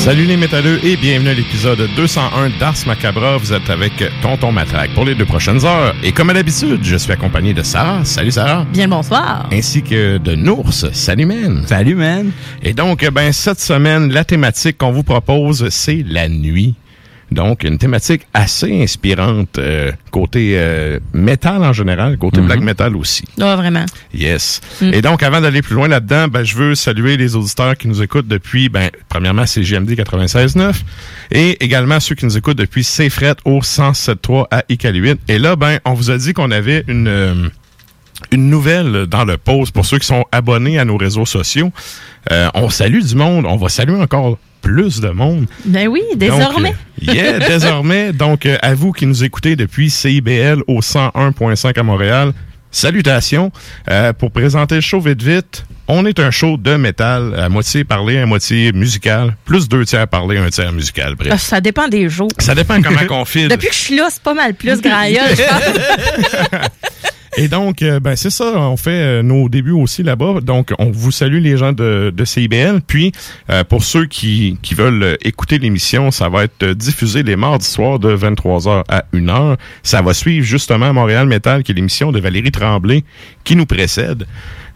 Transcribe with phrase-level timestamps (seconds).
[0.00, 3.36] Salut les métalleux et bienvenue à l'épisode 201 d'Ars Macabra.
[3.36, 5.94] Vous êtes avec Tonton Matraque pour les deux prochaines heures.
[6.02, 8.02] Et comme à l'habitude, je suis accompagné de Sarah.
[8.06, 8.64] Salut Sarah.
[8.72, 9.46] Bien le bonsoir.
[9.52, 10.72] Ainsi que de Nours.
[10.94, 11.64] Salut man.
[11.66, 12.32] Salut man.
[12.62, 16.76] Et donc, ben, cette semaine, la thématique qu'on vous propose, c'est la nuit.
[17.30, 23.22] Donc, une thématique assez inspirante euh, côté euh, métal en général, côté black metal aussi.
[23.40, 23.86] Ah, vraiment.
[24.12, 24.60] Yes.
[24.82, 28.02] Et donc, avant d'aller plus loin là-dedans, ben, je veux saluer les auditeurs qui nous
[28.02, 30.74] écoutent depuis, ben, premièrement, CGMD 96.9
[31.30, 35.14] et également ceux qui nous écoutent depuis CFRET au 107.3 à Iqaluit.
[35.28, 37.06] Et là, ben, on vous a dit qu'on avait une...
[37.08, 37.48] euh,
[38.32, 41.72] une nouvelle dans le post pour ceux qui sont abonnés à nos réseaux sociaux.
[42.30, 43.46] Euh, on salue du monde.
[43.46, 45.46] On va saluer encore plus de monde.
[45.64, 46.70] Ben oui, désormais.
[47.00, 48.12] Donc, euh, yeah, désormais.
[48.12, 52.32] Donc, euh, à vous qui nous écoutez depuis CIBL au 101.5 à Montréal,
[52.70, 53.50] salutations.
[53.90, 57.84] Euh, pour présenter le show vite vite, on est un show de métal, à moitié
[57.84, 61.14] parlé, à moitié musical, plus deux tiers parlé, un tiers musical.
[61.16, 61.32] Bref.
[61.32, 62.30] Ah, Ça dépend des jours.
[62.38, 63.48] Ça dépend comment qu'on file.
[63.48, 66.60] Depuis que je suis là, c'est pas mal plus grand gueule, je pense.
[67.36, 70.40] Et donc, euh, ben c'est ça, on fait euh, nos débuts aussi là-bas.
[70.42, 72.80] Donc, on vous salue les gens de, de CIBL.
[72.86, 73.12] Puis,
[73.50, 77.66] euh, pour ceux qui, qui veulent euh, écouter l'émission, ça va être diffusé les mardis
[77.66, 79.56] soirs de 23h à 1h.
[79.82, 83.04] Ça va suivre justement Montréal Metal, qui est l'émission de Valérie Tremblay,
[83.44, 84.26] qui nous précède.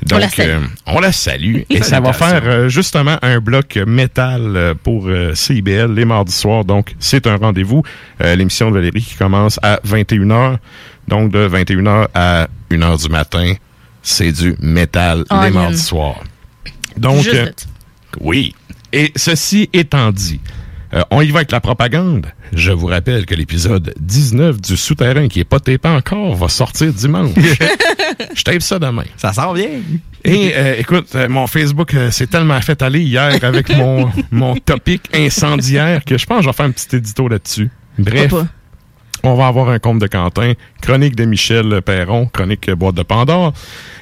[0.07, 0.65] Donc, On la salue.
[0.87, 1.57] on la salue.
[1.71, 6.65] Et ça va faire justement un bloc métal pour CIBL les mardis soirs.
[6.65, 7.83] Donc, c'est un rendez-vous.
[8.23, 10.59] Euh, l'émission de Valérie qui commence à 21h.
[11.09, 13.55] Donc, de 21h à 1h du matin,
[14.03, 16.23] c'est du métal Oh, les mardis soirs.
[16.97, 17.51] Donc, Juste euh,
[18.21, 18.55] oui.
[18.93, 20.41] Et ceci étant dit,
[20.93, 22.27] euh, on y va avec la propagande.
[22.53, 26.93] Je vous rappelle que l'épisode 19 du Souterrain, qui est pas tapé encore, va sortir
[26.93, 27.35] dimanche.
[28.35, 29.05] Je tape ça demain.
[29.17, 29.69] Ça sent bien.
[30.25, 34.55] Et euh, écoute, euh, mon Facebook euh, s'est tellement fait aller hier avec mon, mon
[34.57, 37.71] topic incendiaire que je pense que je vais faire un petit édito là-dessus.
[37.99, 38.49] Bref, Pourquoi
[39.25, 43.53] on va avoir un compte de Quentin, chronique de Michel Perron, chronique boîte de Pandore.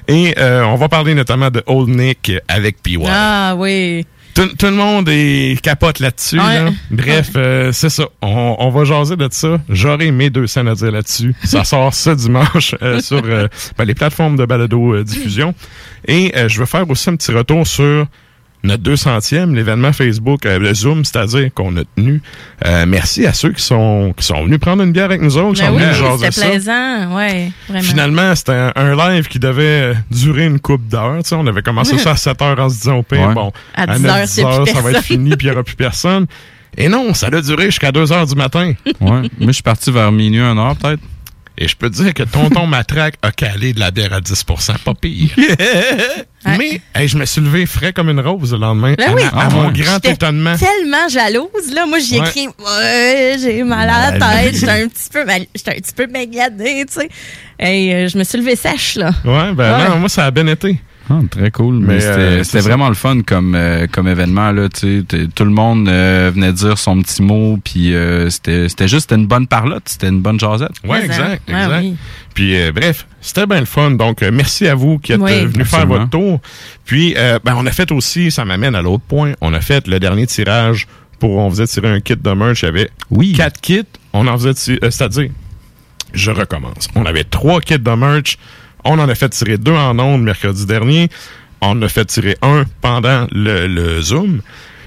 [0.09, 2.99] Et euh, on va parler notamment de Old Nick avec PY.
[3.09, 4.05] Ah oui.
[4.35, 6.39] tout, tout le monde est capote là-dessus.
[6.39, 6.65] Ouais.
[6.65, 6.71] là.
[6.91, 8.05] Bref, euh, c'est ça.
[8.21, 9.61] On, on va jaser de ça.
[9.69, 11.35] J'aurai mes deux scènes à dire là-dessus.
[11.45, 13.47] Ça sort ce dimanche euh, sur euh,
[13.79, 15.55] ben, les plateformes de balado diffusion.
[16.07, 18.07] Et euh, je veux faire aussi un petit retour sur
[18.65, 22.23] notre 200e, l'événement Facebook, euh, le Zoom, c'est-à-dire qu'on a tenu.
[22.65, 25.55] Euh, merci à ceux qui sont qui sont venus prendre une bière avec nous autres,
[25.55, 26.47] qui Ben sont oui, venus c'était ça.
[26.49, 27.17] plaisant.
[27.17, 27.85] Ouais, vraiment.
[27.85, 31.23] Finalement, c'était un, un live qui devait euh, durer une coupe d'heures.
[31.23, 33.35] Tu sais, On avait commencé ça à 7 heures en se disant au pire, Ouais.
[33.35, 35.03] bon, À 9, 10 heures, c'est plus ça va être personne.
[35.03, 36.27] fini, puis il n'y aura plus personne.
[36.77, 38.73] Et non, ça a duré jusqu'à 2 heures du matin.
[38.87, 38.93] Ouais.
[39.01, 41.03] Moi, je suis parti vers minuit, un heure, peut-être.
[41.59, 44.79] Et je peux te dire que Tonton Matraque a calé de la bière à 10%
[44.79, 45.31] pas pire.
[46.47, 48.95] Mais hey, je me suis levé frais comme une rose le lendemain.
[48.97, 49.23] Ben à oui.
[49.25, 50.57] à Ah mon grand étonnement.
[50.57, 51.87] tellement jalouse, là.
[51.87, 52.29] Moi, j'y ai Ouais.
[52.29, 55.93] écrit, ouais, j'ai mal à la tête, j'étais un petit peu mal, j'étais un petit
[55.95, 57.09] peu magadée, tu sais.
[57.61, 59.11] Et euh, je me suis levée sèche, là.
[59.25, 59.89] Ouais, ben Ouais.
[59.91, 60.81] non, moi, ça a bien été.
[61.11, 61.77] Ah, très cool.
[61.81, 64.53] Mais, Mais, c'était euh, vraiment le fun comme, euh, comme événement.
[64.53, 65.05] Là, tu sais.
[65.07, 67.59] T'es- tout le monde euh, venait dire son petit mot.
[67.63, 69.83] Puis euh, c'était c'était juste une bonne parlotte.
[69.87, 70.71] C'était une bonne jasette.
[70.85, 71.71] Ouais, exact, exact.
[71.73, 71.97] ah oui.
[72.35, 73.91] Puis euh, bref, c'était bien le fun.
[73.93, 75.45] Donc euh, merci à vous qui êtes Oui.
[75.47, 76.41] venus faire votre tour.
[76.85, 79.33] Puis euh, ben on a fait aussi, ça m'amène à l'autre point.
[79.41, 80.87] On a fait le dernier tirage
[81.19, 82.63] pour on faisait tirer un kit de merch.
[82.63, 83.33] Il y avait Oui.
[83.33, 83.83] quatre kits.
[84.13, 85.31] On en faisait tirer, euh, c'est-à-dire,
[86.15, 86.89] je recommence.
[86.95, 88.39] On avait trois kits de merch.
[88.85, 91.09] On en a fait tirer deux en ondes mercredi dernier.
[91.61, 94.41] On en a fait tirer un pendant le, le Zoom.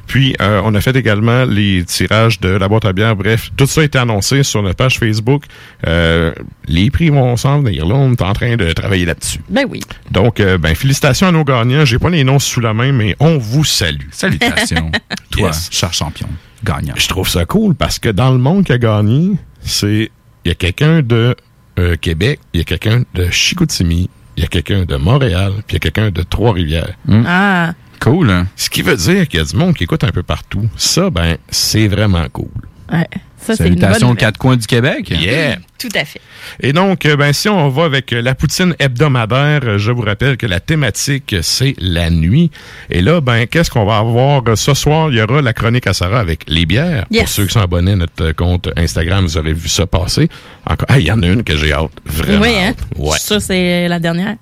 [0.08, 3.16] Puis, euh, on a fait également les tirages de la boîte à bière.
[3.16, 5.46] Bref, tout ça a été annoncé sur notre page Facebook.
[5.88, 6.32] Euh,
[6.68, 7.88] les prix vont s'en venir.
[7.88, 9.40] Là, on est en train de travailler là-dessus.
[9.50, 9.80] Ben oui.
[10.12, 11.86] Donc, euh, ben, félicitations à nos gagnants.
[11.86, 14.06] J'ai pas les noms sous la main, mais on vous salue.
[14.12, 14.92] Salutations.
[15.32, 15.70] Toi, Yes.
[15.72, 16.28] cher champion,
[16.64, 16.94] gagnant.
[16.98, 19.32] Je trouve ça cool parce que dans le monde qui a gagné,
[19.62, 20.12] c'est
[20.46, 21.36] il y a quelqu'un de
[21.80, 25.72] euh, Québec, il y a quelqu'un de Chicoutimi, il y a quelqu'un de Montréal, puis
[25.72, 26.96] il y a quelqu'un de Trois-Rivières.
[27.26, 28.48] Ah, Cool, hein?
[28.56, 30.70] Ce qui veut dire qu'il y a du monde qui écoute un peu partout.
[30.76, 32.52] Ça, ben, c'est vraiment cool.
[32.92, 33.08] Ouais.
[33.46, 35.10] Ça, Salutations aux quatre coins du Québec.
[35.10, 35.58] Yeah!
[35.78, 36.22] Tout à fait.
[36.62, 40.02] Et donc, euh, ben, si on va avec euh, la poutine hebdomadaire, euh, je vous
[40.02, 42.50] rappelle que la thématique, c'est la nuit.
[42.90, 45.10] Et là, ben, qu'est-ce qu'on va avoir ce soir?
[45.12, 47.06] Il y aura la chronique à Sarah avec les bières.
[47.12, 47.24] Yes.
[47.24, 50.28] Pour ceux qui sont abonnés à notre compte Instagram, vous aurez vu ça passer.
[50.66, 51.92] Encore, ah, il y en a une que j'ai hâte.
[52.06, 52.42] Vraiment.
[52.42, 52.70] oui, hein?
[52.70, 52.80] hâte.
[52.98, 53.18] Ouais.
[53.20, 54.38] Ça, c'est la dernière.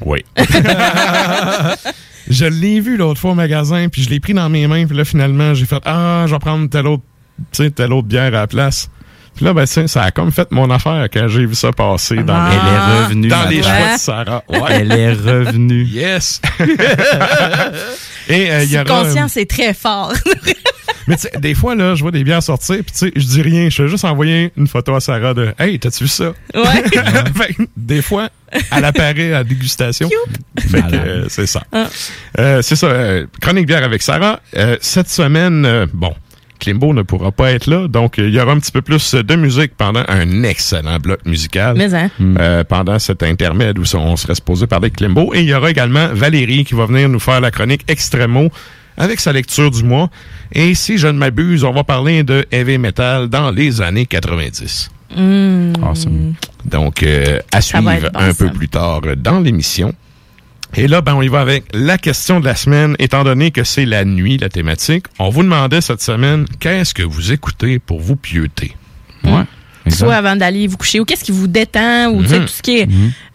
[0.00, 0.24] Oui.
[2.28, 4.96] je l'ai vu l'autre fois au magasin, puis je l'ai pris dans mes mains, puis
[4.96, 7.02] là, finalement, j'ai fait Ah, je vais prendre telle autre,
[7.52, 8.88] tu sais, telle autre bière à la place.
[9.34, 12.34] Puis là, ben, ça a comme fait mon affaire quand j'ai vu ça passer dans,
[12.36, 12.50] Ah.
[12.50, 13.28] les, Elle est revenue.
[13.28, 14.42] dans les choix de Sarah.
[14.48, 14.58] Ouais.
[14.70, 15.82] Elle est revenue.
[15.84, 16.40] Yes!
[18.28, 18.84] Et euh, il y aura.
[19.04, 20.12] Subconscient, c'est très fort.
[21.06, 23.26] Mais tu sais, des fois, là, je vois des bières sortir, puis tu sais, je
[23.26, 23.68] dis rien.
[23.68, 26.32] Je fais juste envoyer une photo à Sarah de Hey, t'as-tu vu ça?
[26.54, 26.62] ouais.
[27.36, 28.30] Fait des fois,
[28.74, 30.08] elle apparaît à la dégustation.
[30.58, 31.62] Fait que, euh, c'est ça.
[31.72, 31.88] Ah.
[32.38, 32.86] Euh, c'est ça.
[32.86, 34.40] euh, chronique bière avec Sarah.
[34.56, 36.14] Euh, cette semaine, euh, bon,
[36.64, 39.36] Klimbo ne pourra pas être là, donc il y aura un petit peu plus de
[39.36, 41.76] musique pendant un excellent bloc musical.
[41.76, 42.10] Mais, hein.
[42.20, 45.34] euh, pendant cet intermède où on serait supposé parler de Klimbo.
[45.34, 48.48] Et il y aura également Valérie qui va venir nous faire la chronique Extremo
[48.96, 50.08] avec sa lecture du mois.
[50.52, 54.90] Et si je ne m'abuse, on va parler de heavy metal dans les années 90.
[55.16, 56.34] Awesome.
[56.64, 58.44] Donc, euh, à Ça suivre bon, un ça.
[58.44, 59.92] peu plus tard dans l'émission.
[60.76, 63.62] Et là, ben, on y va avec la question de la semaine, étant donné que
[63.64, 65.04] c'est la nuit, la thématique.
[65.18, 68.74] On vous demandait cette semaine, qu'est-ce que vous écoutez pour vous pieuter?
[69.24, 69.44] Ouais.
[69.86, 69.98] Exact.
[70.06, 72.46] Soit avant d'aller vous coucher, ou qu'est-ce qui vous détend, ou tu sais, Mhm.
[72.46, 72.88] tout ce qui est.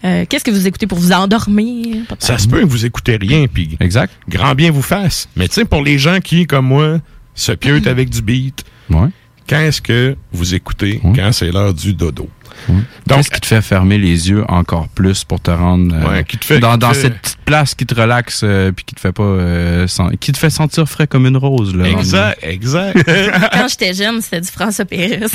[0.04, 1.98] euh, qu'est-ce que vous écoutez pour vous endormir?
[2.18, 4.12] Ça se peut que vous écoutez rien, puis Exact.
[4.28, 5.30] grand bien vous fasse.
[5.36, 6.98] Mais tu sais, pour les gens qui, comme moi,
[7.36, 9.08] se pieutent avec du beat, Ouais.
[9.46, 11.14] qu'est-ce que vous écoutez Ouais.
[11.16, 12.28] quand c'est l'heure du dodo?
[12.68, 16.24] Donc, Qu'est-ce qui te fait fermer les yeux encore plus pour te rendre euh, Ouais,
[16.24, 18.86] qui te fait- dans, dans qui te- cette petite place qui te relaxe euh, puis
[18.86, 19.88] qui te fait pas euh,
[20.20, 21.88] qui te fait sentir frais comme une rose là?
[21.90, 22.98] exact, exact.
[23.54, 25.26] Quand j'étais jeune, c'était du François Péris.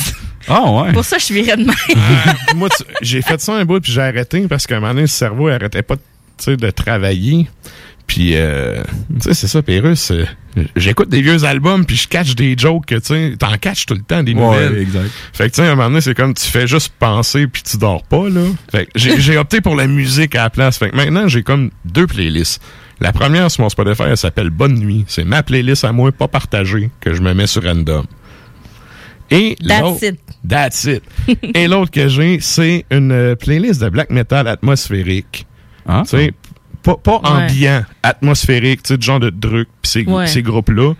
[0.48, 0.92] Ah ouais.
[0.92, 2.36] Pour ça, je suis virée de même.
[2.56, 5.02] moi, tu- j'ai fait ça un bout, puis j'ai arrêté parce qu'à un moment donné,
[5.02, 6.02] le cerveau arrêtait pas tu
[6.38, 7.48] sais, de travailler.
[8.06, 8.82] Puis, euh,
[9.14, 10.10] tu sais, c'est ça, Pérus.
[10.10, 10.24] euh,
[10.76, 13.94] J'écoute des vieux albums, puis je catch des jokes, que, tu sais, t'en catches tout
[13.94, 14.72] le temps, des nouvelles.
[14.74, 15.10] Ouais, exact.
[15.32, 17.62] Fait que, tu sais, à un moment donné, c'est comme tu fais juste penser, puis
[17.62, 18.42] tu dors pas, là.
[18.70, 20.76] Fait que j'ai opté pour la musique à la place.
[20.78, 22.62] Fait que maintenant, j'ai comme deux playlists.
[23.00, 25.04] La première sur mon Spotify, elle s'appelle Bonne Nuit.
[25.08, 28.04] C'est ma playlist à moi, pas partagée, que je me mets sur random.
[29.30, 30.20] Et That's it.
[30.48, 31.02] That's it.
[31.56, 35.46] Et l'autre que j'ai, c'est une euh, playlist de black metal atmosphérique.
[35.86, 36.02] Ah.
[36.04, 36.32] Tu sais,
[36.84, 37.28] pas, pas Ouais.
[37.44, 40.26] ambiant, atmosphérique, tu sais, genre de truc, pis ces, Ouais.
[40.26, 40.92] ces groupes-là.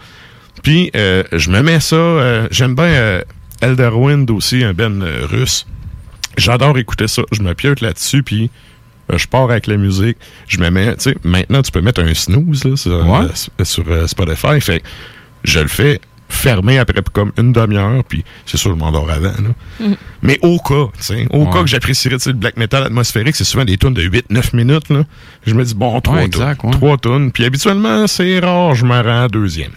[0.62, 3.22] Puis, euh, je me mets ça, euh, j'aime bien euh,
[3.60, 5.66] Elderwind aussi, un ben euh, russe.
[6.36, 7.22] J'adore écouter ça.
[7.32, 8.50] Je me piote là-dessus, puis
[9.12, 10.16] euh, je pars avec la musique,
[10.48, 13.26] je me mets, tu sais, maintenant tu peux mettre un snooze là, sur, Ouais.
[13.60, 14.84] euh, sur euh, Spotify, fait que
[15.44, 19.32] je le fais fermé après comme une demi-heure, puis c'est sûr je m'endors avant.
[19.32, 19.86] Là.
[20.22, 21.52] Mais au cas, tu sais, au Ouais.
[21.52, 24.88] cas que j'apprécierais le black metal atmosphérique, c'est souvent des tunes de 8-9 minutes.
[24.90, 25.04] Là.
[25.46, 26.42] Je me dis, bon, trois Ouais, tunes.
[26.42, 26.70] exact, ouais.
[26.72, 27.30] Trois tunes.
[27.32, 29.72] Puis habituellement, c'est rare, je me rends deuxième.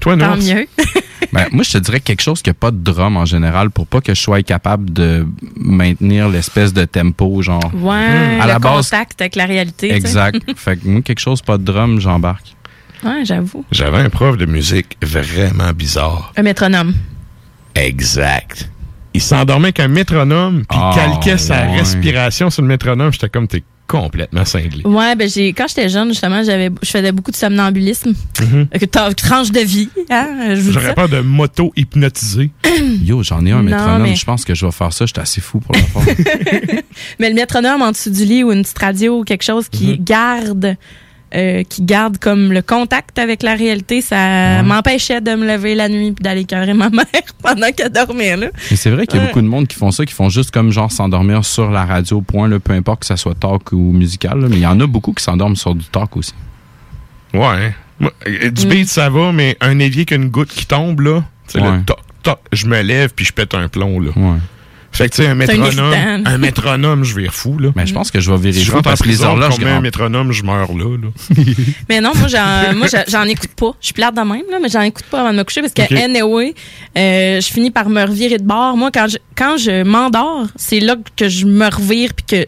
[0.00, 0.54] Toi, Tant Nurs?
[0.56, 0.66] mieux.
[1.32, 3.88] Ben, moi, je te dirais quelque chose qui n'a pas de drum en général pour
[3.88, 5.26] pas que je sois capable de
[5.56, 7.72] maintenir l'espèce de tempo, genre.
[7.74, 9.92] Ouais, À le la base- contact avec la réalité.
[9.92, 10.38] Exact.
[10.56, 12.54] fait que moi, quelque chose pas de drum, j'embarque.
[13.04, 13.64] Ouais, j'avoue.
[13.70, 16.32] J'avais un prof de musique vraiment bizarre.
[16.36, 16.94] Un métronome.
[17.74, 18.70] Exact.
[19.12, 21.76] Il s'endormait avec un métronome, puis Ah, calquait sa ouais.
[21.78, 23.12] respiration sur le métronome.
[23.12, 24.82] J'étais comme, t'es complètement cinglé.
[24.84, 28.14] Ouais, ben j'ai quand j'étais jeune justement, j'avais je faisais beaucoup de somnambulisme.
[28.40, 32.50] Euh, que t'as- Tranche de vie, hein, J'aurais peur de m'auto-hypnotiser.
[33.04, 34.02] Yo, j'en ai un Non, métronome.
[34.02, 35.04] mais- Je pense que je vais faire ça.
[35.06, 36.82] J'étais assez fou pour le faire.
[37.20, 39.88] Mais le métronome en dessous du lit ou une petite radio ou quelque chose qui
[39.88, 39.96] Mhm.
[40.00, 40.76] garde
[41.34, 45.88] euh, qui garde comme le contact avec la réalité, ça m'empêchait de me lever la
[45.88, 47.04] nuit puis d'aller écœurer ma mère
[47.42, 48.46] pendant qu'elle dormait là.
[48.70, 50.50] Mais c'est vrai qu'il y a beaucoup de monde qui font ça, qui font juste
[50.52, 53.92] comme genre s'endormir sur la radio, point, là, peu importe que ça soit talk ou
[53.92, 54.40] musical.
[54.40, 54.46] là.
[54.48, 56.34] mais il y en a beaucoup qui s'endorment sur du talk aussi.
[57.32, 57.74] Ouais.
[58.00, 58.68] Moi, euh, du Mm.
[58.70, 61.78] beat, ça va, mais un évier qu'une goutte qui tombe, là, tu sais, Ouais.
[61.78, 64.10] le toc, toc, je me lève puis je pète un plomb, là.
[64.16, 64.38] Ouais.
[64.94, 67.70] Fait que, tu sais, un métronome, un métronome, je vais fou, là.
[67.74, 69.28] Mais je pense que je vais Si vérifier je rentre en parce que les prison,
[69.30, 71.08] horloges met un métronome, je meurs là, là.
[71.88, 72.28] Mais non, moi
[73.08, 73.72] j'en écoute pas.
[73.80, 75.72] Je suis plate de même là, mais j'en écoute pas avant de me coucher parce
[75.74, 75.92] que Ok.
[75.92, 76.54] anyway,
[76.96, 78.76] euh, je finis par me revirer de bord.
[78.76, 82.46] Moi quand je quand je m'endors, c'est là que je me revire puis que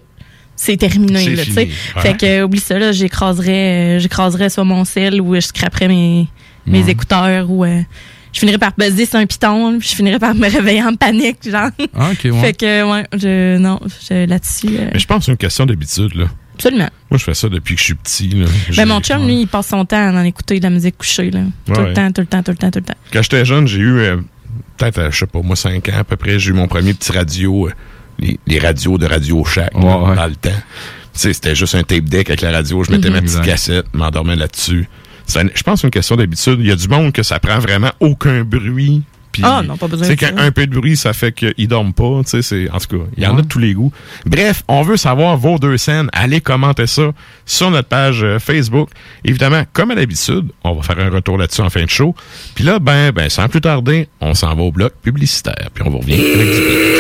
[0.54, 1.54] c'est terminé là, tu fini.
[1.54, 1.68] sais.
[1.96, 2.02] Ouais.
[2.02, 5.88] Fait que euh, oublie ça là, j'écraserais euh, j'écraserais sur mon sel ou je scraperais
[5.88, 6.28] mes
[6.66, 6.90] mes Ouais.
[6.92, 7.80] écouteurs ou euh,
[8.36, 11.38] je finirais par buzzer sur un piton, puis je finirais par me réveiller en panique
[11.50, 11.70] genre.
[11.94, 12.40] Ah, ok, ouais.
[12.42, 15.64] Fait que ouais, je non, je là-dessus euh, Mais je pense que c'est une question
[15.64, 16.26] d'habitude, là.
[16.54, 16.90] absolument.
[17.10, 18.46] Moi, je fais ça depuis que je suis petit, là.
[18.76, 21.30] Ben mon chum lui, il passe son temps à en écouter de la musique couchée
[21.30, 21.40] là.
[21.64, 21.88] Tout Ouais.
[21.88, 22.94] le temps, tout le temps, tout le temps, tout le temps.
[23.10, 24.16] Quand j'étais jeune, j'ai eu, euh,
[24.76, 26.92] peut-être, euh, je sais pas, moi, 5 ans à peu près, j'ai eu mon premier
[26.92, 27.72] petit radio, euh,
[28.18, 30.50] les, les radios de Radio Shack, là, Ouais, dans le temps.
[31.14, 33.44] Tu sais, c'était juste un tape deck avec la radio, je mettais ma petite Exact.
[33.46, 34.86] cassette, m'endormais là-dessus.
[35.28, 36.56] Je pense que c'est une question d'habitude.
[36.60, 39.02] Il y a du monde que ça prend vraiment aucun bruit.
[39.36, 40.32] Puis- Ah, non, pas besoin Tu sais, de ça.
[40.32, 42.20] qu'un un peu de bruit, ça fait qu'ils dorment pas.
[42.24, 43.92] Tu sais, c'est, en tout cas, il y en a de tous les goûts.
[44.24, 46.08] Bref, on veut savoir vos deux scènes.
[46.12, 47.12] Allez commenter ça
[47.44, 48.88] sur notre page euh, Facebook.
[49.24, 52.14] Évidemment, comme à l'habitude, on va faire un retour là-dessus en fin de show.
[52.54, 55.68] Puis là, ben, ben, sans plus tarder, on s'en va au bloc publicitaire.
[55.74, 56.96] Puis on vous revient avec du beat.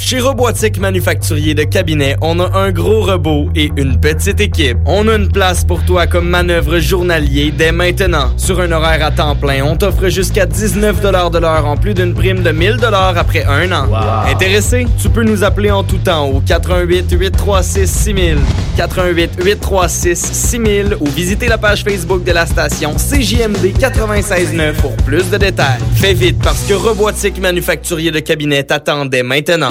[0.00, 4.76] Chez Robotique Manufacturier de Cabinet, on a un gros robot et une petite équipe.
[4.86, 8.32] On a une place pour toi comme manœuvre journalier dès maintenant.
[8.36, 12.14] Sur un horaire à temps plein, on t'offre jusqu'à 19 de l'heure en plus d'une
[12.14, 12.78] prime de 1000
[13.16, 13.86] après un an.
[14.30, 14.86] Intéressé?
[15.00, 18.38] Tu peux nous appeler en tout temps au 88 836 6000,
[18.76, 25.30] 88 836 6000 ou visiter la page Facebook de la station CJMD 96.9 pour plus
[25.30, 25.80] de détails.
[25.96, 29.70] Fais vite parce que Robotique Manufacturier de Cabinet t'attendait maintenant.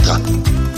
[0.00, 0.77] Pierre-Bertrand.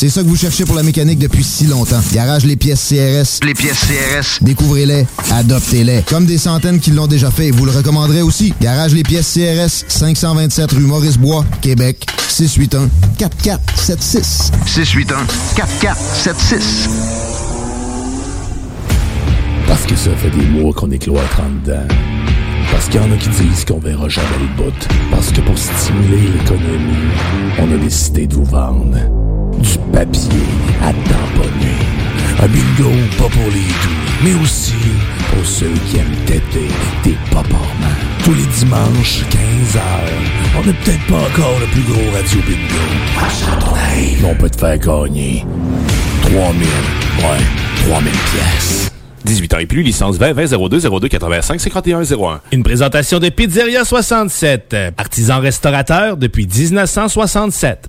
[0.00, 1.98] C'est ça que vous cherchez pour la mécanique depuis si longtemps.
[2.12, 3.44] Garage Les Pièces CRS.
[3.44, 4.38] Les pièces CRS.
[4.40, 6.02] Découvrez-les, adoptez-les.
[6.02, 8.54] Comme des centaines qui l'ont déjà fait, vous le recommanderez aussi.
[8.60, 12.88] Garage Les Pièces CRS, 527 rue Maurice-Bois, Québec, 681
[13.18, 14.52] 4476.
[14.66, 15.26] 681
[15.56, 16.90] 4476.
[19.66, 21.88] Parce que ça fait des mois qu'on est cloître en dedans.
[22.70, 24.88] Parce qu'il y en a qui disent qu'on verra jamais le bout.
[25.10, 27.08] Parce que pour stimuler l'économie,
[27.58, 28.96] on a décidé de vous vendre
[29.58, 30.46] du papier
[30.82, 31.78] à tamponner.
[32.40, 34.74] Un bingo pas pour les doux, mais aussi
[35.34, 36.68] pour ceux qui aiment têter
[37.04, 37.98] des paparmans.
[38.24, 39.80] Tous les dimanches, 15h,
[40.58, 44.28] on n'est peut-être pas encore le plus gros radio bingo.
[44.30, 45.44] On peut te faire gagner
[46.22, 48.92] 3000, ouais, 3000 pièces.
[49.24, 52.40] 18 ans et plus, licence 20 20 02 02 85 51 01.
[52.52, 57.88] Une présentation de Pizzeria 67, artisan restaurateur depuis 1967.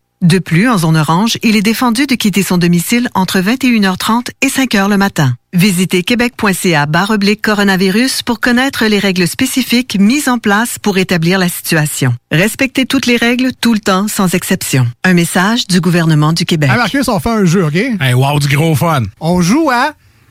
[0.21, 4.49] De plus, en zone orange, il est défendu de quitter son domicile entre 21h30 et
[4.49, 5.35] 5h le matin.
[5.51, 11.49] Visitez québec.ca oblique coronavirus pour connaître les règles spécifiques mises en place pour établir la
[11.49, 12.13] situation.
[12.31, 14.87] Respectez toutes les règles tout le temps, sans exception.
[15.03, 16.69] Un message du gouvernement du Québec.
[16.69, 17.75] Hey Marcus, on fait un jeu, OK?
[17.75, 19.01] Hey, wow, du gros fun!
[19.19, 19.93] On joue à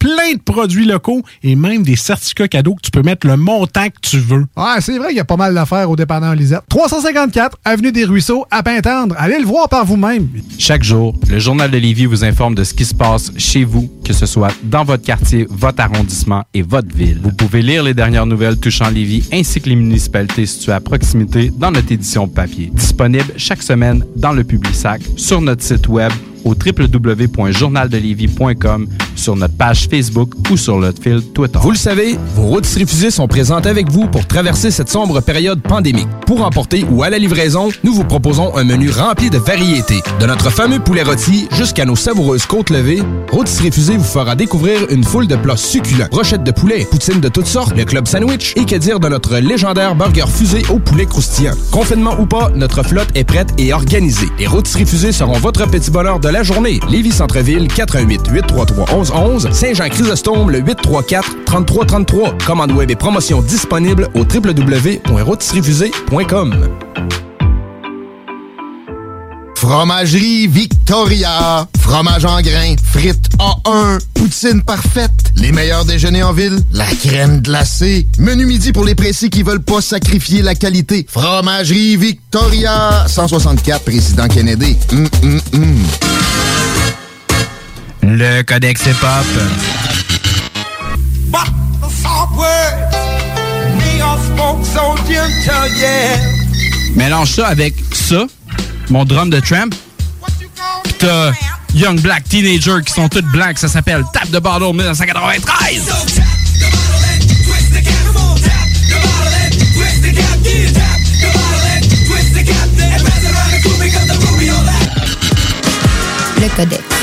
[0.00, 3.86] plein de produits locaux et même des certificats cadeaux que tu peux mettre le montant
[3.86, 4.46] que tu veux.
[4.56, 6.62] Ouais, c'est vrai, il y a pas mal d'affaires au dépanneur Lisette.
[6.68, 9.14] 354 Avenue des Ruisseaux, à Pintendre.
[9.18, 10.28] Allez le voir par vous-même.
[10.58, 13.90] Chaque jour, le Journal de Lévis vous informe de ce qui se passe chez vous,
[14.04, 17.20] que ce soit dans votre quartier, votre arrondissement et votre ville.
[17.22, 21.52] Vous pouvez lire les dernières nouvelles touchant Lévis ainsi que les municipalités situées à proximité
[21.54, 22.70] dans notre édition papier.
[22.72, 26.10] Disponible chaque semaine dans le Publisac, sur notre site web
[26.44, 31.58] au www.journaldelivie.com, sur notre page Facebook ou sur notre fil Twitter.
[31.62, 35.60] Vous le savez, vos routes refusées sont présentes avec vous pour traverser cette sombre période
[35.62, 36.08] pandémique.
[36.26, 40.00] Pour emporter ou à la livraison, nous vous proposons un menu rempli de variétés.
[40.20, 44.78] De notre fameux poulet rôti jusqu'à nos savoureuses côtes levées, Routes Refusées vous fera découvrir
[44.90, 46.08] une foule de plats succulents.
[46.10, 49.36] Brochettes de poulet, poutines de toutes sortes, le club sandwich et que dire de notre
[49.36, 51.54] légendaire burger fusé au poulet croustillant.
[51.70, 54.28] Confinement ou pas, notre flotte est prête et organisée.
[54.38, 56.80] Les Routes Refusées seront votre petit bonheur de la journée.
[56.88, 62.44] Lévis Centreville, 418 833 1111 Saint-Jean-Chrysostome, le 834-3333.
[62.44, 66.54] Commande web et promotion disponible au www.rôtisseriefusée.com.
[69.60, 71.68] Fromagerie Victoria.
[71.78, 72.76] Fromage en grains.
[72.82, 73.98] Frites A1.
[74.14, 75.10] Poutine parfaite.
[75.36, 76.58] Les meilleurs déjeuners en ville.
[76.72, 78.06] La crème glacée.
[78.18, 81.04] Menu midi pour les pressés qui veulent pas sacrifier la qualité.
[81.06, 83.04] Fromagerie Victoria.
[83.06, 84.78] 164 Président Kennedy.
[84.92, 86.19] Hum, hum, hum.
[88.40, 89.26] Le Codex Hip-Hop.
[96.96, 98.24] Mélange ça avec ça,
[98.88, 99.74] mon drum de tramp.
[100.84, 101.32] Pis t'as
[101.74, 105.82] Young Black Teenager qui sont toutes blancs, ça s'appelle Tap de Bottle 1993.
[116.40, 116.99] Le Codex.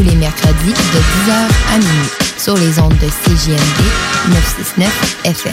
[0.00, 2.08] Tous les mercredis de 10h à minuit
[2.38, 3.84] sur les ondes de CJMD
[4.28, 5.52] 969 FM.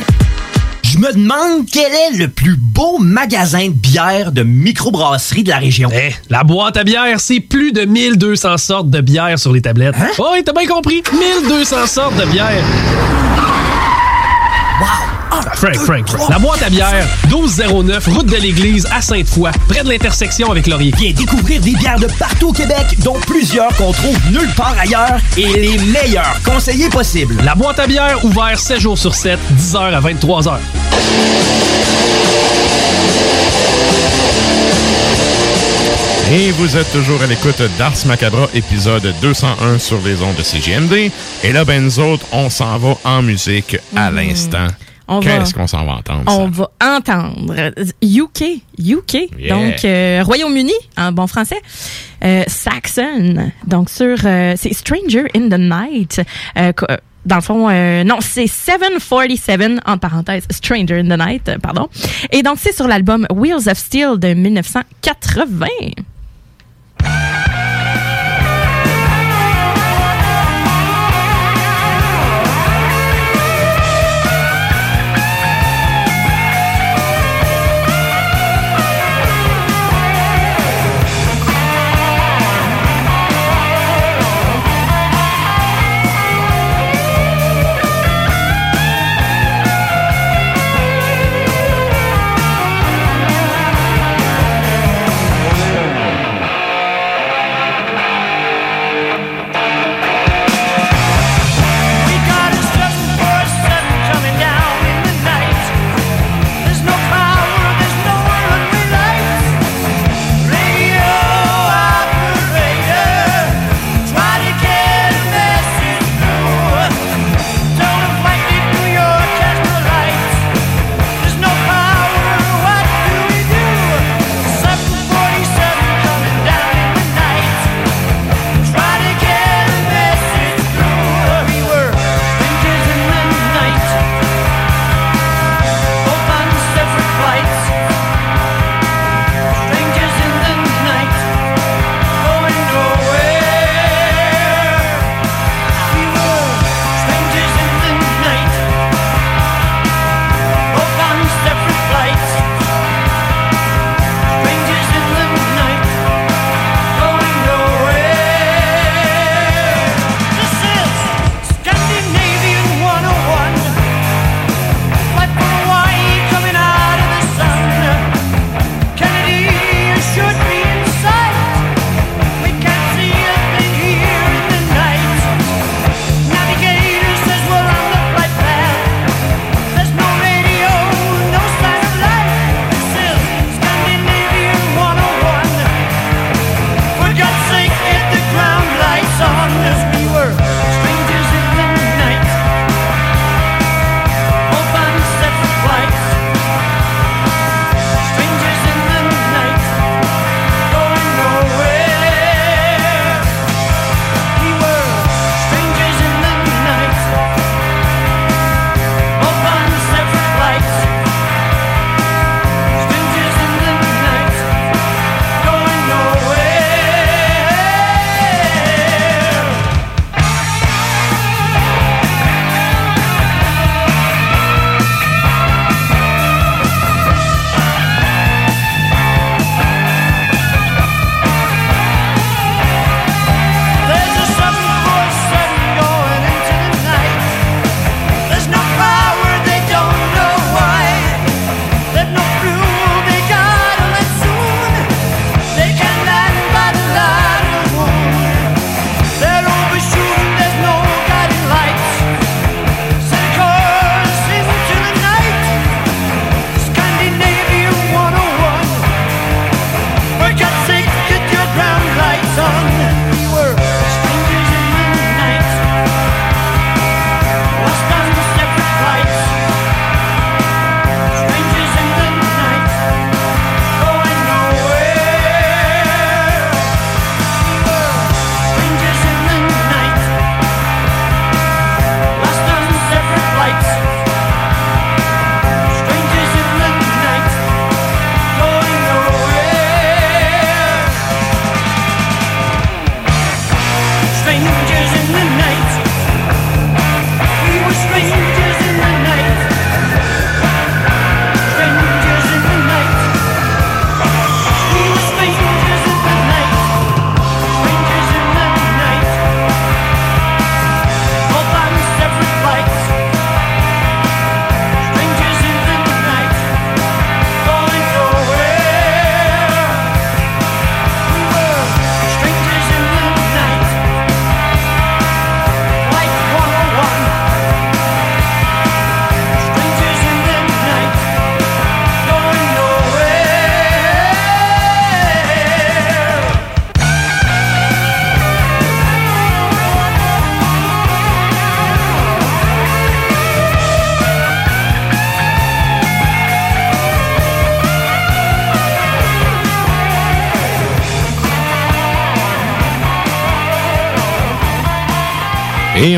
[0.84, 5.58] Je me demande quel est le plus beau magasin de bière de microbrasserie de la
[5.58, 5.90] région.
[5.94, 9.96] Eh, la boîte à bière, c'est plus de 1200 sortes de bière sur les tablettes.
[10.00, 10.12] Hein?
[10.18, 11.04] Oh, oui, t'as bien compris.
[11.12, 12.64] 1200 sortes de bière.
[14.80, 15.07] Wow!
[15.56, 16.30] Frank, Frank, Frank.
[16.30, 20.93] La boîte à bière, 1209, route de l'église à Sainte-Foy, près de l'intersection avec Laurier.
[20.97, 25.19] Viens découvrir des bières de partout au Québec, dont plusieurs qu'on trouve nulle part ailleurs
[25.38, 27.36] et les meilleurs conseillers possibles.
[27.43, 30.58] La boîte à bière, ouvert 7 jours sur 7, 10h à 23h.
[36.30, 41.10] Et vous êtes toujours à l'écoute d'Ars Macabra, épisode 201 sur les ondes de CGMD.
[41.43, 44.67] Et là, ben, nous autres, on s'en va en musique à l'instant.
[45.22, 46.24] Qu'est-ce qu'on s'en va entendre?
[46.28, 49.56] On va entendre UK, UK, Yeah.
[49.56, 51.62] donc euh, Royaume-Uni en bon français,
[52.24, 56.22] euh, Saxon, donc sur euh, c'est Stranger in the Night.
[56.58, 61.52] euh, euh, dans le fond, euh, non, c'est 747, en parenthèse, Stranger in the Night,
[61.62, 61.89] pardon.
[62.32, 65.65] Et donc, c'est sur l'album Wheels of Steel de 1980.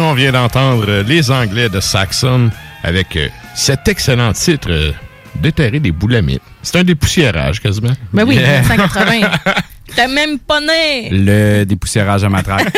[0.10, 2.50] On vient d'entendre les Anglais de Saxon
[2.84, 4.92] avec euh, cet excellent titre euh,
[5.36, 6.42] Déterrer des boulamites.
[6.64, 7.94] C'est un dépoussiérage quasiment.
[8.12, 8.64] Ben oui, Yeah.
[8.64, 9.30] 180.
[9.96, 11.10] T'as même pas né!
[11.12, 12.74] Le dépoussiérage à matraque.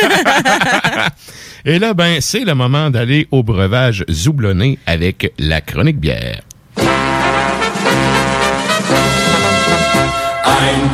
[1.64, 6.42] Et là, ben, c'est le moment d'aller au breuvage zoublonné avec la chronique bière.
[6.76, 6.84] Ein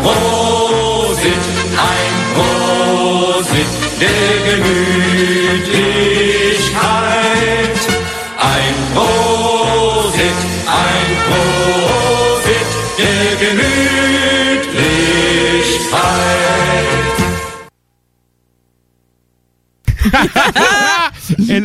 [0.03, 1.43] Prosit,
[1.77, 3.67] ein Prosit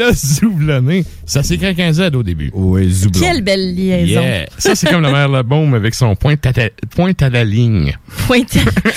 [0.06, 2.52] là, zoublonné, ça s'écrit qu'un Z au début.
[2.54, 3.20] Oui, zoublon.
[3.22, 4.22] Quelle belle liaison.
[4.22, 4.46] Yeah.
[4.58, 7.94] Ça, c'est comme le maire Lebaume avec son point à, ta- point à la ligne.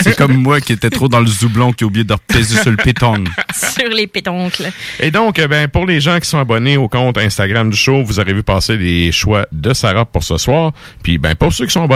[0.01, 2.71] C'est comme moi qui étais trop dans le zoublon qui a oublié de repaiser sur
[2.71, 3.25] le péton.
[3.55, 4.71] sur les pétoncles.
[5.01, 8.03] Et donc, eh ben, pour les gens qui sont abonnés au compte Instagram du show,
[8.05, 10.73] vous aurez vu passer les choix de Sarah pour ce soir.
[11.03, 11.89] Puis, ben, pour ceux qui sont,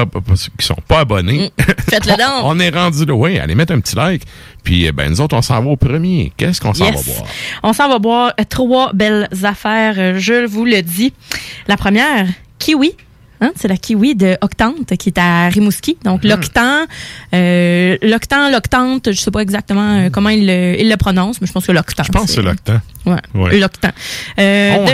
[0.59, 1.53] qui sont pas abonnés,
[1.89, 2.45] Faites-le donc.
[2.45, 3.15] on est rendu là.
[3.15, 4.23] Oui, allez mettre un petit like.
[4.65, 6.33] Puis, eh ben, nous autres, on s'en va au premier.
[6.37, 7.07] Qu'est-ce qu'on s'en Yes.
[7.07, 7.29] va boire?
[7.63, 11.13] On s'en va boire trois belles affaires, euh, je vous le dis.
[11.69, 12.27] La première,
[12.59, 12.95] kiwi.
[13.43, 15.97] Hein, c'est la kiwi de Octante qui est à Rimouski.
[16.05, 16.85] Donc, l'octan,
[17.35, 21.47] euh, l'octan, l'octante, je sais pas exactement euh, comment il le, il le prononce, mais
[21.47, 22.03] je pense que l'octan.
[22.05, 22.81] Je pense que c'est l'octan.
[23.07, 23.59] Ouais, Ouais.
[23.59, 23.89] l'octan.
[24.39, 24.85] Euh, On.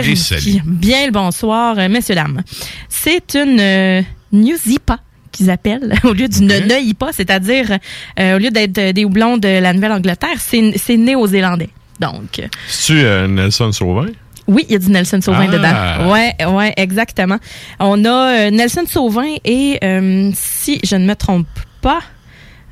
[0.65, 2.41] Bien le bonsoir, euh, messieurs, dames.
[2.87, 4.99] C'est une euh, New Zipa
[5.31, 7.77] qu'ils appellent, au lieu d'une Neuipa, c'est-à-dire,
[8.19, 11.69] euh, au lieu d'être des houblons de la Nouvelle-Angleterre, c'est c'est néo-zélandais.
[11.99, 14.05] Donc, C'est-tu Nelson Sauvin?
[14.47, 15.51] Oui, il y a du Nelson Sauvin Ah.
[15.51, 16.11] dedans.
[16.11, 17.37] Ouais, ouais, exactement.
[17.79, 18.09] On a
[18.47, 21.47] euh, Nelson Sauvin et, euh, si je ne me trompe
[21.81, 21.99] pas,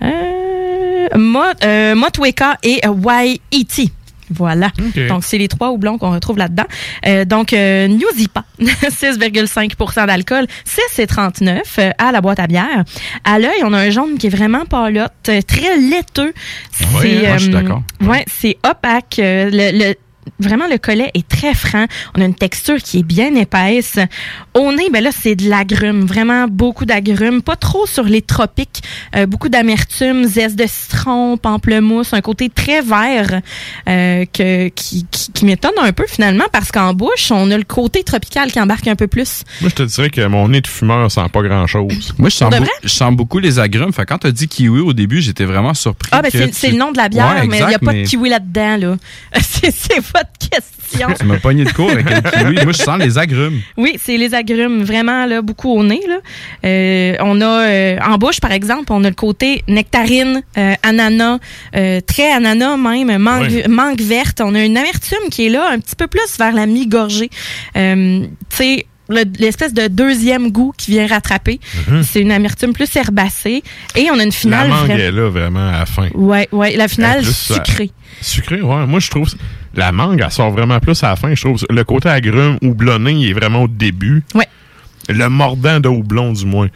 [0.02, 3.92] euh, Mot, euh, Motweka et Waiti.
[4.32, 4.72] Voilà.
[5.08, 6.64] Donc, c'est les trois houblons qu'on retrouve là-dedans.
[7.06, 12.84] Euh, donc, euh, New Zipa, 6,5% d'alcool, 6,39 euh, à la boîte à bière.
[13.24, 16.34] À l'œil, on a un jaune qui est vraiment palotte, euh, très laiteux.
[17.02, 17.84] Oui, je suis d'accord.
[18.02, 19.16] Ouais, c'est opaque.
[19.20, 19.96] le, le-
[20.40, 21.86] Vraiment, le collet est très franc.
[22.16, 23.98] On a une texture qui est bien épaisse.
[24.54, 26.06] Au nez, ben là, c'est de l'agrume.
[26.06, 27.42] Vraiment beaucoup d'agrumes.
[27.42, 28.84] Pas trop sur les tropiques.
[29.16, 32.14] Euh, beaucoup d'amertume, zeste de citron, pamplemousse.
[32.14, 33.42] Un côté très vert
[33.88, 37.64] euh, que, qui, qui, qui m'étonne un peu finalement parce qu'en bouche, on a le
[37.64, 39.44] côté tropical qui embarque un peu plus.
[39.62, 42.14] Moi, je te dirais que mon nez de fumeur sent pas grand-chose.
[42.18, 43.94] Moi, je sens, je beaucoup les agrumes.
[43.94, 46.10] Fait, que quand t'as dit kiwi au début, j'étais vraiment surpris.
[46.12, 47.74] Ah, ben que c'est tu- c'est le nom de la bière, Ouais, mais il n'y
[47.74, 48.78] a pas de kiwi là-dedans.
[48.78, 48.98] Là.
[49.42, 51.08] C'est c'est votre question.
[51.20, 52.56] Tu m'as pogné de court avec le kiwi.
[52.64, 53.60] Moi, je sens les agrumes.
[53.78, 56.02] Oui, c'est les agrumes, vraiment là, beaucoup au nez.
[56.08, 56.18] Là.
[56.66, 61.40] Euh, on a euh, en bouche, par exemple, on a le côté nectarine, euh, ananas,
[61.74, 63.18] très ananas même,
[63.70, 64.42] mangue, verte.
[64.42, 67.30] On a une amertume qui est là, un petit peu plus vers la mi-gorgée.
[67.74, 71.60] Tu sais, le- l'espèce de deuxième goût qui vient rattraper.
[71.88, 72.04] Mhm.
[72.04, 73.62] C'est une amertume plus herbacée.
[73.96, 76.08] Et on a une La finale mangue vraiment- est là, vraiment, à la fin.
[76.16, 77.92] Ouais, ouais, la finale sucrée.
[78.22, 78.86] Sucré, ouais.
[78.88, 79.30] Moi, je trouve
[79.76, 81.34] la mangue, elle sort vraiment plus à la fin.
[81.36, 84.24] Je trouve le côté agrume ou blonné, il est vraiment au début.
[84.34, 84.48] Ouais.
[85.10, 86.68] Le mordant de houblon, du moins.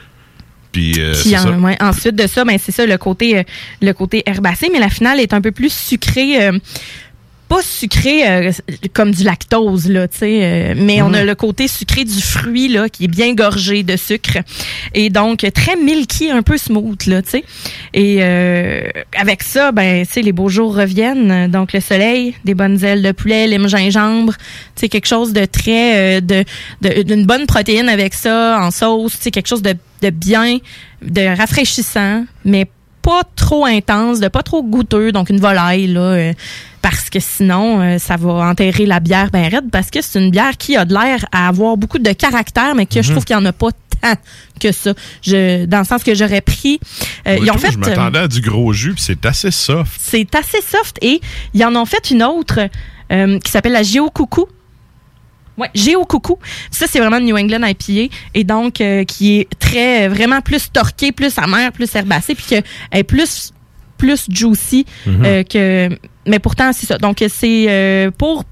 [0.71, 1.51] Puis, euh, Puis en- ça.
[1.51, 3.43] ouais, ensuite de ça, ben c'est ça le côté euh,
[3.81, 6.43] le côté herbacé, mais la finale est un peu plus sucrée.
[6.47, 6.59] euh,
[7.49, 8.51] pas sucré euh,
[8.93, 12.67] comme du lactose là, tu sais, euh, mais on a le côté sucré du fruit
[12.69, 14.37] là qui est bien gorgé de sucre.
[14.93, 17.43] Et donc très milky, un peu smooth là, tu sais.
[17.93, 18.83] Et euh,
[19.17, 23.01] avec ça, ben tu sais les beaux jours reviennent, donc le soleil, des bonnes ailes
[23.01, 24.33] de poulet, lime gingembre,
[24.75, 29.13] tu sais quelque chose de très euh, de- d'une bonne protéine avec ça en sauce,
[29.17, 30.59] tu sais quelque chose de de bien,
[31.01, 32.67] de rafraîchissant, mais
[33.01, 36.33] pas trop intense, de pas trop goûteux, donc une volaille là, euh,
[36.81, 40.31] parce que sinon euh, ça va enterrer la bière ben raide, parce que c'est une
[40.31, 43.13] bière qui a de l'air à avoir beaucoup de caractère, mais que je Mhm.
[43.15, 43.69] trouve qu'il y en a pas
[44.01, 44.13] tant
[44.59, 44.93] que ça.
[45.21, 46.79] Je, dans le sens que j'aurais pris,
[47.27, 47.71] euh, ils je ont fait.
[47.71, 49.99] Je m'attendais à du gros jus, puis c'est assez soft.
[49.99, 51.19] c'est assez soft et
[51.53, 52.59] ils en ont fait une autre
[53.09, 54.45] qui s'appelle la Géo Coucou.
[55.59, 56.37] Ouais, Géo Coucou.
[56.71, 60.71] Ça, c'est vraiment New England IPA et donc euh, qui est très, euh, vraiment plus
[60.71, 62.61] torqué, plus amer, plus herbacé, puis que
[62.97, 63.51] est plus,
[63.97, 65.25] plus juicy Mhm.
[65.25, 65.89] euh, que.
[66.27, 66.97] Mais pourtant, c'est ça.
[66.97, 68.43] Donc, c'est euh, pour.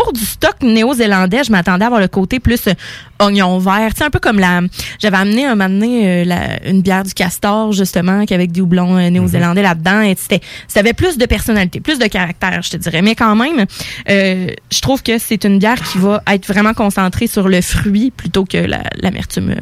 [0.00, 2.74] Pour du stock néo-zélandais, je m'attendais à avoir le côté plus euh,
[3.20, 3.90] oignon vert.
[3.96, 4.60] Sais, un peu comme la...
[5.00, 8.60] J'avais amené un moment donné euh, la- une bière du Castor, justement, qui avec des
[8.60, 10.02] houblons euh, néo-zélandais là-dedans.
[10.02, 13.02] Et c'était, ça avait plus de personnalité, plus de caractère, je te dirais.
[13.02, 13.66] Mais quand même,
[14.08, 18.12] euh, je trouve que c'est une bière qui va être vraiment concentrée sur le fruit
[18.12, 19.56] plutôt que la- l'amertume.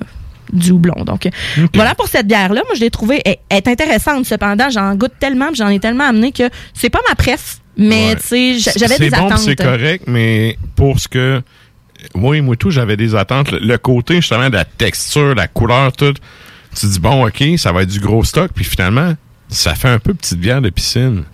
[0.52, 1.02] du houblon.
[1.04, 1.28] Donc,
[1.74, 2.62] voilà pour cette bière-là.
[2.66, 4.26] Moi, je l'ai trouvée elle- elle est intéressante.
[4.26, 8.16] Cependant, j'en goûte tellement, j'en ai tellement amené que c'est pas ma préf, Mais, Ouais.
[8.16, 9.38] tu sais, j'avais des C'est bon, attentes.
[9.40, 11.42] c'est correct, mais pour ce que.
[12.14, 13.50] Oui, moi tout, j'avais des attentes.
[13.50, 16.14] Le, le côté, justement, de la texture, la couleur, tout.
[16.78, 19.14] Tu dis, bon, OK, ça va être du gros stock, puis finalement,
[19.48, 21.24] ça fait un peu petite bière de piscine.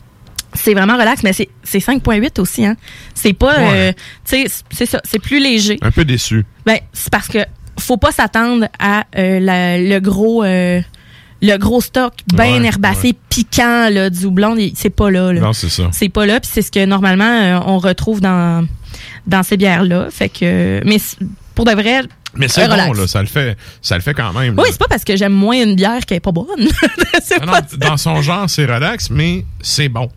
[0.55, 2.77] C'est vraiment relax, mais c'est c'est 5.8 aussi, hein.
[3.15, 3.71] C'est pas, Ouais.
[3.73, 3.93] euh,
[4.29, 5.79] tu sais, c'est ça, c'est plus léger.
[5.83, 6.45] Un peu déçu.
[6.67, 7.39] Ben, c'est parce que
[7.81, 10.81] faut pas s'attendre à euh, la- le gros euh,
[11.43, 15.33] le gros stock bien Ouais, herbacé, piquant là, du houblon, c'est pas là.
[15.33, 15.41] là.
[15.41, 15.89] Non, c'est ça.
[15.93, 18.67] C'est pas là, puis c'est ce que normalement euh, on retrouve dans
[19.27, 20.09] dans ces bières là.
[20.11, 20.99] Fait que, mais
[21.55, 22.03] pour de vrai.
[22.35, 24.59] Mais c'est bon, là, ça le fait, ça le fait quand même.
[24.59, 26.47] Oui, c'est pas parce que j'aime moins une bière qu'elle est pas bonne.
[27.23, 30.09] c'est non, pas dans son genre, c'est relax, mais c'est bon.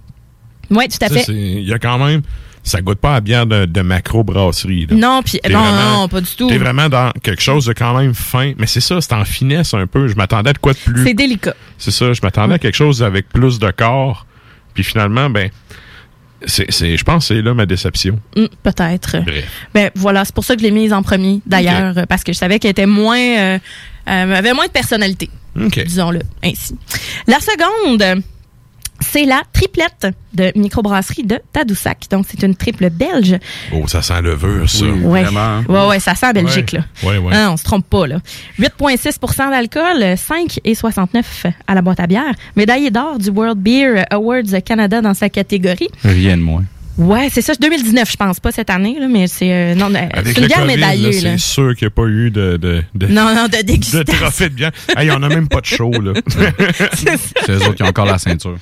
[0.70, 1.26] Oui, tout à fait.
[1.28, 2.22] Il y a quand même.
[2.68, 4.88] Ça goûte pas à bière de, de macro-brasserie.
[4.90, 4.96] là.
[4.96, 6.48] Non, puis non, vraiment- non, pas du tout.
[6.50, 8.54] T'es vraiment dans quelque chose de quand même fin.
[8.58, 10.08] Mais c'est ça, c'est en finesse un peu.
[10.08, 11.04] Je m'attendais à de quoi de plus.
[11.06, 11.54] C'est délicat.
[11.78, 14.26] C'est ça, je m'attendais à quelque chose avec plus de corps.
[14.74, 15.52] Puis finalement, ben,
[16.48, 18.20] c'est, c'est, je pense que c'est là ma déception.
[18.36, 19.18] Hmm, Peut-être.
[19.74, 22.38] Ben voilà, c'est pour ça que je l'ai mise en premier, d'ailleurs, parce que je
[22.38, 23.60] savais qu'elle était moins, euh,
[24.10, 25.84] euh, avait moins de personnalité, OK.
[25.86, 26.76] disons-le ainsi.
[27.28, 28.24] La seconde,
[29.00, 32.06] c'est la triplette de microbrasserie de Tadoussac.
[32.10, 33.38] Donc c'est une triple belge.
[33.74, 34.86] Oh, ça sent levure, ça.
[34.86, 35.26] Ouais.
[35.68, 36.80] ouais, ouais, ça sent Belgique Ouais.
[36.80, 37.10] là.
[37.10, 37.36] Ouais, ouais.
[37.36, 38.18] Hein, on se trompe pas là.
[38.60, 42.34] 8,6% d'alcool, 5 et 69 à la boîte à bière.
[42.56, 45.90] Médaillé d'or du World Beer Awards Canada dans sa catégorie.
[46.04, 46.64] Rien de moins.
[46.98, 50.00] Ouais, c'est ça, 2019, je pense pas cette année là, mais c'est euh, non, euh,
[50.24, 53.36] c'est une bière médaillée c'est sûr qu'il n'y a pas eu de, de, de, Non,
[53.36, 54.72] non, de de trophée de bière.
[54.96, 56.14] Hey, on n'a même pas de show, là.
[56.94, 58.58] C'est eux autres qui ont encore la ceinture.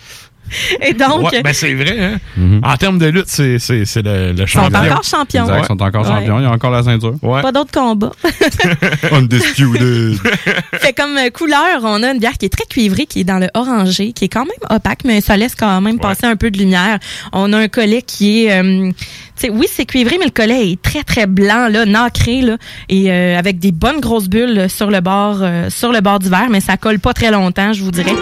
[0.81, 2.17] Et donc, Ouais, ben c'est vrai, hein?
[2.37, 2.61] Mhm.
[2.63, 4.79] En termes de lutte, c'est, c'est, c'est le, le sont champion.
[4.79, 5.43] encore champions.
[5.45, 6.07] Exact, ils sont encore Ouais.
[6.11, 7.15] champions, ils ont encore la ceinture.
[7.21, 7.41] Ouais.
[7.41, 8.11] Pas d'autres combats.
[9.11, 10.17] Undisputed.
[10.73, 13.39] fait comme euh, couleur, on a une bière qui est très cuivrée, qui est dans
[13.39, 16.51] le orangé, qui est quand même opaque, mais ça laisse quand même passer un peu
[16.51, 16.99] de lumière.
[17.31, 18.95] On a un collet qui est, euh, tu
[19.35, 22.57] sais, oui, c'est cuivré, mais le collet est très très blanc, là, nacré, là,
[22.89, 26.29] et euh, avec des bonnes grosses bulles sur le bord, euh, sur le bord du
[26.29, 28.13] verre, mais ça colle pas très longtemps, je vous dirais.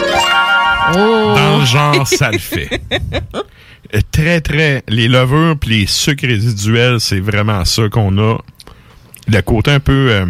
[0.96, 1.36] Oh!
[1.36, 2.82] Dans le genre, ça le fait.
[4.12, 4.84] Très, très.
[4.88, 8.38] Les levures puis les sucres résiduels, c'est vraiment ça qu'on a.
[9.28, 10.26] Le côté un peu euh,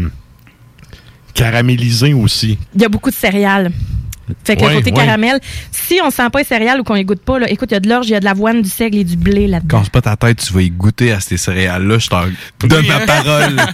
[1.33, 2.57] caramélisé aussi.
[2.75, 3.71] Il y a beaucoup de céréales.
[4.45, 4.97] Fait que Ouais, le côté ouais.
[5.05, 5.39] caramel,
[5.71, 7.77] si on sent pas les céréales ou qu'on les goûte pas, là, écoute, il y
[7.77, 9.79] a de l'orge, il y a de l'avoine, du seigle et du blé là-dedans.
[9.79, 12.23] Casse pas ta tête, tu vas y goûter à ces céréales-là, je t'en
[12.63, 13.55] donne ma parole.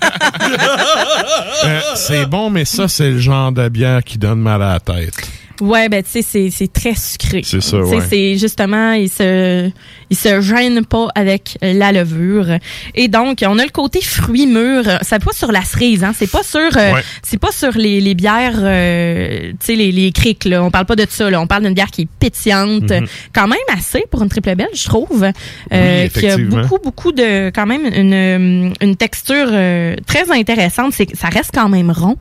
[1.66, 4.80] Euh, c'est bon, mais ça, c'est le genre de bière qui donne mal à la
[4.80, 5.16] tête.
[5.62, 7.42] Ouais, ben tu sais, c'est, c'est très sucré.
[7.44, 8.00] C'est ça, ouais.
[8.10, 9.70] C'est justement, il se,
[10.10, 12.58] il se gêne pas avec la levure.
[12.96, 15.00] Et donc, on a le côté fruits mûrs.
[15.02, 16.14] C'est pas sur la cerise, hein.
[16.18, 17.02] C'est pas sur, euh, Ouais.
[17.24, 20.64] c'est pas sur les, les bières, euh, tu sais, les, les criques, là.
[20.64, 21.42] On parle pas de ça, là.
[21.42, 22.92] On parle d'une bière qui est pétillante.
[22.92, 23.08] Mhm.
[23.34, 25.26] Quand même assez pour une triple belle, je trouve.
[25.74, 30.94] Euh, qui a beaucoup, beaucoup de, quand même, une, une texture euh, très intéressante.
[30.94, 32.16] C'est ça reste quand même rond.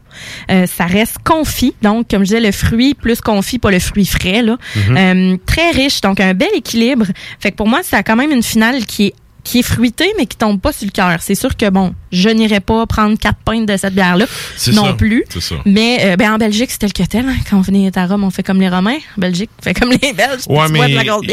[0.50, 1.74] Euh, ça reste confit.
[1.82, 4.56] Donc, comme je disais, le fruit plus confit, pas le fruit frais, là.
[4.88, 4.96] Mhm.
[4.96, 6.00] Euh, très riche.
[6.00, 7.06] Donc, un bel équilibre.
[7.40, 9.14] Fait que pour moi, ça a quand même une finale qui est
[9.48, 11.18] qui est fruitée, mais qui tombe pas sur le cœur.
[11.20, 14.86] C'est sûr que, bon, je n'irai pas prendre quatre pintes de cette bière-là C'est non
[14.86, 14.92] ça.
[14.94, 15.22] plus.
[15.28, 15.54] C'est ça.
[15.64, 17.26] Mais euh, ben, en Belgique, c'était le que tel.
[17.28, 17.36] hein.
[17.48, 18.98] Quand on venait à Rome, on fait comme les Romains.
[19.16, 20.42] En Belgique, on fait comme les Belges.
[20.48, 20.90] Ouais, mais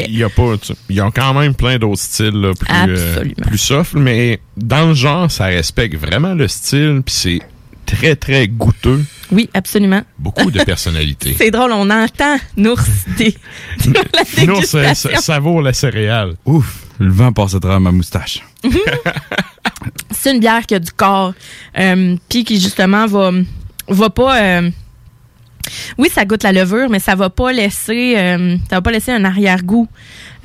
[0.07, 0.55] il y a pas.
[0.61, 4.39] tu- Il y a quand même plein d'autres styles là, plus, euh, plus soft, mais
[4.57, 7.39] dans le genre, ça respecte vraiment le style, puis c'est
[7.87, 9.03] très, très goûteux.
[9.31, 10.01] Oui, absolument.
[10.19, 11.35] Beaucoup de personnalité.
[11.37, 12.81] C'est drôle, on entend Nours
[13.17, 13.35] des...
[14.45, 16.35] Non, ça, ça savoure la céréale.
[16.45, 18.43] Ouf, le vent passe à travers ma moustache.
[20.11, 21.33] C'est une bière qui a du corps,
[21.77, 23.31] euh, puis qui justement va,
[23.89, 24.41] va pas.
[24.41, 24.69] euh,
[25.97, 29.11] oui, ça goûte la levure, mais ça va pas laisser, euh, ça va pas laisser
[29.11, 29.87] un arrière-goût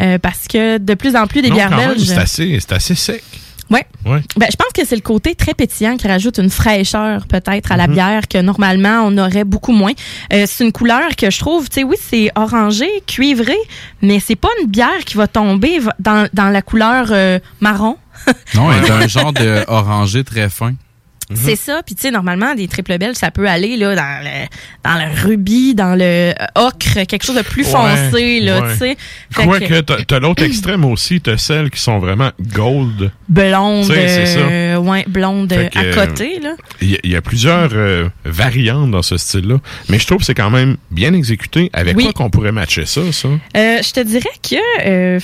[0.00, 2.04] euh, parce que de plus en plus des Non, bières belges.
[2.06, 3.22] c'est assez, c'est assez sec.
[3.70, 3.86] Ouais.
[4.06, 4.20] Ouais.
[4.36, 7.76] Ben, je pense que c'est le côté très pétillant qui rajoute une fraîcheur peut-être à
[7.76, 7.92] la Mhm.
[7.92, 9.92] bière que normalement on aurait beaucoup moins.
[10.32, 13.56] Euh, c'est une couleur que je trouve, tu sais, oui, c'est orangé, cuivré,
[14.00, 17.96] mais c'est pas une bière qui va tomber dans, dans la couleur euh, marron.
[18.54, 20.72] Non, elle est un genre de orangé très fin.
[21.34, 21.82] C'est ça.
[21.84, 24.46] Puis, tu sais, normalement, des triples belges, ça peut aller là, dans, le,
[24.82, 28.72] dans le rubis, dans le euh, ocre, quelque chose de plus foncé, là, ouais.
[28.72, 28.96] tu sais.
[29.30, 33.10] Fait Quoique, que- t'as l'autre extrême aussi, t'as celles qui sont vraiment gold.
[33.28, 36.54] blonde, euh, ouais, blonde que, à côté, là.
[36.80, 39.56] Il y, a- il y a plusieurs euh, variantes dans ce style-là,
[39.88, 41.70] mais je trouve que c'est quand même bien exécuté.
[41.72, 42.04] Avec Oui.
[42.04, 43.28] quoi qu'on pourrait matcher ça, ça?
[43.28, 44.56] Euh, je te dirais que
[44.86, 45.20] euh,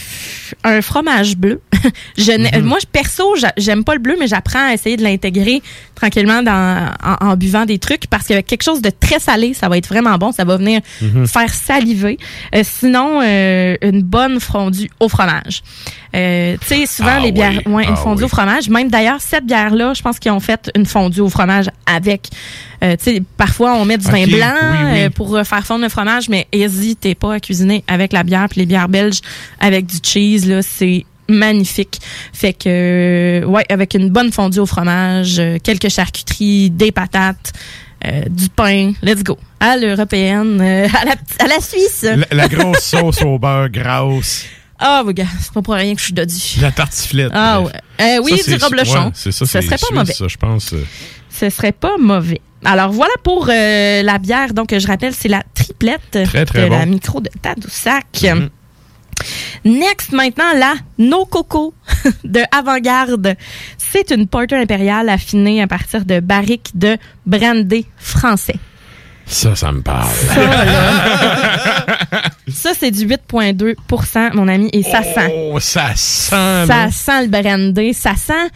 [0.65, 1.61] un fromage bleu.
[2.19, 5.63] je n'ai- Moi, perso, j'a- j'aime pas le bleu, mais j'apprends à essayer de l'intégrer
[5.95, 9.68] tranquillement dans, en, en buvant des trucs parce que quelque chose de très salé, ça
[9.68, 10.32] va être vraiment bon.
[10.32, 11.26] Ça va venir Mhm.
[11.26, 12.18] faire saliver.
[12.55, 15.62] Euh, sinon, euh, une bonne fondue au fromage.
[16.14, 17.72] Euh, tu sais, souvent, Ah les bières, oui.
[17.72, 18.24] ouais, une Ah fondue oui.
[18.26, 18.68] au fromage.
[18.68, 22.28] Même d'ailleurs, cette bière-là, je pense qu'ils ont fait une fondue au fromage avec.
[22.82, 25.88] euh, tu sais, parfois, on met du vin blanc oui, euh, pour faire fondre le
[25.88, 28.47] fromage, mais hésitez pas à cuisiner avec la bière.
[28.49, 29.20] Puis les bières belges
[29.59, 32.01] avec du cheese, là, c'est magnifique.
[32.33, 37.53] Fait que, euh, ouais, avec une bonne fondue au fromage, euh, quelques charcuteries, des patates,
[38.05, 39.39] euh, du pain, let's go.
[39.61, 42.03] À l'européenne, euh, à, la, à la Suisse.
[42.03, 44.45] La, la grosse sauce au beurre grasse.
[44.79, 46.61] Ah, oh, gars, c'est pas pour rien que je suis dodue.
[46.61, 47.31] La tartiflette.
[47.33, 47.70] Ah ouais.
[48.01, 49.05] Euh, oui, Ça, du reblochon.
[49.07, 50.12] ouais, c'est ça, serait pas suisse, mauvais.
[50.12, 50.75] ça, je pense.
[51.31, 52.41] Ce serait pas mauvais.
[52.64, 54.53] Alors voilà pour la bière.
[54.53, 58.05] Donc je rappelle, c'est la triplette Très, très de la micro de Tadoussac.
[58.22, 58.51] Mhm.
[59.64, 61.75] Next maintenant la No Coco
[62.25, 63.37] de Avant-Garde.
[63.79, 66.97] C'est une porter impériale affinée à partir de barriques de
[67.27, 68.57] brandy français.
[69.27, 70.11] Ça, ça me parle.
[72.53, 75.33] Ça c'est du 8.2% mon ami et ça sent.
[75.35, 76.31] Oh, ça sent.
[76.31, 76.91] Ça là.
[76.91, 78.51] sent le brandy, ça sent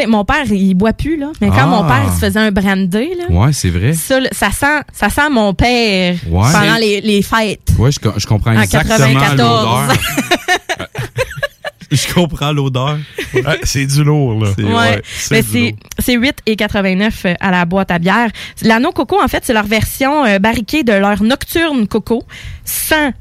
[0.00, 1.32] sais, mon père, il boit plus, là.
[1.40, 1.66] Mais quand Ah.
[1.66, 3.24] mon père, il se faisait un brandy, là.
[3.30, 3.92] Ouais, c'est vrai.
[3.92, 4.20] Ça,
[4.50, 6.52] sent, ça sent mon père Ouais.
[6.52, 7.72] pendant les, les fêtes.
[7.78, 9.38] Ouais, je, co- je comprends En exactement 94.
[9.38, 9.96] l'odeur.
[11.90, 12.98] je comprends l'odeur.
[13.34, 14.50] Ouais, c'est du lourd, là.
[14.58, 15.02] Ouais.
[15.30, 18.30] Mais c'est c'est 8,89 à la boîte à bière.
[18.62, 22.22] L'anneau coco, en fait, c'est leur version euh, barriquée de leur nocturne coco
[22.64, 23.12] sans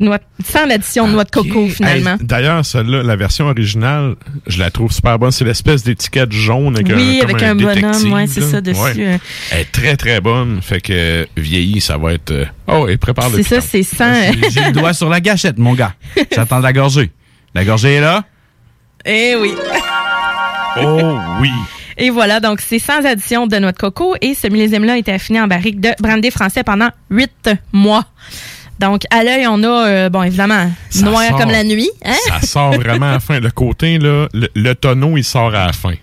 [0.00, 2.12] noix, sans l'addition de noix de coco, finalement.
[2.12, 5.30] Hey, D'ailleurs, celle-là, la version originale, je la trouve super bonne.
[5.30, 9.18] C'est l'espèce d'étiquette jaune avec, Oui, un, avec un bonhomme, ouais, c'est ça, dessus, euh.
[9.52, 10.60] Elle est très, très bonne.
[10.62, 12.30] Fait que euh, vieilli, ça va être...
[12.32, 14.32] euh, Oh, et prépare le C'est ça, c'est sans...
[14.32, 15.94] J'ai j'ai le doigt sur la gâchette, mon gars.
[16.34, 17.10] J'attends la gorgée.
[17.54, 18.24] La gorgée est là?
[19.04, 19.52] Eh oui.
[20.80, 21.50] Oh oui.
[21.98, 25.12] Et voilà, donc c'est sans addition de noix de coco et ce millésime-là a été
[25.12, 28.06] affiné en barrique de brandy français pendant huit mois.
[28.80, 31.38] Donc, à l'œil, on a, euh, bon, évidemment, Ça noir sort.
[31.38, 31.90] comme la nuit.
[32.04, 32.14] Hein?
[32.28, 33.38] Ça sort vraiment à la fin.
[33.38, 35.94] Le côté, là, le, le tonneau, il sort à la fin.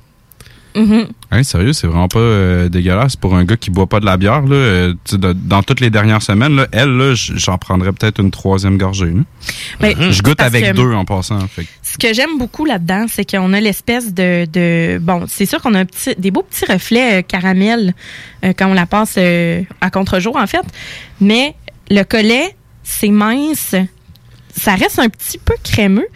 [1.32, 4.15] Hein, sérieux, c'est vraiment pas euh, dégueulasse pour un gars qui boit pas de la
[4.15, 4.41] bière.
[4.41, 8.30] Là, euh, de- dans toutes les dernières semaines, là, elle, là, j'en prendrais peut-être une
[8.30, 9.07] troisième gorgée.
[9.07, 9.21] là.
[9.80, 11.39] Ben, Je goûte avec que- deux en passant.
[11.47, 15.47] Fait que- Ce que j'aime beaucoup là-dedans, c'est qu'on a l'espèce de, de bon, c'est
[15.47, 17.95] sûr qu'on a un petit, des beaux petits reflets euh, caramel
[18.45, 20.61] euh, quand on la passe euh, à contre-jour en fait,
[21.19, 21.55] mais
[21.89, 22.55] le collet
[22.89, 23.75] c'est mince,
[24.55, 26.07] ça reste un petit peu crémeux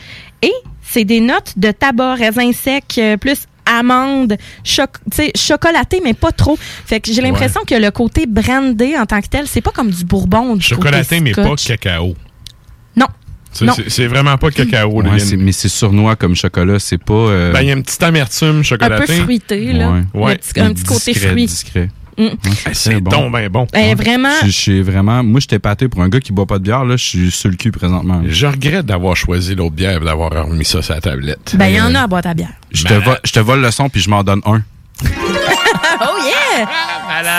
[0.42, 6.02] et c'est des notes de tabac, raisin sec, euh, plus amande, choc, tu sais, chocolaté
[6.04, 6.58] mais pas trop.
[6.86, 9.92] Fait que j'ai l'impression que le côté brandé en tant que tel, c'est pas comme
[9.92, 12.16] du bourbon, du Chocolaté, mais pas cacao.
[12.96, 13.06] Non.
[13.54, 13.74] C'est- Non.
[13.76, 14.90] C'est c'est vraiment pas cacao.
[15.02, 17.14] Ouais, une- mais c'est surnois comme chocolat, c'est pas.
[17.14, 19.04] euh, Ben, il y a une petite amertume chocolatée.
[19.04, 20.02] Un peu fruité, là.
[20.14, 20.32] Ouais.
[20.32, 21.46] Un petit- un petit côté Discret, fruit.
[21.46, 21.90] discret.
[22.18, 22.24] Mm.
[22.24, 23.30] Ouais, c'est bon.
[23.30, 23.68] ben bon.
[23.74, 24.30] Eh, vraiment.
[24.42, 25.24] Je je suis vraiment.
[25.24, 26.84] Moi, j'étais pâté pour un gars qui boit pas de bière.
[26.86, 28.22] Là, je suis sur le cul présentement.
[28.28, 31.56] Je regrette d'avoir choisi l'autre bière et d'avoir remis ça sur la tablette.
[31.58, 32.54] Ben, il y en a à boîte à bière.
[32.72, 34.62] Je te, vo- je te vole le son puis je m'en donne un.
[35.04, 36.68] oh yeah!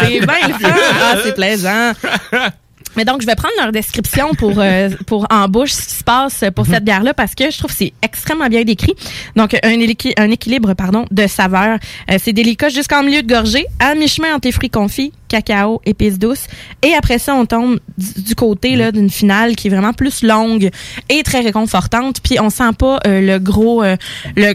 [0.02, 0.74] C'est bien le fun.
[1.00, 1.92] Ah, c'est plaisant.
[2.97, 6.05] Mais donc, je vais prendre leur description pour, euh, pour en bouche ce qui se
[6.05, 8.95] passe pour cette bière-là parce que je trouve que c'est extrêmement bien décrit.
[9.36, 11.78] Donc, un, équi- un équilibre pardon, de saveurs.
[12.11, 16.18] Euh, c'est délicat jusqu'en milieu de gorgée, à mi-chemin entre les fruits confits, cacao, épices
[16.18, 16.47] douces.
[16.82, 20.22] Et après ça, on tombe du, du côté là, d'une finale qui est vraiment plus
[20.22, 20.68] longue
[21.09, 22.20] et très réconfortante.
[22.22, 23.97] Puis, on sent pas euh, le gros, euh,
[24.36, 24.55] le,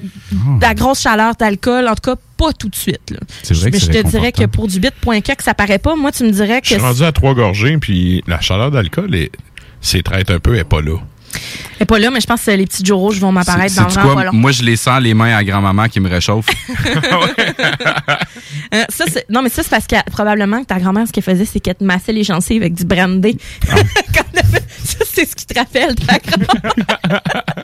[0.62, 1.88] la grosse chaleur d'alcool.
[1.88, 3.10] En tout cas, pas tout de suite.
[3.12, 3.18] là.
[3.44, 5.96] C'est vrai que Mais je te dirais que pour du bit.ca que ça paraît pas,
[5.96, 9.14] moi, tu me dirais Je que suis rendu à trois gorgées, puis la chaleur d'alcool,
[9.16, 9.32] est-
[9.82, 10.98] c'est traite un peu, elle est pas là.
[11.80, 13.90] Elle est pas là, mais je pense que les petits jours rouges vont m'apparaître dans
[13.90, 14.32] C'est vraiment quoi?
[14.32, 16.48] Moi, je les sens les mains à grand-maman qui me réchauffent.
[18.74, 21.46] Euh, ça, non, mais ça, c'est parce que probablement que ta grand-mère, ce qu'elle faisait,
[21.46, 23.38] c'est qu'elle te massait les gencives avec du brandy.
[23.70, 23.76] Ah.
[24.84, 26.74] Ça, c'est ce qui te rappelle ta grand-mère.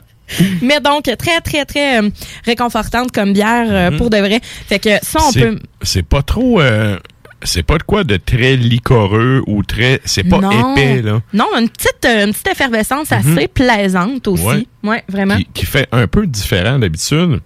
[0.62, 2.10] mais donc, très, très, très euh,
[2.44, 3.96] réconfortante comme bière euh, Mhm.
[3.98, 4.40] pour de vrai.
[4.42, 5.58] Fait que ça, on C'est- peut.
[5.82, 6.60] C'est pas trop.
[6.60, 6.98] euh,
[7.46, 10.00] c'est pas de quoi de très licoreux ou très.
[10.06, 11.20] C'est pas non, épais, là.
[11.34, 13.18] Non, une petite, une petite effervescence Mhm.
[13.36, 14.42] assez plaisante aussi.
[14.44, 14.66] Ouais.
[14.82, 15.36] Ouais, vraiment.
[15.36, 17.40] Qui, qui fait un peu différent d'habitude.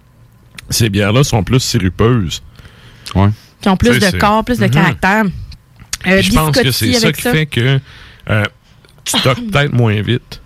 [0.69, 2.41] Ces bières-là sont plus sirupeuses.
[3.15, 3.29] Ouais.
[3.61, 4.71] Qui ont plus de corps, plus de Mhm.
[4.71, 5.23] caractère.
[6.07, 7.79] Euh, Je pense que c'est ça qui fait que
[8.29, 8.43] euh,
[9.03, 10.41] tu toques peut-être moins vite.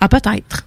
[0.00, 0.64] Ah, peut-être.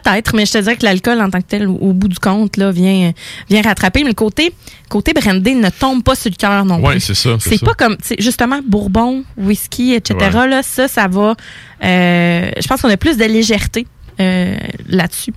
[0.00, 2.56] Peut-être, mais je te dirais que l'alcool en tant que tel, au, bout du compte,
[2.56, 3.12] là, vient,
[3.50, 4.02] vient rattraper.
[4.04, 4.54] Mais le côté,
[4.88, 7.00] côté brandé ne tombe pas sur le cœur non Ouais, plus.
[7.00, 10.30] c'est ça, c'est pas comme, justement, bourbon, whisky, etc.
[10.34, 10.48] Ouais.
[10.48, 11.34] Là, ça, ça va.
[11.84, 13.86] euh, je pense qu'on a plus de légèreté
[14.20, 14.54] euh,
[14.88, 15.32] là-dessus.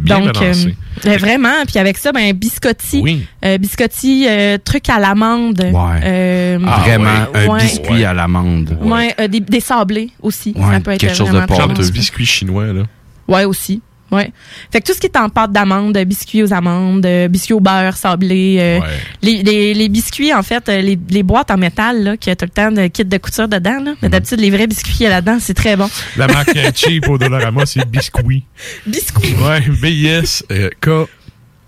[0.00, 0.74] Donc, balancé.
[1.06, 1.64] euh, vraiment.
[1.66, 3.26] Puis avec ça, ben biscotti, Oui.
[3.44, 5.60] euh, biscotti, euh, truc à l'amande.
[5.60, 6.00] Ouais.
[6.04, 7.60] Euh, Vraiment, un ouais.
[7.60, 8.76] biscuit à l'amande.
[8.80, 10.54] Ouais, euh, des, des sablés aussi.
[10.56, 12.82] Ouais, ça peut être quelque chose de petit biscuit chinois, là.
[13.28, 13.82] Ouais, aussi.
[14.10, 14.32] Ouais.
[14.72, 17.52] Fait que tout ce qui est en pâte d'amande, euh, biscuits aux amandes, euh, biscuits
[17.52, 18.80] au beurre sablé, euh,
[19.20, 22.46] les, les, les biscuits, en fait, les, les boîtes en métal, là, qui a tout
[22.46, 23.90] le temps de kit de couture dedans, là.
[23.90, 23.96] Mhm.
[24.02, 25.88] Mais d'habitude, les vrais biscuits qu'il y a là-dedans, c'est très bon.
[26.16, 28.44] La marque cheap au Dollarama, c'est Biscuit.
[28.86, 29.34] Biscuit.
[29.34, 30.44] Ouais, B-I-S,
[30.80, 30.88] K...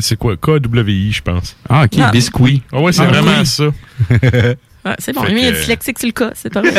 [0.02, 0.34] C'est quoi?
[0.38, 1.54] KWI, je pense.
[1.68, 2.10] Ah, ok, Ah.
[2.10, 2.62] biscuit.
[2.72, 3.44] Ah ouais, c'est Ah, vraiment oui.
[3.46, 3.64] ça.
[4.82, 5.24] Ouais, c'est bon.
[5.24, 6.72] Fait Lui, il est que- dyslexique sur le cas, c'est pas vrai.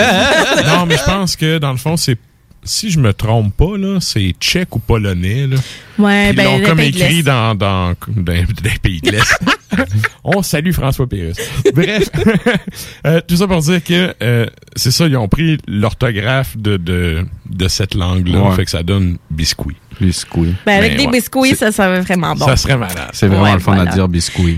[0.66, 2.18] non, mais je pense que, dans le fond, c'est...
[2.64, 5.58] Si je me trompe pas, là, c'est tchèque ou polonais, là.
[5.98, 9.40] Ouais, Ils ben, l'ont comme écrit dans, dans, dans, dans les pays de l'Est.
[10.24, 11.38] On salue François Pérus.
[11.74, 12.10] Bref,
[13.08, 14.46] euh, tout ça pour dire que euh,
[14.76, 18.42] c'est ça, ils ont pris l'orthographe de, de, de cette langue-là.
[18.42, 18.56] Ouais.
[18.56, 19.78] Fait que ça donne biscuit.
[20.00, 20.56] Biscuit.
[20.66, 21.12] Ben, avec des ouais.
[21.12, 22.46] biscuits, ça, ça va vraiment bon.
[22.46, 23.10] Ça serait malade.
[23.14, 23.92] C'est vraiment Ouais, le fun voilà.
[23.92, 24.58] à dire biscuit.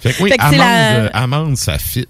[0.00, 2.06] Fait que oui, Fait que c'est amande, la- euh, amande, ça fit.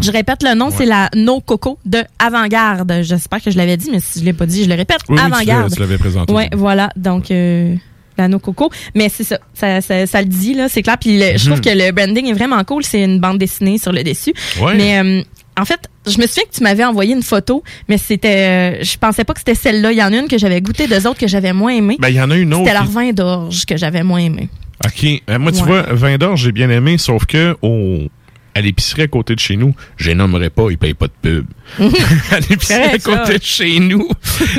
[0.00, 3.00] Je répète le nom, c'est la No Coco de Avant-Garde.
[3.02, 4.98] J'espère que je l'avais dit, mais si je l'ai pas dit, je le répète.
[5.08, 5.72] Oui, Avant-Garde.
[5.72, 6.32] tu l'avais présenté.
[6.32, 6.90] Ouais, voilà.
[6.96, 7.74] Donc, euh,
[8.18, 8.70] la No Coco.
[8.94, 10.96] Mais c'est ça, ça, ça, ça le dit, là, c'est clair.
[10.98, 11.64] Puis le- je trouve Mhm.
[11.64, 12.84] que le branding est vraiment cool.
[12.84, 14.34] C'est une bande dessinée sur le dessus.
[14.60, 14.74] Ouais.
[14.76, 15.22] Mais euh,
[15.58, 18.96] en fait, je me souviens que tu m'avais envoyé une photo, mais c'était, euh, je
[18.98, 19.92] pensais pas que c'était celle-là.
[19.92, 21.96] Il y en a une que j'avais goûtée, deux autres que j'avais moins aimé.
[21.98, 22.64] Ben, il y en a une autre.
[22.64, 24.48] C'était leur vin d'orge que j'avais moins aimé.
[24.84, 25.06] OK.
[25.30, 25.66] Euh, moi, tu Ouais.
[25.66, 28.08] vois, vin d'or, j'ai bien aimé, sauf que au,
[28.56, 31.12] à l'épicerie à côté de chez nous, je les nommerai pas, ils payent pas de
[31.20, 31.46] pub.
[31.78, 33.16] à l'épicerie à ça.
[33.18, 34.08] côté de chez nous.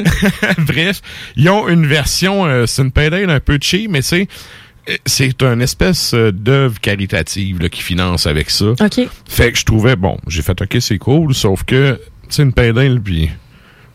[0.59, 1.01] Bref,
[1.35, 4.27] ils ont une version, euh, c'est une ale un peu cheap, mais c'est
[4.87, 8.67] euh, c'est une espèce euh, d'œuvre caritative là, qui finance avec ça.
[8.67, 9.01] OK.
[9.27, 13.01] Fait que je trouvais, bon, j'ai fait OK, c'est cool, sauf que, sais, une ale,
[13.01, 13.31] puis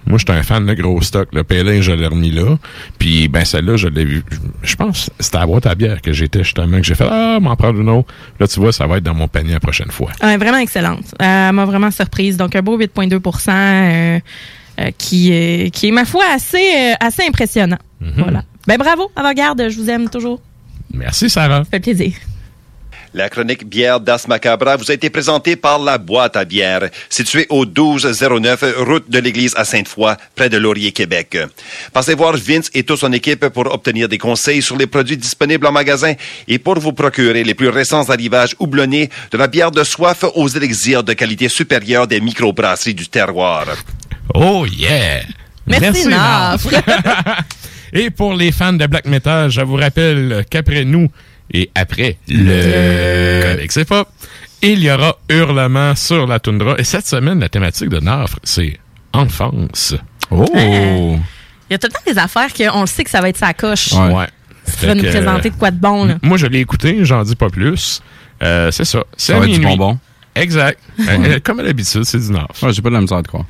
[0.06, 1.28] moi, j'étais un fan de gros stock.
[1.32, 2.58] Le ale, je l'ai remis là.
[2.98, 4.22] Puis, ben, celle-là, je l'ai vu.
[4.62, 7.06] Je pense que c'était à la boîte à bière que j'étais justement, que j'ai fait,
[7.08, 8.12] ah, m'en prendre une autre.
[8.40, 10.10] Là, tu vois, ça va être dans mon panier la prochaine fois.
[10.22, 11.04] Ouais, vraiment excellente.
[11.22, 12.36] Euh, Elle m'a vraiment surprise.
[12.36, 14.20] Donc, un beau 8,2 euh,
[14.80, 17.78] euh, qui, est- qui est, ma foi, assez, euh, assez impressionnant.
[18.16, 18.42] Voilà.
[18.66, 19.68] Ben, bravo, avant-garde.
[19.68, 20.40] Je vous aime toujours.
[20.92, 21.64] Merci, Sarah.
[21.64, 22.12] Ça fait plaisir.
[23.14, 27.46] La chronique bière d'As Macabra vous a été présentée par la boîte à bière, située
[27.50, 31.36] au 1209 route de l'église à Sainte-Foy, près de Laurier, Québec.
[31.92, 35.66] Passez voir Vince et toute son équipe pour obtenir des conseils sur les produits disponibles
[35.66, 36.14] en magasin
[36.48, 40.48] et pour vous procurer les plus récents arrivages houblonnés de la bière de soif aux
[40.48, 43.66] élixirs de qualité supérieure des microbrasseries du terroir.
[44.34, 45.20] Oh, yeah!
[45.66, 46.66] Merci, Naf.
[47.92, 51.10] Et pour les fans de black metal, je vous rappelle qu'après nous
[51.52, 54.06] et après le Codex pas,
[54.62, 56.76] il y aura hurlement sur la toundra.
[56.78, 58.78] Et cette semaine, la thématique de Nafre, c'est
[59.12, 59.94] enfance.
[60.30, 60.46] Oh!
[60.54, 63.38] Il y a tout le temps des affaires qu'on le sait que ça va être
[63.38, 63.92] sa coche.
[63.92, 64.26] Ouais.
[64.78, 66.16] Tu vas nous présenter de quoi de bon, là.
[66.22, 68.02] Moi, je l'ai écouté, j'en dis pas plus.
[68.42, 69.04] Euh, c'est ça.
[69.16, 69.98] C'est Ça va à être du bonbon.
[70.34, 70.78] Exact.
[71.00, 72.62] Euh, comme à l'habitude, c'est du Nafre.
[72.62, 73.44] Ouais, j'ai pas de la misère de croire.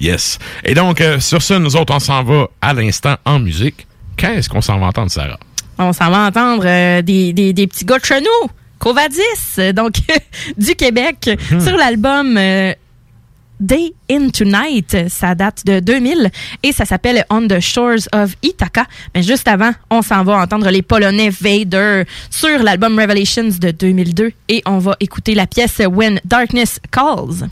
[0.00, 0.38] Yes.
[0.64, 3.86] Et donc, euh, sur ce, nous autres, on s'en va à l'instant en musique.
[4.16, 5.38] Qu'est-ce qu'on s'en va entendre, Sarah?
[5.78, 8.50] On s'en va entendre euh, des, des, des petits gars de chez nous.
[8.78, 9.20] Covadis,
[9.58, 9.94] euh, donc
[10.56, 11.60] du Québec, Hmm.
[11.60, 12.72] sur l'album euh,
[13.60, 15.08] Day Into Night.
[15.08, 16.30] Ça date de 2000
[16.62, 18.84] et ça s'appelle On the Shores of Ithaca.
[19.14, 24.32] Mais juste avant, on s'en va entendre les Polonais Vader sur l'album Revelations de 2002
[24.48, 27.48] et on va écouter la pièce When Darkness Calls.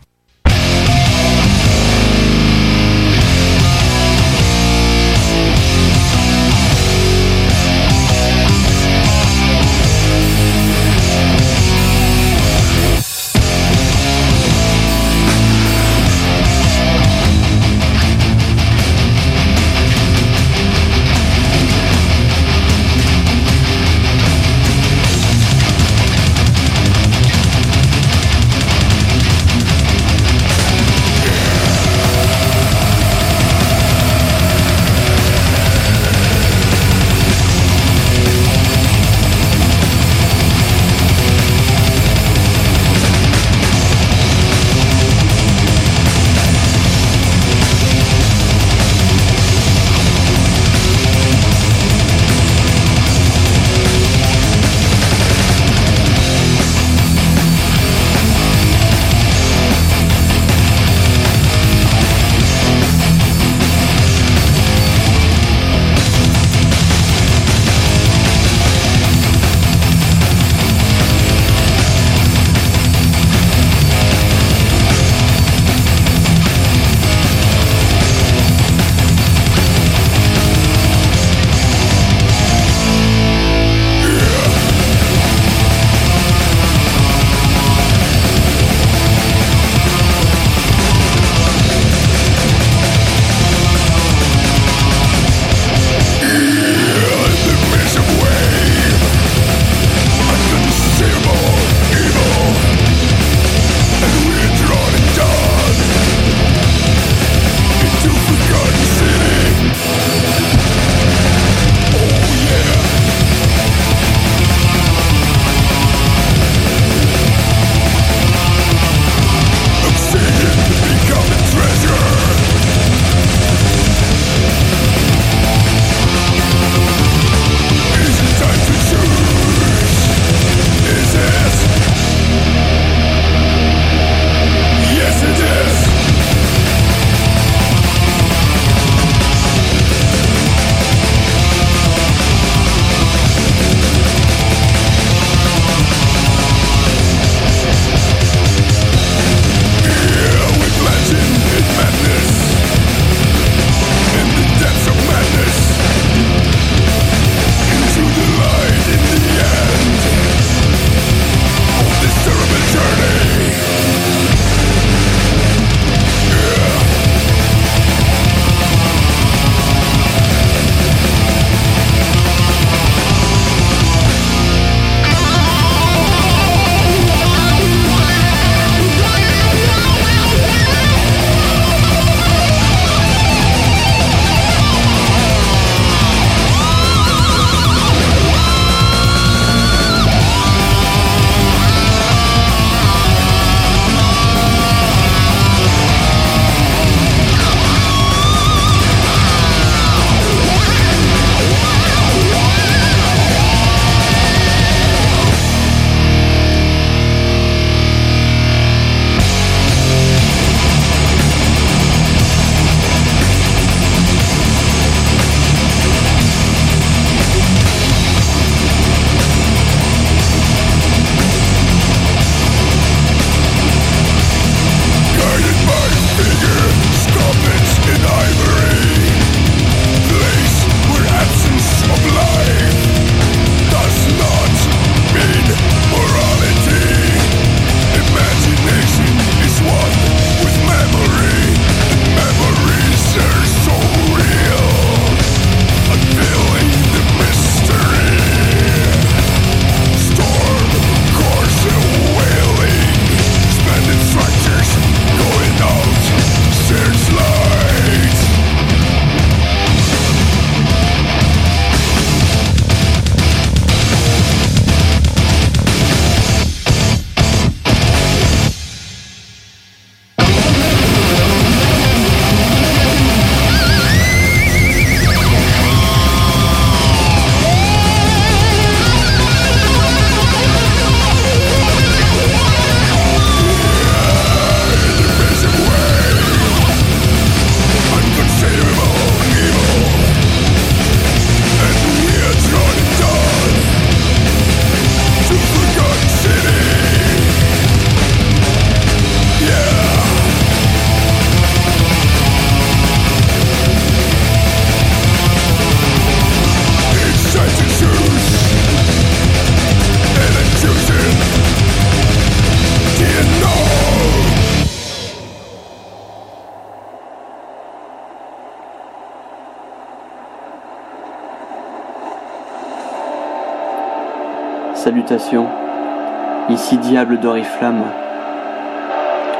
[326.48, 327.84] Ici Diable d'Oriflamme,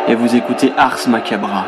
[0.07, 1.65] et vous écoutez Ars Macabra.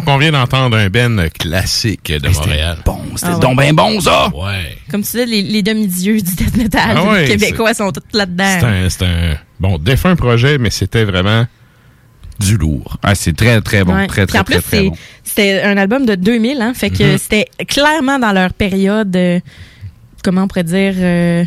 [0.00, 2.78] Donc, on vient d'entendre un Ben classique de Montréal.
[2.84, 3.40] Bon, c'était Ah ouais.
[3.40, 4.28] donc bien bon, ça!
[4.34, 4.76] Ouais.
[4.90, 8.88] Comme tu disais, les, les demi-dieux du death metal Ah ouais, québécois sont tous là-dedans.
[8.88, 11.46] C'est un, un, bon, défunt projet, mais c'était vraiment
[12.38, 12.96] du lourd.
[13.02, 13.94] Ah, c'est très, très bon.
[13.96, 14.06] Ouais.
[14.06, 14.96] Très, en plus, très, très c'est- bon.
[15.24, 17.18] c'était un album de 2000, hein, fait que Mhm.
[17.18, 19.40] c'était clairement dans leur période, euh,
[20.22, 20.94] comment on pourrait dire...
[20.96, 21.44] euh,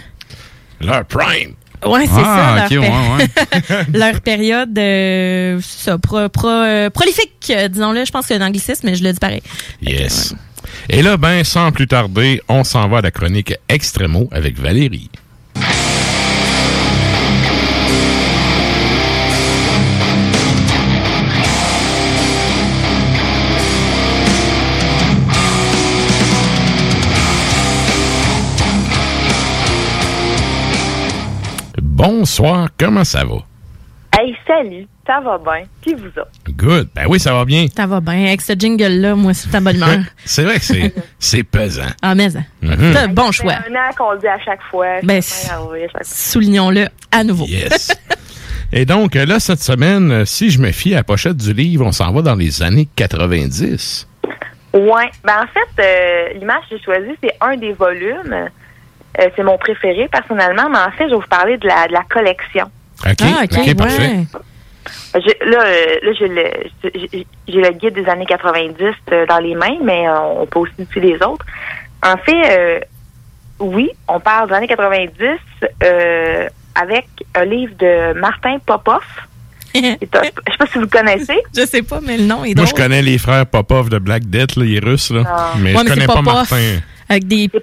[0.82, 1.54] Leur prime.
[1.86, 2.76] Ouais, c'est Ah, ça.
[2.76, 8.06] Leur, ouais, péri- leur période, euh, c'est ça, pro- pro- euh, prolifique, euh, disons-le.
[8.06, 9.42] Je pense que c'est un anglicisme, mais je le dis pareil.
[9.82, 10.34] Yes.
[10.90, 15.10] Et là, ben, sans plus tarder, on s'en va à la chronique Extremo avec Valérie.
[31.82, 33.51] Bonsoir, comment ça va?
[34.24, 35.64] Hey, salut, ça va bien?
[35.82, 36.30] Puis vous autres?
[36.48, 36.90] Good.
[36.94, 37.66] Ben oui, ça va bien.
[37.76, 38.28] Ça va bien.
[38.28, 39.84] Avec ce jingle-là, moi, c'est ta bonne.
[40.24, 41.90] C'est vrai que c'est, c'est pesant.
[42.04, 42.44] Ah, mais hein.
[42.62, 42.94] Mhm.
[42.94, 43.56] C'est un bon choix.
[43.66, 45.00] C'est un an qu'on le dit à chaque fois.
[45.02, 45.24] Ben.
[46.04, 47.46] Soulignons-le à nouveau.
[47.48, 48.00] Yes.
[48.72, 51.84] Et donc, là, cette semaine, euh, si je me fie à la pochette du livre,
[51.84, 54.08] on s'en va dans les années 90.
[54.74, 55.10] Ouais.
[55.24, 58.50] Ben, en fait, euh, l'image que j'ai choisie, c'est un des volumes.
[59.20, 61.94] Euh, c'est mon préféré, personnellement, mais en fait, je vais vous parler de la, de
[61.94, 62.70] la collection.
[63.06, 64.26] OK, Ah, OK, parfait.
[65.14, 66.44] J'ai- Là, euh, là j'ai le,
[66.84, 70.60] j'ai- j'ai le guide des années 90 euh, dans les mains, mais euh, on peut
[70.60, 71.46] aussi utiliser les autres.
[72.04, 72.80] En fait, euh,
[73.60, 75.14] oui, on parle des années 90
[75.84, 79.04] euh, avec un livre de Martin Popoff.
[79.76, 81.38] Je sais pas si vous le connaissez.
[81.56, 82.68] Je sais pas, mais le nom est Moi, drôle.
[82.68, 85.24] je connais les frères Popov de Black Death, là, il est russe, là.
[85.28, 85.54] Ah.
[85.60, 86.80] Mais Ouais, je mais connais pas Popov Martin.
[87.08, 87.62] Avec des, des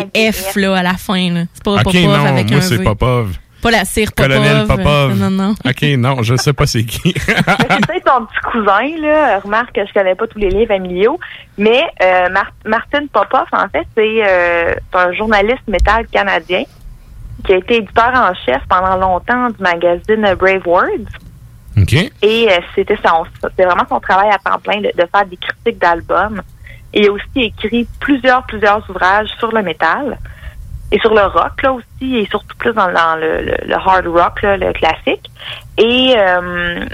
[0.00, 1.30] avec F là, à la fin.
[1.32, 1.44] là.
[1.54, 2.82] C'est pas OK, Popov non, avec moi, un c'est.
[2.82, 3.36] Popov.
[3.62, 4.32] Pas la cire Popov.
[4.36, 5.18] Colonel Popov.
[5.18, 5.54] Non, non, non.
[5.68, 7.12] OK, non, je sais pas c'est qui.
[7.18, 9.40] c'est peut-être ton petit cousin, là.
[9.40, 11.18] Remarque que je connais pas tous les livres familiaux.
[11.56, 16.62] Mais euh, Mar- Martin Popoff, en fait, c'est euh, c'est un journaliste métal canadien
[17.44, 21.08] qui a été éditeur en chef pendant longtemps du magazine Brave Words.
[21.80, 21.92] OK.
[22.22, 23.24] Et euh, c'était son,
[23.56, 26.42] c'est vraiment son travail à temps plein de, de faire des critiques d'albums.
[26.92, 30.18] Et il a aussi écrit plusieurs, plusieurs ouvrages sur le métal
[30.90, 34.06] et sur le rock là aussi et surtout plus dans, dans le, le- le hard
[34.06, 35.30] rock, là, le classique.
[35.76, 36.84] Et euh,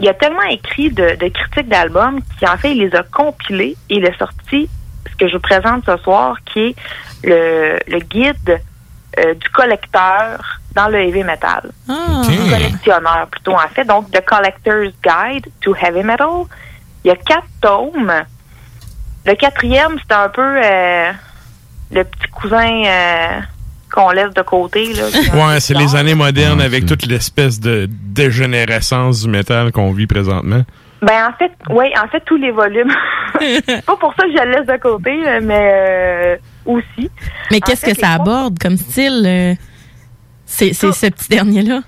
[0.00, 3.96] il a tellement écrit de, de critiques d'albums qu'en fait il les a compilés et
[3.96, 4.68] il a sorti
[5.10, 6.76] ce que je vous présente ce soir, qui est
[7.22, 8.60] le, le guide
[9.18, 11.70] euh, du collecteur dans le heavy metal.
[11.88, 12.22] Ah.
[12.28, 13.84] Du collectionneur plutôt en fait.
[13.84, 16.46] Donc, The Collector's Guide to Heavy Metal.
[17.04, 18.12] Il y a quatre tomes.
[19.24, 21.12] Le quatrième, c'est un peu euh,
[21.94, 23.40] le petit cousin euh,
[23.92, 24.92] qu'on laisse de côté.
[24.92, 25.04] Là,
[25.48, 30.62] Ouais, c'est les années modernes avec toute l'espèce de dégénérescence du métal qu'on vit présentement.
[31.02, 32.92] Ben en fait, oui, en fait tous les volumes.
[33.38, 37.10] C'est pas pour ça que je le laisse de côté, là, mais euh, aussi.
[37.50, 39.22] Mais qu'est-ce que ça aborde comme style?
[39.26, 39.54] euh,
[40.46, 41.76] c'est ce petit dernier-là?
[41.76, 41.82] En,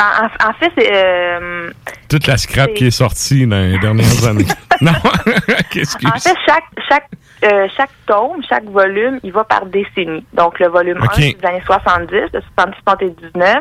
[0.00, 1.70] en- en fait, c'est euh,
[2.08, 4.46] Toute la scrap C'est- qui est sortie dans les dernières années.
[4.80, 4.92] non,
[5.70, 7.08] qu'est-ce que En fait, chaque chaque
[7.44, 10.24] euh, chaque tome, chaque volume, il va par décennie.
[10.34, 11.10] Donc le volume Ok.
[11.18, 13.60] 1 c'est des années 70, de 70-79,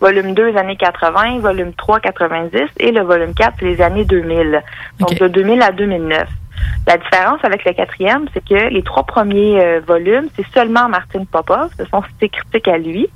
[0.00, 4.04] volume 2 les années 80, volume 3 90 et le volume 4 c'est les années
[4.04, 4.62] 2000.
[5.00, 6.28] Donc de 2000 à 2009.
[6.88, 11.24] La différence avec le quatrième, c'est que les trois premiers euh, volumes, c'est seulement Martin
[11.30, 13.08] Popov, ce sont ses critiques à lui.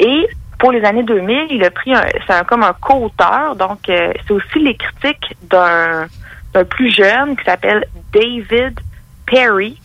[0.00, 0.26] Et
[0.58, 4.12] pour les années 2000, il a pris un, c'est un, comme un co-auteur, donc euh,
[4.26, 6.06] c'est aussi les critiques d'un,
[6.54, 8.78] d'un plus jeune qui s'appelle David
[9.26, 9.78] Perry.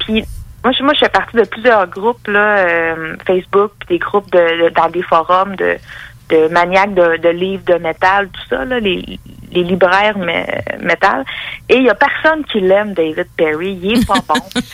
[0.00, 0.24] Puis
[0.64, 4.64] moi, je, moi, je fais partie de plusieurs groupes là, euh, Facebook, des groupes de,
[4.64, 5.76] de- dans des forums de,
[6.30, 9.18] de maniaques de, de livres de métal, tout ça, là, les,
[9.52, 11.24] les libraires mé- métal.
[11.68, 13.78] Et il y a personne qui l'aime, David Perry.
[13.82, 14.34] Il est pas bon.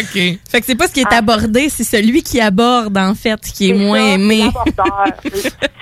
[0.00, 0.38] OK.
[0.50, 3.70] Fait que c'est pas ce qui est abordé, c'est celui qui aborde, en fait, qui
[3.70, 4.44] est, moins aimé.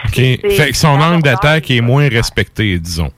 [0.06, 0.14] OK.
[0.14, 3.10] Fait que son angle d'attaque est moins respecté, disons.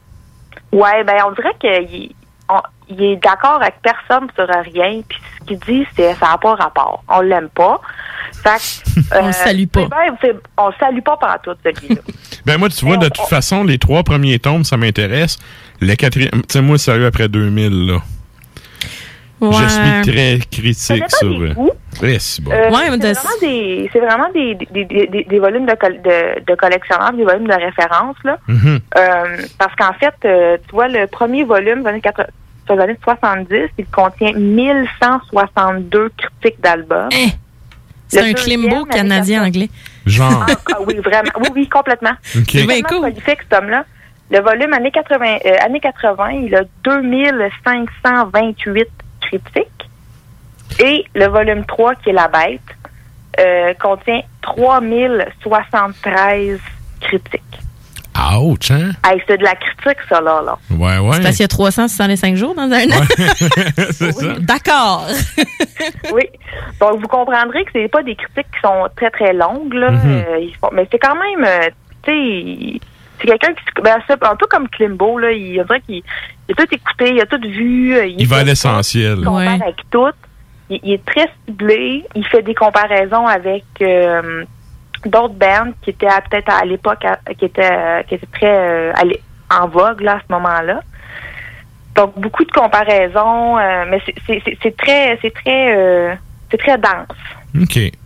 [0.72, 2.10] Ouais, ben on dirait qu'il
[2.48, 6.38] on- il est d'accord avec personne sur rien, puis ce qu'il dit, c'est ça n'a
[6.38, 7.02] pas rapport.
[7.08, 7.80] On l'aime pas.
[8.32, 8.50] Fait
[9.14, 9.88] euh, on le salue pas.
[10.56, 12.00] On le salue pas par tout, celui-là.
[12.46, 15.38] ben moi, tu vois, de toute façon, les trois premiers tomes, ça m'intéresse.
[15.80, 17.98] Le quatrième, tu sais, moi, sérieux, après 2000, là.
[19.42, 21.40] Je suis très critique sur.
[21.40, 22.52] Euh, eh, euh, ouais, c'est bon.
[22.52, 22.96] euh, vraiment,
[23.40, 28.16] des, vraiment des, des, des, volumes de, col de, collectionneurs, des volumes de référence.
[28.24, 28.38] Là.
[28.48, 29.48] Mm-hmm.
[29.58, 32.30] Parce qu'en fait, tu vois, le premier volume, 24,
[32.78, 33.70] années 70.
[33.78, 37.08] Il contient 1162 critiques d'albums.
[37.12, 37.30] Hein?
[38.08, 39.70] C'est un climbo canadien-anglais.
[40.04, 40.44] Genre.
[40.48, 41.30] Ah, ah, oui, vraiment.
[41.40, 42.12] Oui, oui, complètement.
[42.36, 42.60] Okay.
[42.60, 42.98] C'est bien cool.
[42.98, 43.84] prolifique, cet homme-là.
[44.30, 48.88] Le volume années 80, euh, années 80, il a 2528
[49.20, 49.68] critiques.
[50.80, 52.60] Et le volume 3, qui est La Bête,
[53.38, 56.58] euh, contient 3073
[57.00, 57.42] critiques.
[58.40, 58.90] Ouch, hein?
[59.04, 60.42] Hey, c'est de la critique, ça, là.
[60.44, 60.56] là.
[60.70, 61.16] Ouais, ouais.
[61.16, 63.04] C'est parce qu'il y a 365 jours dans un an.
[63.90, 64.34] c'est ça.
[64.40, 65.06] D'accord.
[66.12, 66.22] oui.
[66.80, 69.90] Donc, vous comprendrez que c'est pas des critiques qui sont très, très longues, là.
[69.90, 70.24] Mhm.
[70.28, 71.68] Euh, mais c'est quand même, euh,
[72.02, 72.80] tu sais,
[73.20, 75.32] c'est quelqu'un qui, se- ben, c'est un peu comme Klimbo, là.
[75.32, 75.96] Il, on dirait qu'il
[76.48, 77.94] il a tout écouté, il a tout vu.
[77.94, 79.16] euh, Il va à l'essentiel.
[79.18, 80.10] Il compare avec tout.
[80.70, 82.04] Il, il est très ciblé.
[82.14, 84.44] Il fait des comparaisons avec euh,
[85.08, 87.04] d'autres bands qui étaient peut-être à l'époque
[87.38, 88.46] qui étaient euh, qui étaient très
[88.90, 88.92] euh,
[89.50, 90.80] en vogue là à ce moment-là.
[91.94, 96.18] Donc beaucoup de comparaisons, euh, mais c'est- très c'est très
[96.50, 97.16] c'est très dense.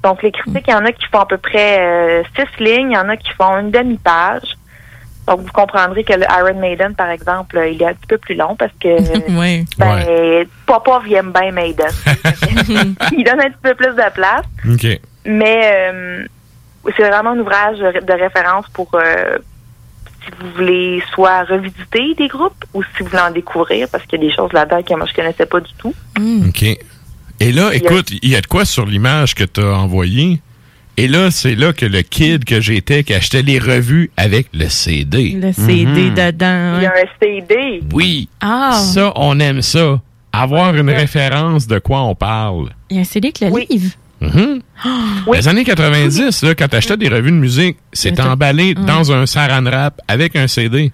[0.03, 2.91] Donc les critiques, il y en a qui font à peu près euh, six lignes,
[2.91, 4.57] il y en a qui font une demi-page.
[5.29, 8.35] Donc vous comprendrez que le Iron Maiden, par exemple, il est un petit peu plus
[8.37, 8.89] long parce que
[9.39, 9.65] oui.
[9.79, 11.91] ben, Popov il aime bien Maiden.
[13.13, 14.45] il donne un petit peu plus de place.
[15.25, 16.25] Mais euh,
[16.97, 19.39] c'est vraiment un ouvrage de référence pour euh,
[20.25, 24.21] si vous voulez soit revisiter des groupes ou si vous voulez en découvrir, parce qu'il
[24.21, 25.95] y a des choses là-dedans que moi je connaissais pas du tout.
[26.49, 26.63] OK.
[27.39, 30.41] Et là, écoute, il y a de quoi sur l'image que tu as envoyée?
[30.99, 34.69] Et là, c'est là que le kid que j'étais qui achetait les revues avec le
[34.71, 35.33] CD.
[35.39, 36.15] Le CD Mhm.
[36.15, 36.77] dedans.
[36.79, 37.83] Il y a un CD.
[37.93, 38.31] Oui.
[38.41, 38.73] Ah.
[38.73, 40.01] Ça, on aime ça.
[40.33, 42.71] Avoir une référence de quoi on parle.
[42.89, 43.93] Il y a un CD avec le livre.
[44.21, 44.61] Mhm.
[45.33, 48.85] Les années 90, là, quand tu achetais des revues de musique, c'était C'était- emballé Ouais.
[48.87, 50.93] dans un saran wrap avec un CD.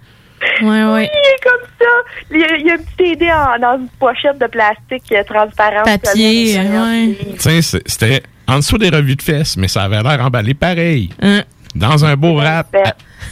[0.60, 1.08] Ouais, ouais.
[1.12, 1.86] Il est comme ça.
[2.32, 5.12] Il y a, il y a un petit CD en- dans une pochette de plastique
[5.12, 5.84] euh, transparente.
[5.84, 7.16] Papier, ouais.
[7.38, 11.10] C'est- c'était en dessous des revues de fesses, mais ça avait l'air emballé pareil.
[11.22, 11.42] Hein?
[11.74, 12.74] Dans un beau rap.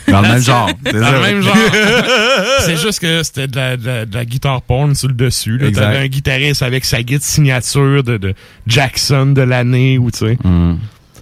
[0.09, 0.67] Dans le même genre.
[0.83, 1.57] Dans C'est le même genre.
[2.61, 5.61] c'est juste que c'était de la, de la- de la guitare porn sur le dessus.
[5.75, 8.35] T'avais un guitariste avec sa guitare signature de, de
[8.67, 10.39] Jackson de l'année ou tu sais.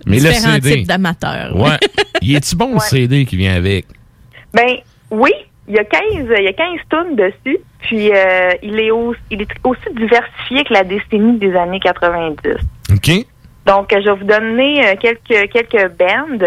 [0.06, 0.76] Mais le CD.
[0.76, 1.54] types d'amateurs.
[1.56, 1.76] Ouais.
[2.22, 3.86] Il est-tu bon le CD qui vient avec?
[4.54, 4.76] Ben
[5.10, 5.30] oui,
[5.68, 6.00] il y a 15,
[6.38, 7.58] il y a 15 tonnes dessus.
[7.80, 12.36] Puis euh, il est aussi, il est aussi diversifié que la décennie des années 90.
[12.94, 13.26] OK.
[13.66, 16.38] Donc je vais vous donner euh, quelques quelques bands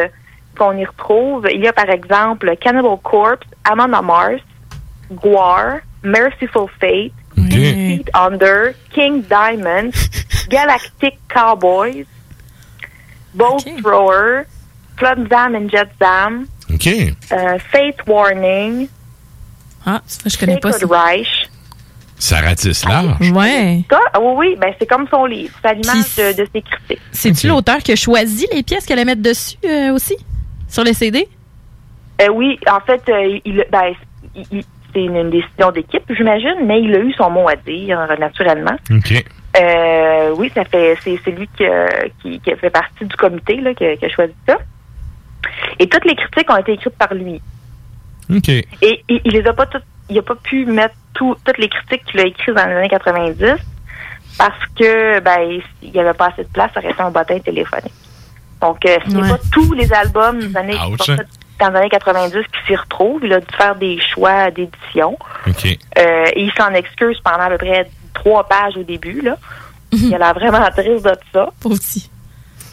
[0.57, 1.47] qu'on y retrouve.
[1.53, 4.43] Il y a par exemple Cannibal Corpse, Amon Amarth,
[5.11, 7.13] Guar, Merciful Fate,
[7.49, 9.91] Feet Under, King Diamond,
[10.49, 12.05] Galactic Cowboys,
[13.33, 14.43] Bolt Thrower,
[14.97, 16.87] Flood Zam and Jet Zam, OK.
[16.87, 18.87] euh, Fate Warning,
[19.85, 20.85] Ah, ça, je connais pas ça.
[20.87, 21.49] Reich.
[22.17, 23.31] Ça ratisse large.
[23.31, 23.83] Ouais.
[23.91, 25.55] Ah oui, oui, ben c'est comme son livre.
[25.59, 27.01] C'est à l'image de, de ses critiques.
[27.11, 30.15] C'est-tu l'auteur qui a choisi les pièces qu'elle allait mettre dessus euh, aussi?
[30.71, 31.27] Sur les CD?
[32.21, 33.93] Euh, oui, en fait, euh, il, ben,
[34.35, 34.63] il- il-
[34.93, 38.75] c'est une, une décision d'équipe, j'imagine, mais il a eu son mot à dire, naturellement.
[38.91, 39.23] OK.
[39.59, 41.63] Euh, oui, ça fait c'est c'est lui qui,
[42.21, 44.57] qui, qui fait partie du comité là, qui, a- qui a choisi ça.
[45.79, 47.41] Et toutes les critiques ont été écrites par lui.
[48.33, 48.49] OK.
[48.49, 51.67] Et, et il les a pas toutes, il a pas pu mettre tout, toutes les
[51.69, 53.43] critiques qu'il a écrites dans les années 90
[54.37, 57.93] parce que ben il y avait pas assez de place, ça restait un bottin téléphonique.
[58.61, 59.29] Donc euh, ce n'est Ouais.
[59.29, 60.75] pas tous les albums des années,
[61.59, 63.21] dans les années 90 qui s'y retrouvent.
[63.23, 65.17] Il a dû faire des choix d'édition.
[65.47, 65.65] OK.
[65.97, 69.21] Euh, et il s'en excuse pendant à peu près trois pages au début.
[69.21, 69.37] Là.
[69.91, 71.49] Il a l'air vraiment triste de ça.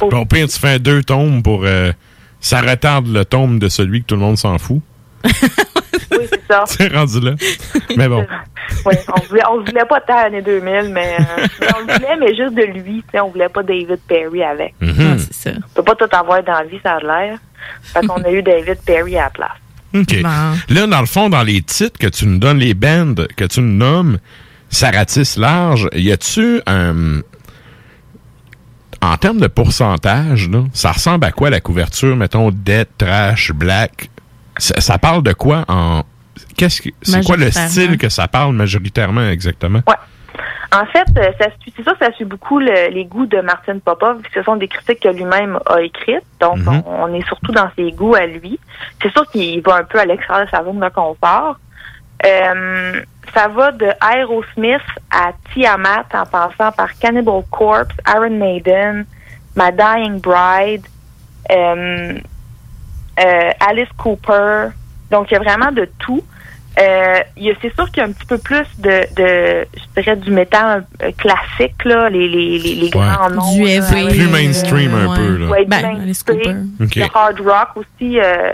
[0.01, 1.65] Bon, au pire, tu fais deux tomes pour.
[1.65, 1.93] euh,
[2.41, 4.81] ça retarde le tome de celui que tout le monde s'en fout.
[6.19, 6.65] Oui, c'est ça.
[6.67, 7.33] C'est rendu là.
[7.97, 8.27] Mais bon.
[8.85, 12.17] Oui, on voulait, on voulait pas tant l'année 2000, mais, euh, mais on le voulait,
[12.21, 12.97] mais juste de lui.
[13.03, 14.75] tu sais, On voulait pas David Perry avec.
[14.81, 15.19] Mhm.
[15.19, 15.51] c'est ça.
[15.57, 17.39] On peut pas tout avoir dans la vie, ça a l'air.
[17.83, 19.51] Fait qu'on a eu David Perry à la place.
[19.95, 20.17] OK.
[20.69, 23.61] Là, dans le fond, dans les titres que tu nous donnes, les bands que tu
[23.63, 24.19] nous nommes,
[24.69, 25.89] ça ratisse large.
[25.95, 27.21] Y a-tu un.
[29.01, 34.11] En termes de pourcentage, là, ça ressemble à quoi la couverture, mettons, Dead, Trash, Black?
[34.59, 36.03] Ça, ça parle de quoi en.
[36.57, 36.89] Qu'est-ce que.
[37.03, 39.81] C'est quoi le style que ça parle majoritairement exactement?
[40.71, 43.79] En fait, euh, ça suit- c'est ça, ça suit beaucoup le- les goûts de Martin
[43.79, 44.21] Popov.
[44.35, 46.27] Ce sont des critiques que lui-même a écrites.
[46.41, 46.83] Donc, Mhm.
[46.85, 48.61] on, on est surtout dans ses goûts à lui.
[49.01, 51.57] C'est sûr qu'il va un peu à l'extérieur de sa zone de confort.
[52.27, 53.01] Euh,
[53.33, 59.07] ça va de Aerosmith à Tiamat en passant par Cannibal Corpse, Iron Maiden,
[59.57, 60.85] My Dying Bride,
[61.51, 62.19] euh,
[63.19, 64.69] euh, Alice Cooper.
[65.11, 66.23] Donc, il y a vraiment de tout.
[66.79, 69.67] Euh, il y a- c'est sûr qu'il y a un petit peu plus de, de
[69.75, 73.53] je dirais, du métal euh, classique, là, les, les, les, les grands noms.
[73.53, 75.47] Du là, Plus mainstream un peu, là.
[75.49, 75.85] Ouais, Ben.
[76.03, 76.55] Alice Cooper.
[76.79, 78.21] Le hard rock aussi.
[78.21, 78.53] Euh,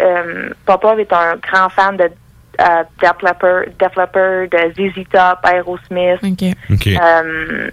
[0.00, 2.64] euh, Popov est un grand fan de euh,
[3.00, 6.86] Def Leppard, Def Leppard, euh, ZZ Top, Aerosmith, OK.
[6.86, 7.70] euh,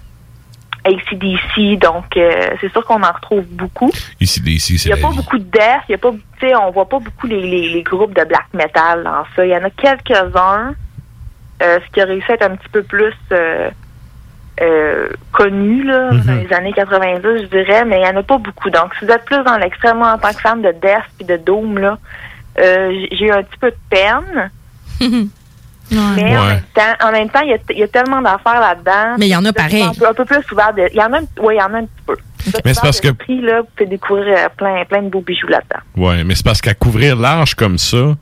[0.84, 1.78] ACDC.
[1.80, 2.30] Donc, euh,
[2.60, 3.90] c'est sûr qu'on en retrouve beaucoup.
[4.20, 5.16] Ici, ici, Il c'est n'y a pas vie.
[5.16, 7.68] beaucoup de death, il y a pas, tu sais, on voit pas beaucoup les, les,
[7.70, 9.44] les groupes de black metal dans ça.
[9.44, 10.74] Il y en a quelques-uns,
[11.62, 13.70] euh, ce qui a réussi à être un petit peu plus euh,
[14.60, 16.20] euh, connu là, Mhm.
[16.26, 18.70] dans les années 90, je dirais, mais il y en a pas beaucoup.
[18.70, 21.36] Donc, si vous êtes plus dans l'extrême, en tant que fan de death et de
[21.38, 21.98] doom, là,
[22.60, 24.50] euh, j'ai- j'ai eu un petit peu de peine.
[25.90, 26.16] Mais en, Ouais.
[26.48, 29.16] même temps, en même temps, il y a, il y a tellement d'affaires là-dedans.
[29.18, 29.82] Mais il y en a pareil.
[29.82, 30.72] Un peu, un peu plus ouvert.
[30.74, 32.16] de- Il y en a, un- oui, il y en a un petit peu.
[32.64, 35.46] Mais c'est parce que- Prix, là, vous pouvez découvrir euh, plein, plein de beaux bijoux
[35.48, 35.80] là-dedans.
[36.08, 38.16] Ouais, mais c'est parce qu'à couvrir large comme ça,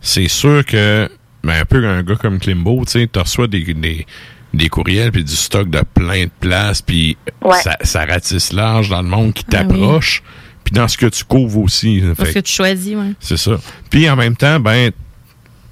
[0.00, 1.08] c'est sûr que,
[1.44, 4.06] ben, un peu un gars comme Klimbo, tu sais, tu reçois des, des,
[4.52, 7.56] des courriels puis du stock de plein de places, puis Ouais.
[7.62, 9.68] ça, ça ratisse large dans le monde qui Ah oui.
[9.68, 10.22] t'approche,
[10.64, 12.02] puis dans ce que tu couvres aussi.
[12.16, 13.12] Parce Fait que tu choisis, ouais.
[13.20, 13.52] c'est ça.
[13.90, 14.90] Puis en même temps, ben,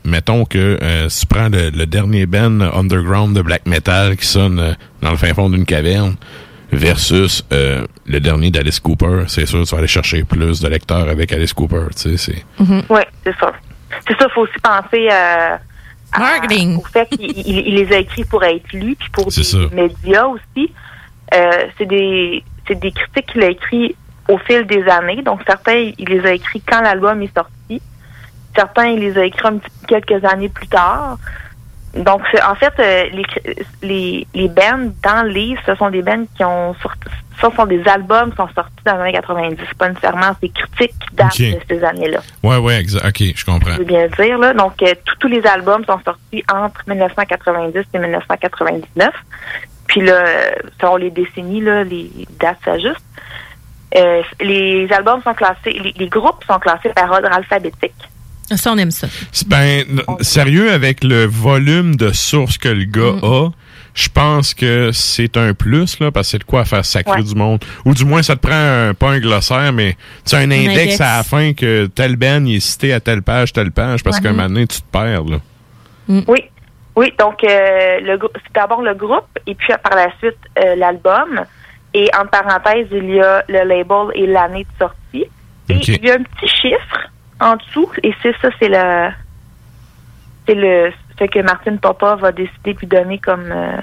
[0.04, 4.26] mettons que euh, si tu prends le, le dernier band underground de black metal qui
[4.26, 4.72] sonne euh,
[5.02, 6.16] dans le fin fond d'une caverne
[6.72, 11.08] versus euh, le dernier d'Alice Cooper, c'est sûr tu vas aller chercher plus de lecteurs
[11.08, 12.44] avec Alice Cooper, tu sais, c'est...
[12.88, 13.52] Oui, c'est ça.
[14.06, 15.58] C'est ça, il faut aussi penser à-
[16.78, 19.58] au fait qu'il il- il les a écrits pour être lus, puis pour des ça.
[19.72, 20.72] médias aussi.
[21.34, 23.94] Euh, c'est des c'est des critiques qu'il a écrits
[24.28, 25.22] au fil des années.
[25.22, 27.80] Donc certains, il les a écrits quand l'album est sorti.
[28.54, 31.18] Certains, il les a écrits quelques années plus tard.
[31.94, 33.24] Donc, en fait, euh, les,
[33.82, 37.00] les, les bands dans le livre, ce sont des bands qui ont sorti,
[37.40, 39.56] ce sont des albums qui sont sortis dans les années 90.
[39.68, 43.06] C'est pas nécessairement des critiques qui datent de ces années-là Ouais, ouais, exact.
[43.06, 43.72] OK, je comprends.
[43.72, 44.38] je veux bien dire.
[44.38, 44.52] Là.
[44.52, 49.10] Donc, euh, tous- tous les albums sont sortis entre 1990 et 1999.
[49.88, 50.22] Puis là,
[50.80, 53.04] selon les décennies, là, les dates s'ajustent.
[53.96, 57.92] Euh, les albums sont classés, les, les groupes sont classés par ordre alphabétique.
[58.56, 59.06] Ça, on aime ça.
[59.46, 59.84] Ben,
[60.20, 63.24] sérieux, avec le volume de sources que le gars Mm.
[63.24, 63.48] a,
[63.94, 67.22] je pense que c'est un plus, là, parce que c'est de quoi faire sacrer Ouais.
[67.22, 67.62] du monde.
[67.84, 70.70] Ou du moins, ça te prend un, pas un glossaire, mais tu sais, un index,
[70.70, 71.00] index.
[71.00, 74.16] à la fin que tel ben il est cité à telle page, telle page, parce
[74.16, 74.22] Ouais.
[74.22, 75.36] qu'à un moment donné, tu te perds, là.
[76.08, 76.44] Oui.
[76.96, 81.40] Oui, donc euh, le c'est d'abord le groupe et puis par la suite euh, l'album.
[81.94, 85.24] Et en parenthèse, il y a le label et l'année de sortie.
[85.68, 87.10] Et il y a un petit chiffre
[87.40, 89.08] en dessous, et c'est ça, c'est le
[90.46, 93.76] c'est le ce que Martine Papa va décider de lui donner comme, euh,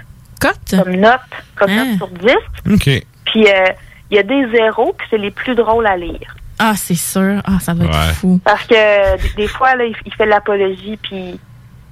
[0.72, 1.20] comme note,
[1.56, 2.30] comme note sur 10.
[2.74, 3.06] OK.
[3.26, 3.66] Puis euh,
[4.10, 6.36] il y a des zéros, puis c'est les plus drôles à lire.
[6.60, 7.40] Ah, c'est sûr.
[7.46, 8.14] Ah, ça va être Ouais.
[8.14, 8.40] fou.
[8.44, 11.40] Parce que des, fois, là, il, il fait de l'apologie, puis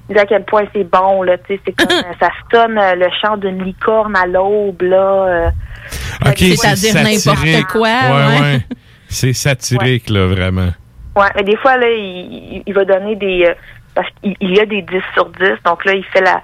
[0.09, 2.95] il dit à quel point c'est bon, là, tu sais, c'est comme, ça sonne euh,
[2.95, 4.97] le chant d'une licorne à l'aube, là.
[4.97, 5.49] euh.
[6.25, 8.41] OK, C'est-à-dire n'importe quoi, Ouais, ouais.
[8.41, 8.65] ouais.
[9.09, 10.71] C'est satirique, là, vraiment.
[11.15, 13.45] Ouais, mais des fois, là, il, il- va donner des...
[13.47, 13.53] euh,
[13.93, 16.41] parce qu'il il y a des 10 sur 10, donc là, il fait la...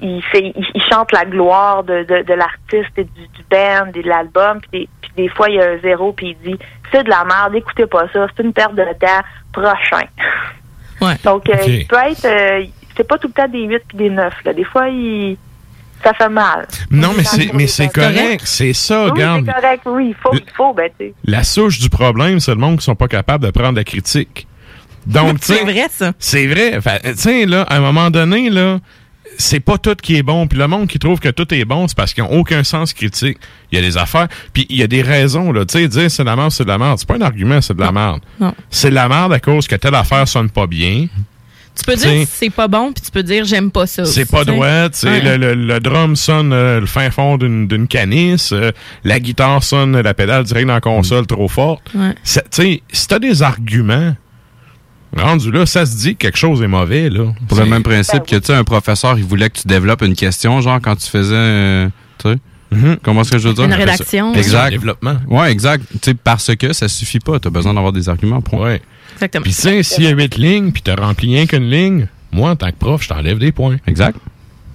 [0.00, 3.86] Il, fait, il, il chante la gloire de, de, de l'artiste et du, du band
[3.94, 6.52] et de l'album, puis des, puis des fois, il y a un zéro, puis il
[6.52, 6.58] dit
[6.92, 9.22] «C'est de la merde, écoutez pas ça, c'est une perte de temps,
[9.52, 10.06] prochain.»
[11.00, 11.14] Ouais.
[11.24, 12.24] Donc, euh, il peut être...
[12.24, 12.64] euh,
[12.96, 14.52] c'est pas tout le temps des 8 puis des 9, là.
[14.52, 15.36] Des fois, il...
[16.04, 16.66] ça fait mal.
[16.90, 18.42] Non, mais c'est, mais est c'est correct.
[18.44, 21.14] C'est ça, Oui, c'est correct, oui, il faut, il faut, ben, tu sais.
[21.24, 24.46] La souche du problème, c'est le monde qui sont pas capables de prendre la critique.
[25.06, 25.58] Donc, tu sais.
[25.58, 26.12] C'est vrai, ça.
[26.18, 26.78] C'est vrai.
[27.04, 28.78] Tu sais, là, à un moment donné, là,
[29.38, 30.46] c'est pas tout qui est bon.
[30.46, 32.92] Puis le monde qui trouve que tout est bon, c'est parce qu'ils n'ont aucun sens
[32.92, 33.38] critique.
[33.72, 34.28] Il y a des affaires.
[34.52, 35.64] Puis il y a des raisons, là.
[35.64, 36.98] Tu sais, dire c'est de la merde, c'est de la merde.
[36.98, 38.20] C'est pas un argument, c'est de la merde.
[38.40, 38.54] Non.
[38.70, 41.08] C'est de la merde à cause que telle affaire sonne pas bien.
[41.76, 44.04] Tu peux T'sais, dire c'est pas bon, puis tu peux dire j'aime pas ça.
[44.04, 47.66] C'est pas droit, tu sais, le, le, le drum sonne euh, le fin fond d'une
[47.66, 48.70] d'une canisse, euh,
[49.02, 51.82] la guitare sonne la pédale direct dans la console trop forte.
[51.94, 52.14] Ouais.
[52.24, 54.14] Tu sais, si t'as des arguments,
[55.16, 57.32] rendu là, ça se dit que quelque chose est mauvais, là.
[57.48, 60.14] Pour le même principe que, tu sais, un professeur, il voulait que tu développes une
[60.14, 61.88] question, genre, quand tu faisais, euh,
[62.18, 63.64] tu sais, comment est-ce que je veux dire?
[63.64, 64.32] Une rédaction.
[64.34, 64.70] Exact.
[64.70, 65.16] Développement.
[65.28, 65.84] Ouais, exact.
[65.92, 67.38] Tu sais, parce que ça suffit pas.
[67.40, 68.40] T'as besoin d'avoir des arguments.
[68.40, 68.60] Point.
[68.60, 68.82] Ouais.
[69.24, 69.42] Exactement.
[69.42, 72.50] Puis tu sais, s'il y a huit lignes, puis t'as rempli rien qu'une ligne, moi,
[72.50, 73.76] en tant que prof, je t'enlève des points.
[73.86, 74.18] Exact.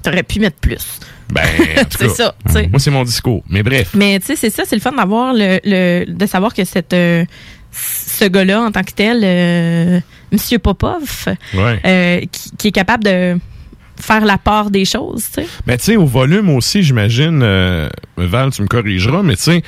[0.03, 0.99] T'aurais pu mettre plus.
[1.31, 1.43] Ben,
[1.97, 2.67] C'est ça, tu sais.
[2.67, 3.43] Moi, c'est mon discours.
[3.49, 3.91] Mais bref.
[3.93, 6.93] Mais tu sais, c'est ça, c'est le fun d'avoir le, le- de savoir que cette
[6.93, 7.23] euh,
[7.71, 9.99] ce gars-là en tant que tel, euh,
[10.31, 11.80] Monsieur Popov, Ouais.
[11.85, 13.38] euh, qui, qui est capable de
[14.01, 15.47] faire la part des choses, tu sais.
[15.67, 19.63] Mais tu sais, au volume aussi, j'imagine, euh, Val, tu me corrigeras, mais tu sais,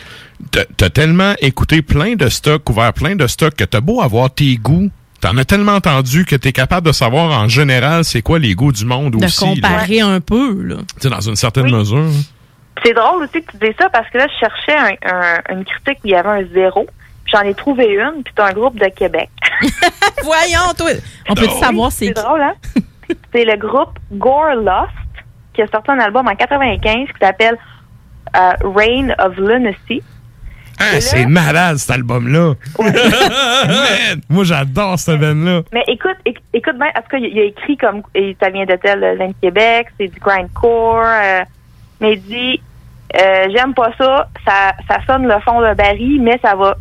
[0.51, 4.33] t'as- t'as tellement écouté plein de stocks, couvert plein de stocks, que t'as beau avoir
[4.33, 4.89] tes goûts,
[5.19, 8.71] t'en as tellement entendu que t'es capable de savoir en général c'est quoi les goûts
[8.71, 9.43] du monde De aussi.
[9.45, 9.51] là.
[9.69, 10.75] comparer un peu, là.
[10.95, 11.73] Tu sais, dans une certaine Oui.
[11.73, 12.07] mesure.
[12.83, 15.65] C'est drôle aussi que tu dis ça parce que là, je cherchais un- un- une
[15.65, 16.87] critique où il y avait un zéro.
[17.23, 19.29] Puis J'en ai trouvé une, puis c'est un groupe de Québec.
[20.23, 20.89] Voyons, toi.
[21.29, 22.53] On peut savoir c'est C'est drôle, hein?
[23.33, 24.91] c'est le groupe Gore Lost
[25.53, 27.57] qui a sorti un album en 95 qui s'appelle
[28.35, 30.01] euh, Reign of Lunacy.
[30.79, 32.53] Ah, c'est malade, cet album-là.
[34.29, 35.61] Moi, j'adore cette band-là.
[35.71, 38.49] Mais écoute, éc- écoute bien, en tout cas, il, il a écrit comme et ça
[38.49, 41.41] vient de tel euh, de Québec, c'est du grindcore, euh,
[41.99, 42.61] mais il dit
[43.15, 46.75] euh, j'aime pas ça, ça, ça sonne le fond de baril, mais ça va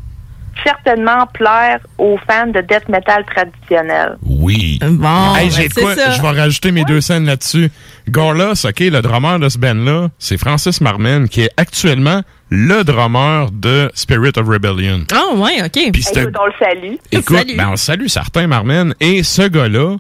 [0.64, 4.16] certainement plaire aux fans de death metal traditionnel.
[4.26, 4.78] Oui.
[4.82, 6.10] Bon, Hey, ben, quoi, ça.
[6.12, 7.70] je vais rajouter mes deux scènes là-dessus.
[8.08, 13.50] Gorlas, OK, le drummer de ce band-là, c'est Francis Marmen, qui est actuellement le drummer
[13.52, 15.00] de Spirit of Rebellion.
[15.12, 15.92] Ah, ouais, OK.
[15.92, 16.94] Puis c'est- Écoute, on le salue.
[17.12, 18.94] Écoute, ben, on salue certains Marmen.
[19.00, 19.96] Et ce gars-là,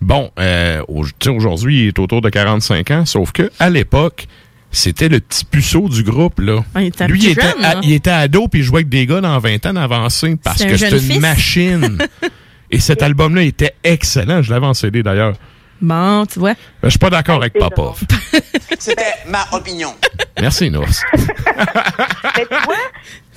[0.00, 3.68] bon, euh, au- tu sais, aujourd'hui, il est autour de 45 ans, sauf que à
[3.68, 4.26] l'époque,
[4.70, 6.62] c'était le petit puceau du groupe, là.
[6.74, 7.80] Ah, il était un Lui, il était, jeune, à- là.
[7.82, 10.76] il était ado, puis il jouait avec des gars dans 20 ans d'avancée, parce que
[10.76, 11.20] c'est une fils.
[11.20, 11.98] machine.
[12.70, 14.42] Et cet album-là était excellent.
[14.42, 15.34] Je l'avais en CD, d'ailleurs.
[15.80, 16.52] Bon, tu vois.
[16.52, 18.00] Ben, Je suis pas d'accord avec Popov.
[18.78, 19.92] C'était ma opinion.
[20.40, 20.86] Merci, Nours.
[21.16, 22.74] Mais tu vois,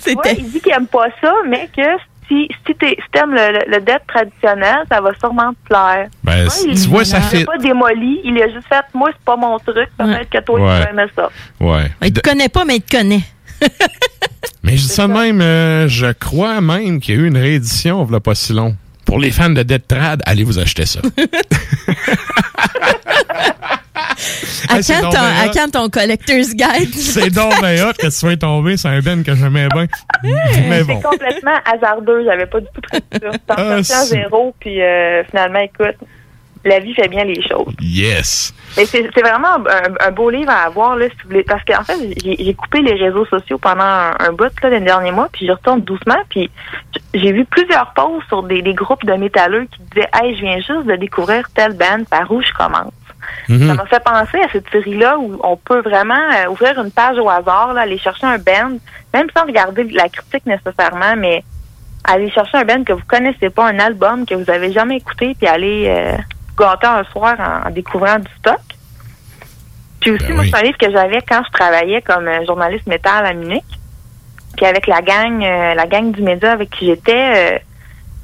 [0.04, 1.82] tu vois, il dit qu'il aime pas ça, mais que
[2.28, 2.74] si, si
[3.12, 6.08] t'aimes le, le, le death traditionnel, ça va sûrement te plaire.
[6.24, 8.84] Ben, Ouais, il- tu vois, ça il fait- a pas démoli, il a juste fait,
[8.94, 10.80] moi, c'est pas mon truc, peut-être que toi, Ouais.
[10.80, 11.30] tu vas aimer ça.
[11.60, 11.92] Ouais.
[12.04, 13.22] Il te connaît pas, mais il te connaît.
[14.64, 18.08] Mais je dis ça même, euh, je crois même qu'il y a eu une réédition,
[18.10, 18.76] il pas si long.
[19.06, 21.02] Pour les fans de Dead Trad, allez vous acheter ça.
[24.70, 26.94] À, c'est quand ton, à quand ton collector's guide?
[26.96, 29.88] C'est donc bien hot que tu sois tombé, c'est un Ben que j'aimais bien.
[30.70, 31.00] Mais bon.
[31.02, 33.38] C'est complètement hasardeux, j'avais pas du tout prévu ça.
[33.48, 35.98] T'en Ah, sortais à zéro, puis euh, finalement, écoute,
[36.64, 37.74] la vie fait bien les choses.
[37.82, 38.54] Yes.
[38.78, 41.44] Mais c'est c'est vraiment un, un beau livre à avoir, là, si vous voulez.
[41.44, 44.80] Parce qu'en fait, j'ai j'ai coupé les réseaux sociaux pendant un, un bout, là, les
[44.80, 46.50] derniers mois, puis je retourne doucement, puis
[47.14, 50.58] j'ai vu plusieurs posts sur des, des groupes de métalleux qui disaient «Hey, je viens
[50.58, 52.94] juste de découvrir telle band, par où je commence?
[53.50, 53.68] Mhm.
[53.68, 57.18] Ça m'a fait penser à cette série-là où on peut vraiment euh, ouvrir une page
[57.18, 58.78] au hasard, là, aller chercher un band,
[59.14, 61.44] même sans regarder la critique nécessairement, mais
[62.04, 65.36] aller chercher un band que vous connaissez pas, un album que vous avez jamais écouté,
[65.38, 66.18] puis aller euh,
[66.58, 68.60] gâter un soir en, en découvrant du stock.
[70.02, 70.52] Puis aussi, Ben moi, oui.
[70.52, 73.64] c'est un livre que j'avais quand je travaillais comme euh, journaliste métal à Munich.
[74.58, 77.60] Puis avec la gang, euh, la gang du média avec qui j'étais,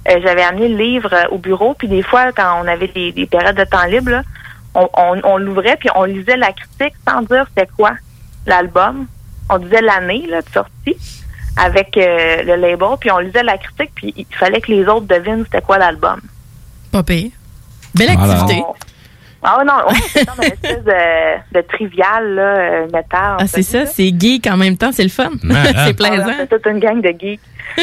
[0.08, 1.74] euh, j'avais amené le livre au bureau.
[1.74, 4.22] Puis des fois, quand on avait des, des périodes de temps libre, là,
[4.76, 7.92] on, on, on l'ouvrait puis on lisait la critique sans dire c'était quoi
[8.46, 9.08] l'album.
[9.50, 10.96] On disait l'année là, de sortie
[11.58, 15.08] avec euh, le label, puis on lisait la critique, puis il fallait que les autres
[15.08, 16.22] devinent c'était quoi l'album.
[16.92, 17.32] Pas pire.
[17.96, 18.64] Belle activité.
[19.42, 23.38] Ah non, ouais, c'est comme une espèce de, de trivial là, euh, métal.
[23.40, 25.30] Ah, c'est ça, c'est geek en même temps, c'est le fun.
[25.44, 25.76] Malade.
[25.86, 26.26] c'est plaisant.
[26.28, 27.40] Ah, C'est toute une gang de geeks.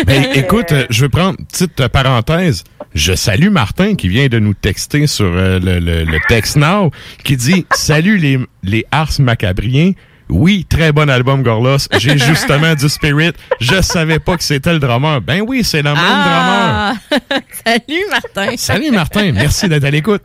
[0.07, 2.65] Ben, Euh, écoute, euh, je vais prendre une petite parenthèse.
[2.95, 6.91] Je salue Martin qui vient de nous texter sur euh, le, le, le text now,
[7.25, 9.93] qui dit Salut les, les Ars Macabriens.
[10.29, 11.87] Oui, très bon album, Gorlos.
[11.99, 13.33] J'ai justement du Spirit.
[13.61, 15.21] Je savais pas que c'était le drummer.
[15.21, 16.95] Ben oui, c'est le même Ah!
[17.65, 18.29] Salut, Martin.
[18.35, 18.59] drummer.
[18.59, 20.23] Salut Martin, merci d'être à l'écoute.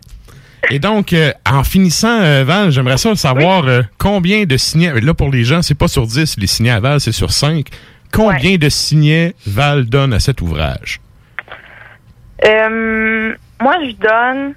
[0.70, 5.14] Et donc, euh, en finissant, euh, Val, j'aimerais ça savoir euh, combien de signets, là
[5.14, 7.66] pour les gens, c'est pas sur 10, les signets à Val, c'est sur 5.
[8.14, 11.00] Combien de signets Val donne à cet ouvrage?
[12.46, 14.54] Euh, moi, je donne.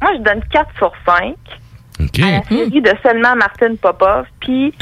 [0.00, 1.34] Moi, je donne 4 sur 5
[2.00, 2.18] OK.
[2.22, 4.26] à la série de seulement Martine Popov.
[4.40, 4.72] Puis,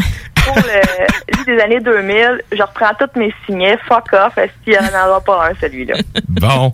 [0.45, 3.79] pour le des années 2000, je reprends tous mes signets.
[3.89, 5.95] Fuck off, est-ce qu'il n'y en aura pas un, celui-là?
[6.29, 6.71] Bon,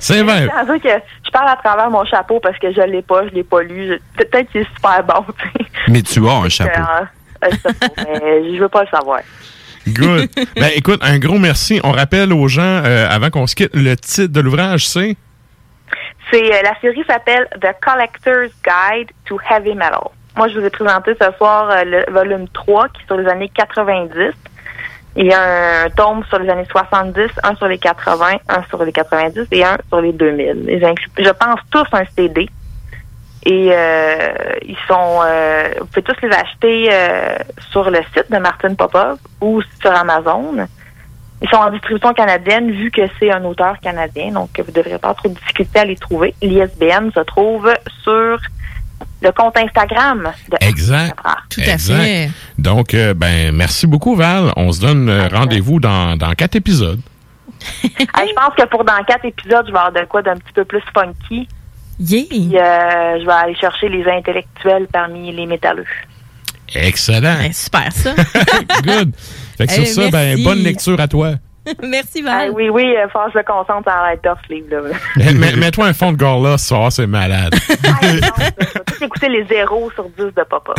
[0.00, 0.22] c'est
[0.66, 0.88] veux que
[1.24, 3.88] je parle à travers mon chapeau parce que je l'ai pas, je l'ai pas lu.
[3.88, 5.66] Je- Peut-être qu'il est super bon, tu sais.
[5.88, 6.80] Mais tu as un chapeau.
[7.42, 7.50] Euh,
[8.50, 9.20] je je veux pas le savoir.
[9.88, 10.30] Good.
[10.56, 11.80] ben, écoute, un gros merci.
[11.84, 15.16] On rappelle aux gens, euh, avant qu'on se quitte, le titre de l'ouvrage, c'est...
[16.32, 20.08] C'est euh, la série s'appelle The Collector's Guide to Heavy Metal.
[20.36, 23.28] Moi, je vous ai présenté ce soir euh, le volume 3 qui est sur les
[23.28, 24.32] années 90.
[25.16, 28.82] Il y a un tome sur les années 70, un sur les 80, un sur
[28.84, 30.64] les 90 et un sur les 2000.
[30.68, 32.48] Ils incluent, je pense, tous un CD.
[33.46, 37.36] Et euh, ils sont, euh, vous pouvez tous les acheter euh,
[37.70, 40.66] sur le site de Martin Popov ou sur Amazon.
[41.42, 44.98] Ils sont en distribution canadienne vu que c'est un auteur canadien, donc vous ne devrez
[44.98, 46.34] pas avoir trop de difficulté à les trouver.
[46.40, 47.70] L'ISBN se trouve
[48.02, 48.38] sur
[49.20, 51.14] le compte Instagram de Exact.
[51.50, 52.02] Tout à Exact.
[52.02, 52.30] fait.
[52.58, 54.52] Donc, euh, ben, merci beaucoup, Val.
[54.56, 57.00] On se donne euh, rendez-vous dans, dans quatre épisodes.
[58.12, 60.52] Ah, je pense que pour dans quatre épisodes, je vais avoir de quoi d'un petit
[60.54, 61.48] peu plus funky.
[62.00, 62.24] Yeah.
[62.28, 65.86] Puis, euh, je vais aller chercher les intellectuels parmi les métalleux.
[66.74, 67.36] Excellent.
[67.40, 68.14] Ben, super, ça.
[68.82, 69.12] Good.
[69.56, 71.34] Fait que Hey, sur ça, ben, bonne lecture à toi.
[71.82, 72.48] Merci, Val.
[72.50, 74.96] Ah, oui, oui, euh, je me concentre à la tough, ce livre-là.
[75.16, 76.18] Mais- Mets-toi un fond de
[76.58, 77.54] ce soir, c'est malade.
[78.86, 80.74] Tout écouter les zéros sur 10 de papa.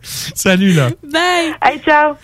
[0.00, 0.88] Salut, là.
[1.12, 1.54] Bye.
[1.62, 2.14] Hey, ciao.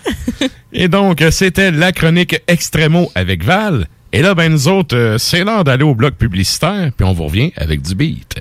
[0.72, 3.86] Et donc, euh, c'était la chronique Extremo avec Val.
[4.12, 7.24] Et là, ben, nous autres, euh, c'est l'heure d'aller au bloc publicitaire, puis on vous
[7.24, 8.40] revient avec du beat.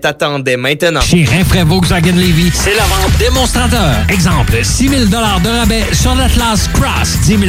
[0.00, 1.00] t'attendait maintenant.
[1.00, 3.96] Chez Rinfraie Volkswagen Levy, c'est la vente démonstrateur.
[4.08, 7.40] Exemple, 6 000 de rabais sur l'Atlas Cross, 10 000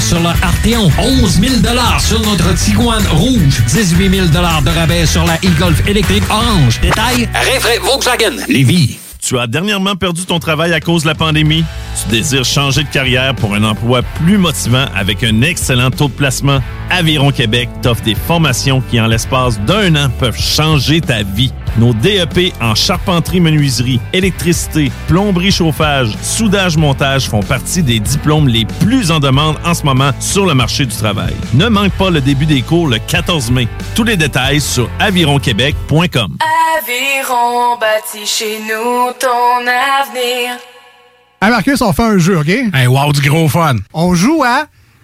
[0.00, 1.54] sur le Arteon, 11 000
[1.98, 4.38] sur notre Tiguan Rouge, 18 000 de
[4.70, 6.80] rabais sur la e-Golf électrique orange.
[6.80, 7.28] Détail,
[7.82, 8.98] Volkswagen Levy.
[9.22, 11.62] Tu as dernièrement perdu ton travail à cause de la pandémie?
[12.02, 16.12] Tu désires changer de carrière pour un emploi plus motivant avec un excellent taux de
[16.14, 16.60] placement?
[16.88, 21.52] Aviron Québec t'offre des formations qui, en l'espace d'un an, peuvent changer ta vie.
[21.78, 28.64] Nos DEP en charpenterie, menuiserie, électricité, plomberie, chauffage, soudage, montage font partie des diplômes les
[28.80, 31.34] plus en demande en ce moment sur le marché du travail.
[31.54, 33.68] Ne manque pas le début des cours le 14 mai.
[33.94, 36.36] Tous les détails sur avironquebec.com.
[36.78, 40.58] Aviron bâti chez nous ton avenir.
[41.42, 42.48] Hey Marcus, on fait un jeu, OK?
[42.48, 43.76] Hey, wow, du gros fun.
[43.94, 44.66] On joue à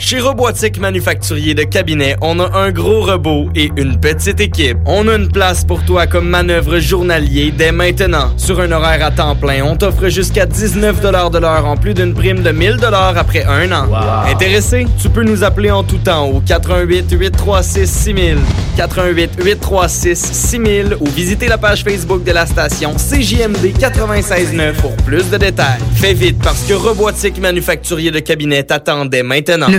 [0.00, 4.78] Chez Robotique Manufacturier de Cabinet, on a un gros robot et une petite équipe.
[4.86, 8.32] On a une place pour toi comme manœuvre journalier dès maintenant.
[8.38, 12.14] Sur un horaire à temps plein, on t'offre jusqu'à 19 de l'heure en plus d'une
[12.14, 13.88] prime de 1000 après un an.
[14.26, 14.86] Intéressé?
[15.00, 18.38] Tu peux nous appeler en tout temps au 88 836 6000,
[18.78, 25.28] 88 836 6000 ou visiter la page Facebook de la station CJMD 969 pour plus
[25.28, 25.78] de détails.
[25.94, 29.68] Fais vite parce que Robotique Manufacturier de Cabinet t'attendait maintenant.
[29.68, 29.78] Le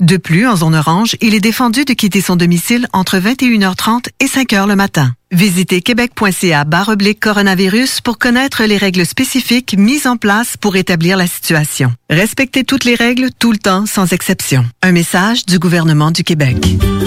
[0.00, 4.24] De plus, en zone orange, il est défendu de quitter son domicile entre 21h30 et
[4.24, 5.12] 5h le matin.
[5.30, 11.26] Visitez québec.ca oblique coronavirus pour connaître les règles spécifiques mises en place pour établir la
[11.26, 11.92] situation.
[12.08, 14.64] Respectez toutes les règles tout le temps sans exception.
[14.80, 16.56] Un message du gouvernement du Québec.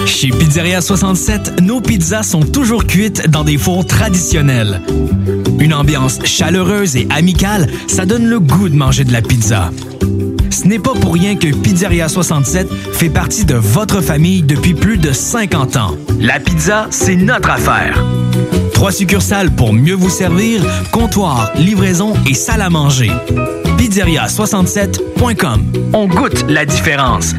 [0.06, 4.80] Chez Pizzeria 67, nos pizzas sont toujours cuites dans des fours traditionnels.
[5.58, 9.72] Une ambiance chaleureuse et amicale, ça donne le goût de manger de la pizza.
[10.54, 14.98] Ce n'est pas pour rien que Pizzeria 67 fait partie de votre famille depuis plus
[14.98, 15.96] de 50 ans.
[16.20, 18.00] La pizza, c'est notre affaire.
[18.72, 20.62] Trois succursales pour mieux vous servir,
[20.92, 23.10] comptoir, livraison et salle à manger.
[23.78, 25.72] Pizzeria67.com.
[25.92, 27.34] On goûte la différence.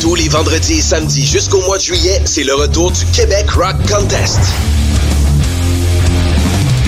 [0.00, 3.76] Tous les vendredis et samedis jusqu'au mois de juillet, c'est le retour du Québec Rock
[3.86, 4.40] Contest.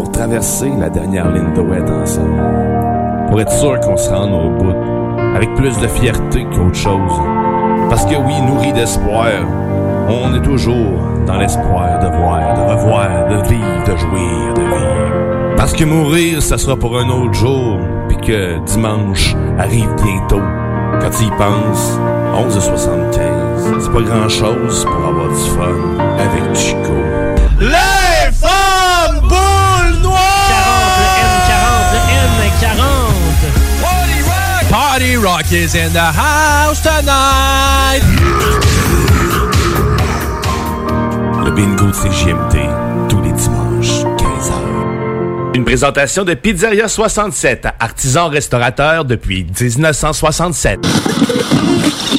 [0.00, 2.40] Pour traverser la dernière ligne de ouette ensemble.
[3.28, 4.74] Pour être sûr qu'on se rende au bout.
[5.36, 7.20] Avec plus de fierté qu'autre chose.
[7.90, 9.26] Parce que oui, nourri d'espoir,
[10.08, 15.54] on est toujours dans l'espoir de voir, de revoir, de vivre, de jouir, de vivre.
[15.58, 17.76] Parce que mourir, ça sera pour un autre jour,
[18.08, 20.40] puis que dimanche arrive bientôt.
[20.98, 22.00] Quand tu y penses,
[22.34, 27.99] 11h75, c'est pas grand-chose pour avoir du fun avec Chico.
[35.00, 38.02] Party Rock is in the house tonight.
[41.42, 42.89] Le bingo de CGMT,
[45.52, 50.78] Une présentation de Pizzeria 67, artisan restaurateur depuis 1967.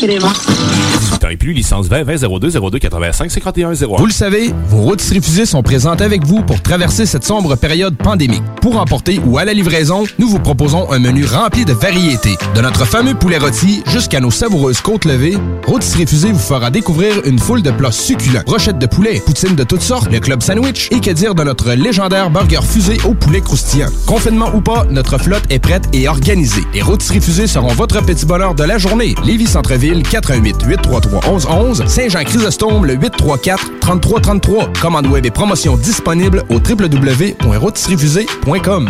[0.01, 3.73] 18 ans et plus, licence 20 20 02 02 85 51 01.
[3.97, 7.95] Vous le savez, vos routes refusées sont présentes avec vous pour traverser cette sombre période
[7.95, 8.43] pandémique.
[8.61, 12.37] Pour emporter ou à la livraison, nous vous proposons un menu rempli de variétés.
[12.55, 15.37] De notre fameux poulet rôti jusqu'à nos savoureuses côtes levées,
[15.67, 18.43] Rôtisserie Fusée vous fera découvrir une foule de plats succulents.
[18.45, 21.71] Brochettes de poulet, poutines de toutes sortes, le club sandwich et que dire de notre
[21.73, 23.87] légendaire burger fusé au poulet croustillant.
[24.05, 26.63] Confinement ou pas, notre flotte est prête et organisée.
[26.73, 29.15] Les Rôtisseries Fusées seront votre petit bonheur de la journée.
[29.23, 34.77] Lévis Centreville, 418 833 1111 Saint-Jean-Chrysostome, le 834-3333.
[34.79, 38.89] Commande web et promotion disponible au www.rotisseriefusée.com.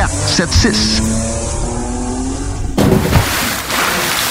[0.07, 1.50] 681 4476.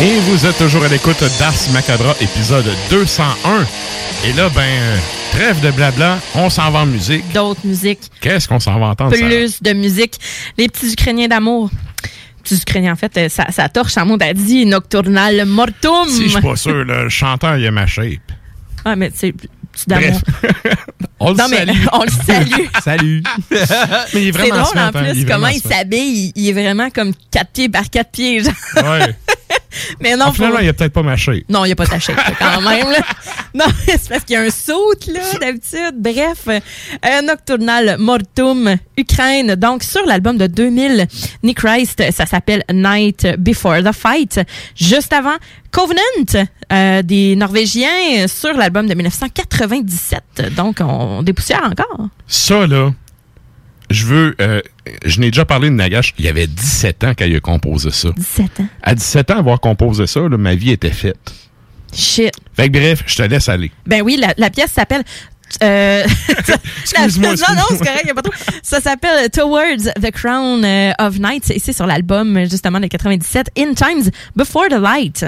[0.00, 3.66] Et vous êtes toujours à l'écoute d'Ars Macabra, épisode 201.
[4.24, 4.98] Et là, ben,
[5.32, 7.24] trêve de blabla, on s'en va en musique.
[7.32, 8.10] D'autres musiques.
[8.20, 9.12] Qu'est-ce qu'on s'en va entendre?
[9.12, 10.18] Plus de musique.
[10.58, 11.70] Les petits Ukrainiens d'amour.
[12.42, 16.08] Petits Ukrainiens, en fait, euh, ça, ça torche en mot a dit Nocturnal Mortum.
[16.08, 18.32] Si je suis pas sûr, là, le chanteur, il a ma shape.
[18.84, 20.20] Ah, mais c'est petit d'amour.
[21.20, 21.86] On le Non, mais salue.
[21.92, 22.66] on le salue.
[22.82, 23.22] Salut.
[23.52, 26.32] mais il est C'est vraiment drôle smart, en hein, plus comment il s'habille.
[26.34, 28.42] Il est vraiment comme 4 pieds par 4 pieds.
[28.42, 28.52] genre.
[28.82, 29.14] Ouais.
[30.00, 31.44] Mais non, Ah, finalement, il a peut-être pas ma shape.
[31.48, 32.90] Non, il a pas ta shape, là, quand même.
[32.90, 32.98] Là.
[33.54, 35.94] Non, c'est parce qu'il y a un saut, là, d'habitude.
[35.96, 39.54] Bref, euh, Nocturnal Mortum, Ukraine.
[39.56, 41.06] Donc, sur l'album de 2000,
[41.42, 44.40] Nick Christ, ça s'appelle Night Before the Fight.
[44.74, 45.36] Juste avant,
[45.70, 46.00] Covenant,
[46.72, 50.54] euh, des Norvégiens, sur l'album de 1997.
[50.56, 52.08] Donc, on dépoussière encore.
[52.26, 52.92] Ça, là,
[53.92, 54.34] je veux.
[54.40, 54.60] euh,
[55.04, 56.14] je n'ai déjà parlé de Nagash.
[56.18, 58.08] Il avait 17 ans quand il a composé ça.
[58.16, 58.66] 17 ans.
[58.82, 61.16] À 17 ans, avoir composé ça, là, ma vie était faite.
[61.94, 62.32] Shit.
[62.54, 63.70] Fait que bref, je te laisse aller.
[63.86, 65.02] Ben oui, la, la pièce s'appelle.
[65.62, 66.04] euh,
[66.96, 68.32] la- Non, non, c'est correct, y a pas trop.
[68.62, 71.50] Ça s'appelle Towards the Crown euh, of Night.
[71.50, 75.24] Et c'est sur l'album, justement, de 97, In Times Before the Light.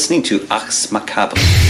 [0.00, 1.69] Listening to Axe Macabre.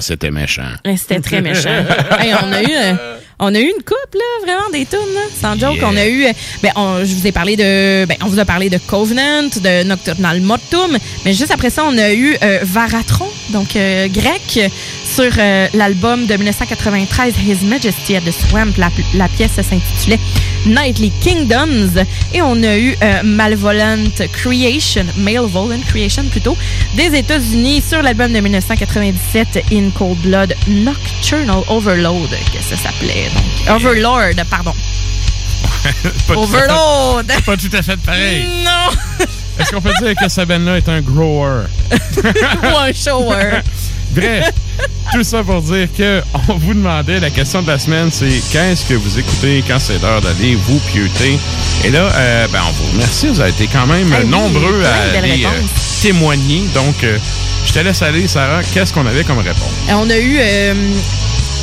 [0.00, 0.62] C'était méchant.
[0.84, 1.70] Ouais, C'était très méchant.
[2.20, 4.98] Hey, on a eu, euh, on a eu une coupe là, vraiment des tunes.
[5.14, 5.20] là.
[5.40, 5.88] Sans joke, Yeah.
[5.90, 6.24] on a eu.
[6.26, 9.42] euh, Ben, on, je vous ai parlé de, ben, on vous a parlé de Covenant,
[9.44, 14.70] de Nocturnal Mortum, mais juste après ça, on a eu euh, Varatron, donc euh, grec,
[15.14, 18.72] sur euh, l'album de 1993 His Majesty at the Swamp.
[18.78, 20.20] La, la pièce s'intitulait
[20.66, 26.56] Nightly Kingdoms, et on a eu euh, Malvolent Creation, Malevolent Creation plutôt,
[26.96, 33.30] des États-Unis sur l'album de 1997 In Cold Blood Nocturnal Overload, que ça s'appelait.
[33.66, 34.72] Donc, Overlord, pardon.
[35.84, 35.92] Pas à
[36.22, 37.32] fait- Overload!
[37.44, 38.46] Pas tout à fait pareil.
[38.64, 39.26] Non!
[39.58, 41.64] Est-ce qu'on peut dire que ce band-là est un grower?
[42.16, 43.60] Ou un shower.
[44.10, 44.50] Bref,
[45.12, 48.84] tout ça pour dire que on vous demandait, la question de la semaine, c'est qu'est-ce
[48.84, 51.38] que vous écoutez quand c'est l'heure d'aller vous pieuter?
[51.84, 53.28] Et là, euh, ben, on vous remercie.
[53.28, 55.48] Vous avez été quand même Ah oui, nombreux à aller euh,
[56.02, 56.62] témoigner.
[56.74, 57.18] Donc, euh,
[57.66, 58.62] je te laisse aller, Sarah.
[58.72, 59.70] Qu'est-ce qu'on avait comme réponse?
[59.90, 60.38] On a eu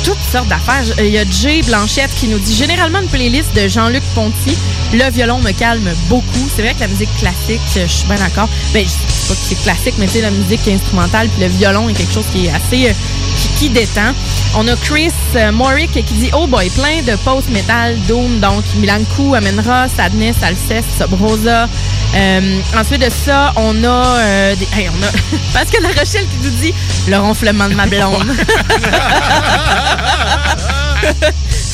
[0.04, 0.82] toutes sortes d'affaires.
[0.98, 4.56] Il y a Jay Blanchette qui nous dit généralement une playlist de Jean-Luc Ponty.
[4.92, 6.48] Le violon me calme beaucoup.
[6.54, 8.48] C'est vrai que la musique classique, je suis bien d'accord.
[8.72, 8.84] Ben,
[9.28, 12.12] pas que c'est classique, mais tu sais, la musique instrumentale puis le violon est quelque
[12.12, 12.92] chose qui est assez euh,
[13.36, 14.12] qui, qui détend.
[14.54, 19.34] On a Chris euh, Morick qui dit Oh boy, plein de post-metal, Doom, donc Milankou,
[19.34, 21.68] Amenra, Sadness, Alceste, Subrosa.
[22.14, 25.10] Euh, ensuite de ça, on a, euh, des, hey, on a
[25.54, 26.74] Pascal La Rochelle qui nous dit
[27.08, 28.32] le ronflement de ma blonde.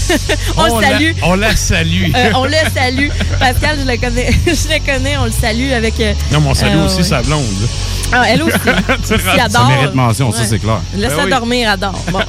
[0.57, 1.13] on, le la- salue.
[1.23, 2.05] on la salue.
[2.17, 3.09] Euh, on le salue.
[3.39, 4.31] Pascal, je le connais.
[4.47, 5.99] je le connais, on le salue avec.
[6.01, 7.03] euh, Non, mais on salue euh, aussi ouais.
[7.05, 7.45] sa blonde.
[8.11, 8.57] Ah, elle aussi.
[9.07, 9.51] Tu Aussi adore.
[9.63, 10.81] Ça mérite mention, ça, c'est clair.
[10.95, 11.31] Laisse-la Ben oui.
[11.31, 12.03] dormir, adore.
[12.11, 12.21] Bon.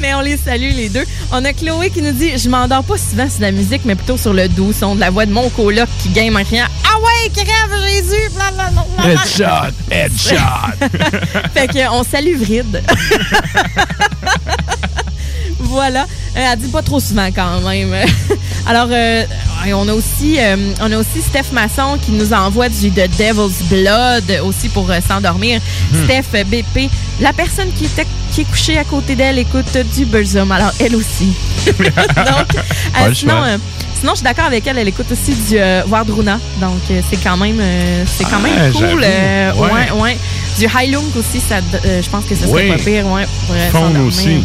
[0.00, 1.04] mais on les salue, les deux.
[1.30, 4.16] On a Chloé qui nous dit Je m'endors pas souvent sur la musique, mais plutôt
[4.16, 6.98] sur le doux son de la voix de mon coloc qui game en criant Ah
[6.98, 8.30] ouais, crève Jésus!
[8.34, 9.12] Bla, bla, bla, bla, bla.
[9.12, 10.88] Headshot, headshot.
[11.54, 12.82] fait que on salue Vride.
[15.68, 16.02] Voilà.
[16.36, 17.94] Euh, elle dit pas trop souvent quand même.
[18.66, 19.24] Alors, euh,
[19.74, 23.62] on a aussi euh, on a aussi Steph Masson qui nous envoie du The Devil's
[23.70, 25.60] Blood aussi pour euh, s'endormir.
[25.92, 26.04] Hmm.
[26.04, 26.90] Steph BP,
[27.20, 30.50] la personne qui était qui est couchée à côté d'elle écoute du Burzum.
[30.52, 31.32] Alors elle aussi.
[31.66, 33.60] Donc,
[34.00, 34.78] sinon, je suis d'accord avec elle.
[34.78, 36.38] Elle écoute aussi du euh, Wardruna.
[36.60, 38.80] Donc, euh, c'est quand même, euh, c'est quand Ah, même cool.
[38.80, 39.00] j'avoue.
[39.02, 39.70] euh, Ouais.
[39.72, 40.18] ouais, ouais.
[40.58, 42.68] Du High Lunk aussi, ça, je pense que ce serait Oui.
[42.68, 43.06] pas pire.
[43.06, 43.26] Ouais,
[43.72, 44.44] pour, aussi.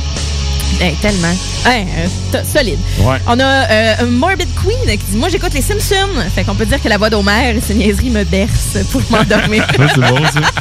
[0.81, 1.35] Eh, tellement.
[1.65, 2.79] Eh, euh, solide.
[2.99, 3.17] Ouais.
[3.27, 6.21] On a euh, Morbid Queen qui dit Moi, j'écoute les Simpsons.
[6.33, 9.65] Fait qu'on peut dire que la voix d'Homer, ces niaiseries me berce pour m'endormir.
[9.77, 10.41] C'est bon, ça.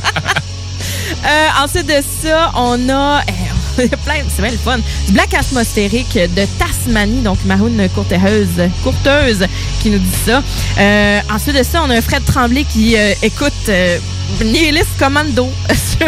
[1.24, 3.22] Euh, ensuite de ça, on a.
[3.78, 4.78] a plein, c'est bien le fun.
[5.06, 9.46] Du black atmosphérique de Tasmanie, donc Maroon Courteuse, courteuse
[9.80, 10.42] qui nous dit ça.
[10.78, 13.98] Euh, ensuite de ça, on a un Fred Tremblay qui euh, écoute euh,
[14.44, 16.06] Nihilist Commando sur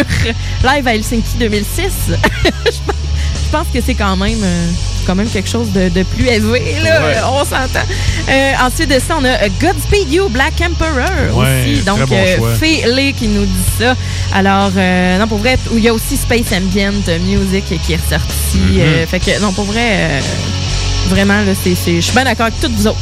[0.63, 1.93] Live à Helsinki 2006.
[2.09, 2.13] je,
[2.87, 3.04] pense,
[3.57, 4.43] pense que c'est quand même.
[4.43, 4.67] euh,
[5.07, 7.03] quand même quelque chose de, de plus élevé, là.
[7.05, 7.17] Ouais.
[7.31, 7.87] On s'entend.
[8.27, 11.83] Euh, ensuite de ça, on a euh, Godspeed You, Black Emperor Ouais, aussi.
[11.83, 12.55] Donc, bon euh.
[12.57, 13.95] Félé qui nous dit ça.
[14.33, 18.57] Alors, euh, non, pour vrai, il y a aussi Space Ambient Music qui est ressorti.
[18.57, 18.81] Mhm.
[18.81, 20.09] euh, fait que, non, pour vrai,
[21.11, 22.99] vraiment, là, c'est- je suis bien d'accord avec toutes vous autres.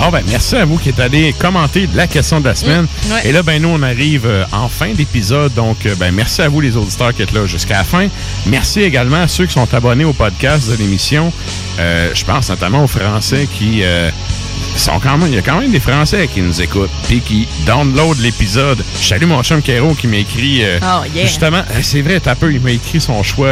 [0.00, 2.86] Bon, ben, merci à vous qui êtes allés commenter la question de la semaine.
[3.10, 3.28] Ouais.
[3.28, 5.52] Et là, ben, nous, on arrive euh, en fin d'épisode.
[5.54, 8.06] Donc, euh, ben, merci à vous, les auditeurs qui êtes là jusqu'à la fin.
[8.46, 11.32] Merci également à ceux qui sont abonnés au podcast de l'émission.
[11.80, 13.82] Euh, je pense notamment aux Français qui
[14.76, 17.48] sont quand même, il y a quand même des Français qui nous écoutent puis qui
[17.66, 18.82] download l'épisode.
[19.00, 21.26] Je salue mon chum Kero qui m'a écrit, Oh, yeah.
[21.26, 23.48] justement, c'est vrai, t'as peu, il m'a écrit son choix.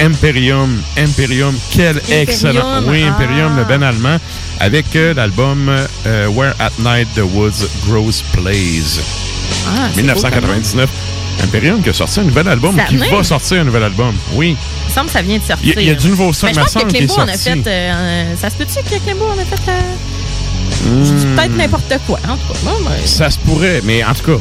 [0.00, 2.82] Imperium, Imperium, quel Imperium, excellent.
[2.86, 3.08] Oui, ah.
[3.14, 4.18] Imperium, le Ben allemand,
[4.58, 5.70] avec euh, l'album
[6.06, 9.00] euh, Where at Night the Woods Grows Plays.
[9.66, 10.88] Ah, c'est beau, 1999.
[11.42, 13.10] Imperium qui a sorti un nouvel album, Ça qui venait?
[13.10, 14.14] va sortir un nouvel album.
[14.34, 14.56] Oui.
[14.86, 15.66] Il me semble que ça vient de sortir.
[15.66, 17.28] Il y a- il y a du nouveau son, Ben, je pense que Clébo en
[17.28, 17.66] a fait.
[17.66, 19.72] euh, ça se peut-tu que Clébo en a fait.
[20.84, 21.34] Hmm.
[21.36, 22.18] peut-être n'importe quoi.
[22.28, 24.38] En tout cas, bon, ben, Ça se pourrait, mais en tout cas,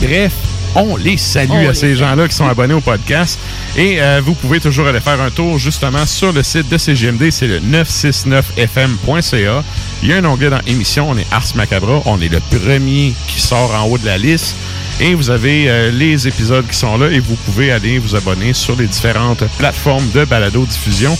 [0.00, 0.32] bref,
[0.76, 3.38] on les salue On à les ces gens-là qui sont abonnés au podcast.
[3.76, 7.30] Et euh, vous pouvez toujours aller faire un tour justement sur le site de CGMD,
[7.30, 9.64] c'est le 969fm.ca.
[10.02, 13.14] Il y a un onglet dans émission, on est Ars Macabra, on est le premier
[13.28, 14.56] qui sort en haut de la liste.
[15.00, 18.52] Et vous avez euh, les épisodes qui sont là et vous pouvez aller vous abonner
[18.52, 21.16] sur les différentes plateformes de balado-diffusion.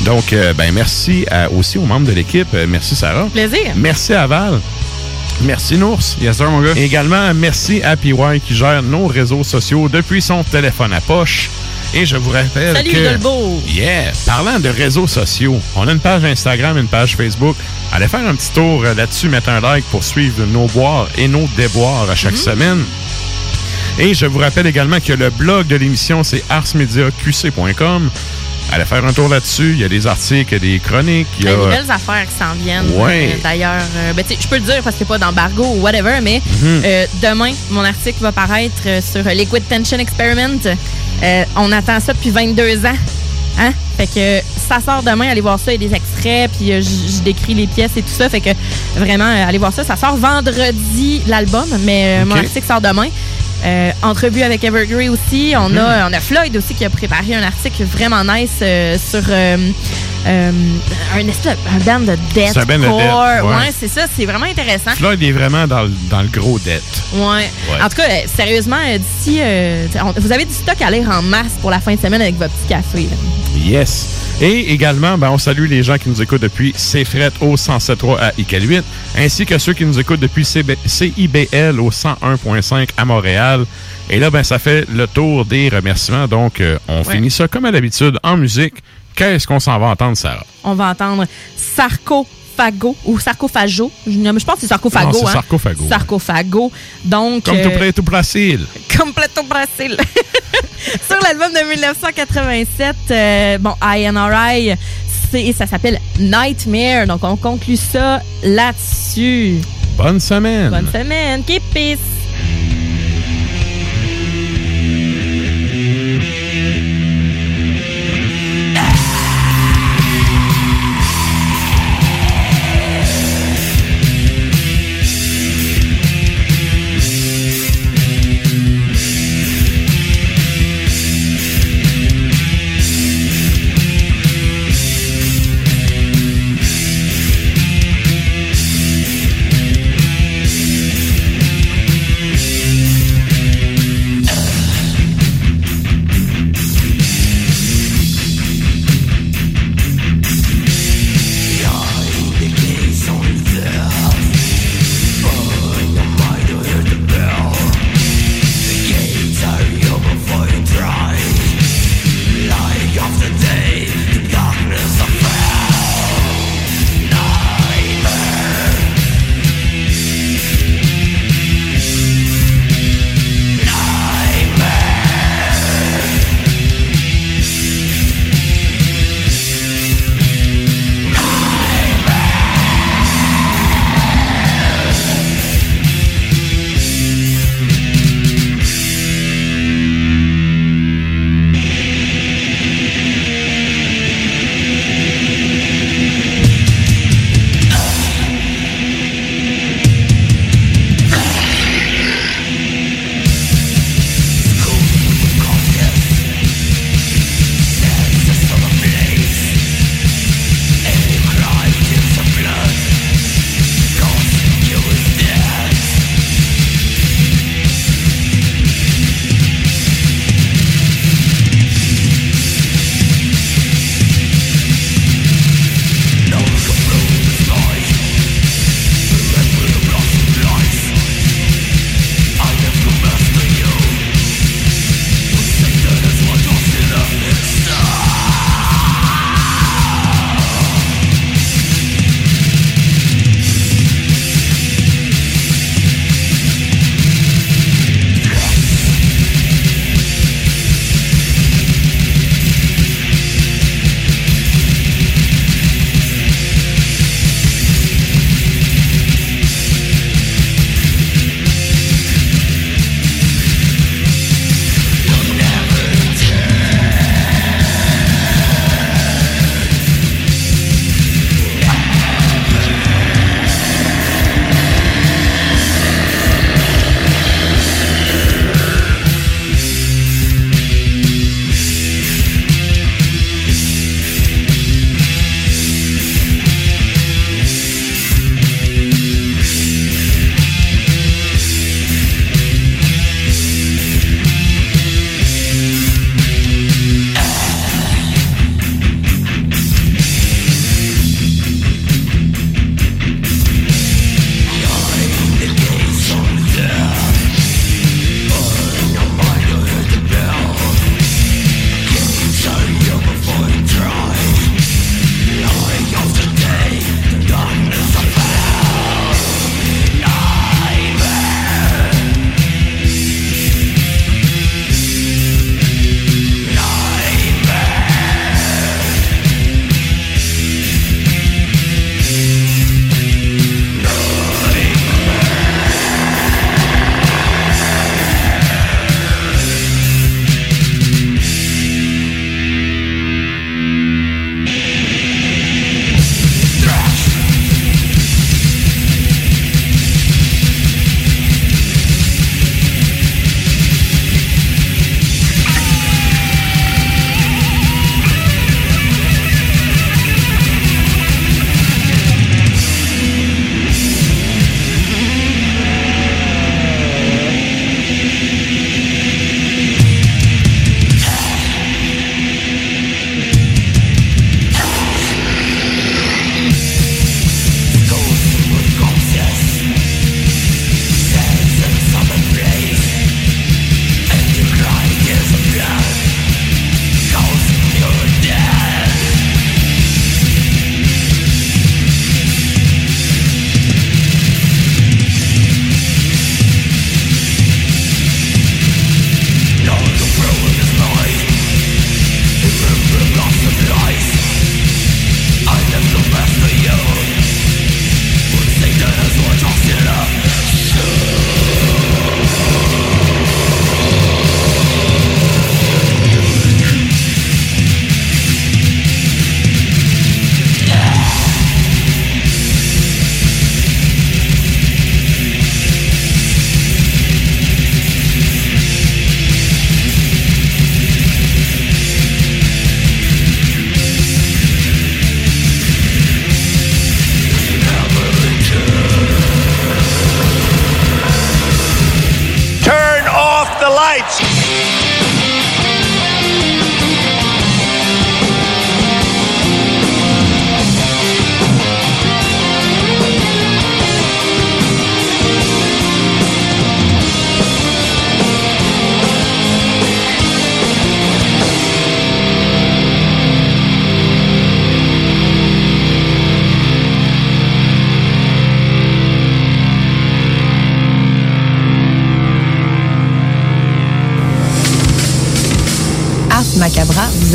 [0.00, 2.48] Donc, euh, ben merci à- aussi aux membres de l'équipe.
[2.68, 3.28] Merci Sarah.
[3.32, 3.72] Plaisir.
[3.76, 4.60] Merci à Val.
[5.40, 6.16] Merci Nours.
[6.20, 6.72] Yes, sir, mon gars.
[6.76, 8.14] Et également, merci à PY
[8.46, 11.50] qui gère nos réseaux sociaux depuis son téléphone à poche.
[11.94, 13.08] Et je vous rappelle Salut, que...
[13.10, 13.62] Dolbeau.
[13.66, 14.12] Yeah!
[14.24, 17.56] Parlant de réseaux sociaux, on a une page Instagram, une page Facebook.
[17.92, 21.46] Allez faire un petit tour là-dessus, mettre un like pour suivre nos boires et nos
[21.56, 22.82] déboires à chaque semaine.
[23.98, 28.10] Et je vous rappelle également que le blog de l'émission, c'est arsmediaqc.com.
[28.74, 29.72] Allez faire un tour là-dessus.
[29.72, 31.26] Il y a des articles, il y a des chroniques.
[31.38, 31.56] Il y a...
[31.56, 32.88] des belles affaires qui s'en viennent.
[32.96, 33.32] Ouais.
[33.34, 36.20] Euh, D'ailleurs, euh, ben, je peux le dire parce que c'est pas d'embargo ou whatever,
[36.22, 36.82] mais Mhm.
[36.84, 40.58] euh, demain, mon article va paraître sur Liquid Tension Experiment.
[41.56, 42.96] On attend ça depuis 22 ans.
[43.60, 43.72] Hein?
[43.98, 47.20] Fait que ça sort demain, allez voir ça, il y a des extraits, puis je
[47.22, 48.30] décris les pièces et tout ça.
[48.30, 48.48] Fait que
[48.96, 49.84] vraiment, allez voir ça.
[49.84, 53.08] Ça sort vendredi, l'album, mais mon article sort demain.
[53.64, 55.54] Euh, entrevue avec Evergrey aussi.
[55.56, 59.22] On, a, Floyd aussi qui a préparé un article vraiment nice euh, sur
[60.26, 60.50] euh,
[61.14, 63.48] un, espèce de- un band de C'est un band de death, ouais.
[63.48, 64.02] ouais, c'est ça.
[64.16, 64.92] C'est vraiment intéressant.
[64.96, 66.82] Floyd est vraiment dans, le- dans le gros dette.
[67.14, 67.20] Ouais.
[67.20, 67.82] Ouais.
[67.82, 69.86] En tout cas, euh, sérieusement, euh, d'ici, euh,
[70.16, 72.52] vous avez du stock à lire en masse pour la fin de semaine avec votre
[72.54, 73.02] petit café.
[73.02, 73.16] là.
[73.64, 74.08] Yes.
[74.40, 78.30] Et également, ben, on salue les gens qui nous écoutent depuis CFRET au 107.3 à
[78.32, 78.82] ICAL8,
[79.18, 83.64] ainsi que ceux qui nous écoutent depuis CB CIBL au 101.5 à Montréal.
[84.10, 86.26] Et là, ben, ça fait le tour des remerciements.
[86.26, 87.14] Donc, euh, on Ouais.
[87.14, 88.74] finit ça comme à l'habitude en musique.
[89.14, 90.44] Qu'est-ce qu'on s'en va entendre, Sarah?
[90.64, 91.26] On va entendre
[91.56, 93.90] Sarcophago ou Sarcophago.
[94.06, 95.12] Je, pense que c'est Sarcophago.
[95.12, 95.32] Non, hein?
[95.32, 95.84] Sarcophago.
[95.88, 96.72] Sarcophago.
[97.04, 97.44] Donc.
[97.44, 97.92] Comme euh, tout près.
[98.96, 99.96] Completo Brasil.
[101.06, 104.76] Sur l'album de 1987, euh, bon, INRI,
[105.56, 107.06] ça s'appelle Nightmare.
[107.06, 109.60] Donc, on conclut ça là-dessus.
[109.96, 110.70] Bonne semaine.
[110.70, 111.42] Bonne semaine.
[111.44, 112.81] Keep peace.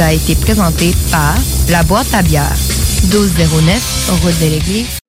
[0.07, 1.35] A été présenté par
[1.69, 2.55] La Boîte à bière,
[3.11, 4.99] 1209, route de l'église.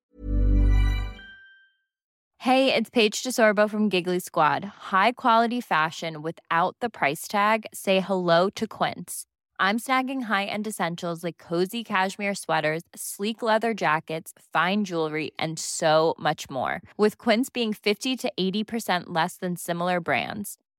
[2.39, 4.65] Hey, it's Paige DeSorbo from Giggly Squad.
[4.91, 7.67] High quality fashion without the price tag.
[7.73, 9.25] Say hello to Quince.
[9.61, 16.15] I'm snagging high-end essentials like cozy cashmere sweaters, sleek leather jackets, fine jewelry, and so
[16.19, 16.81] much more.
[16.97, 20.59] With Quince being 50 to 80% less than similar brands.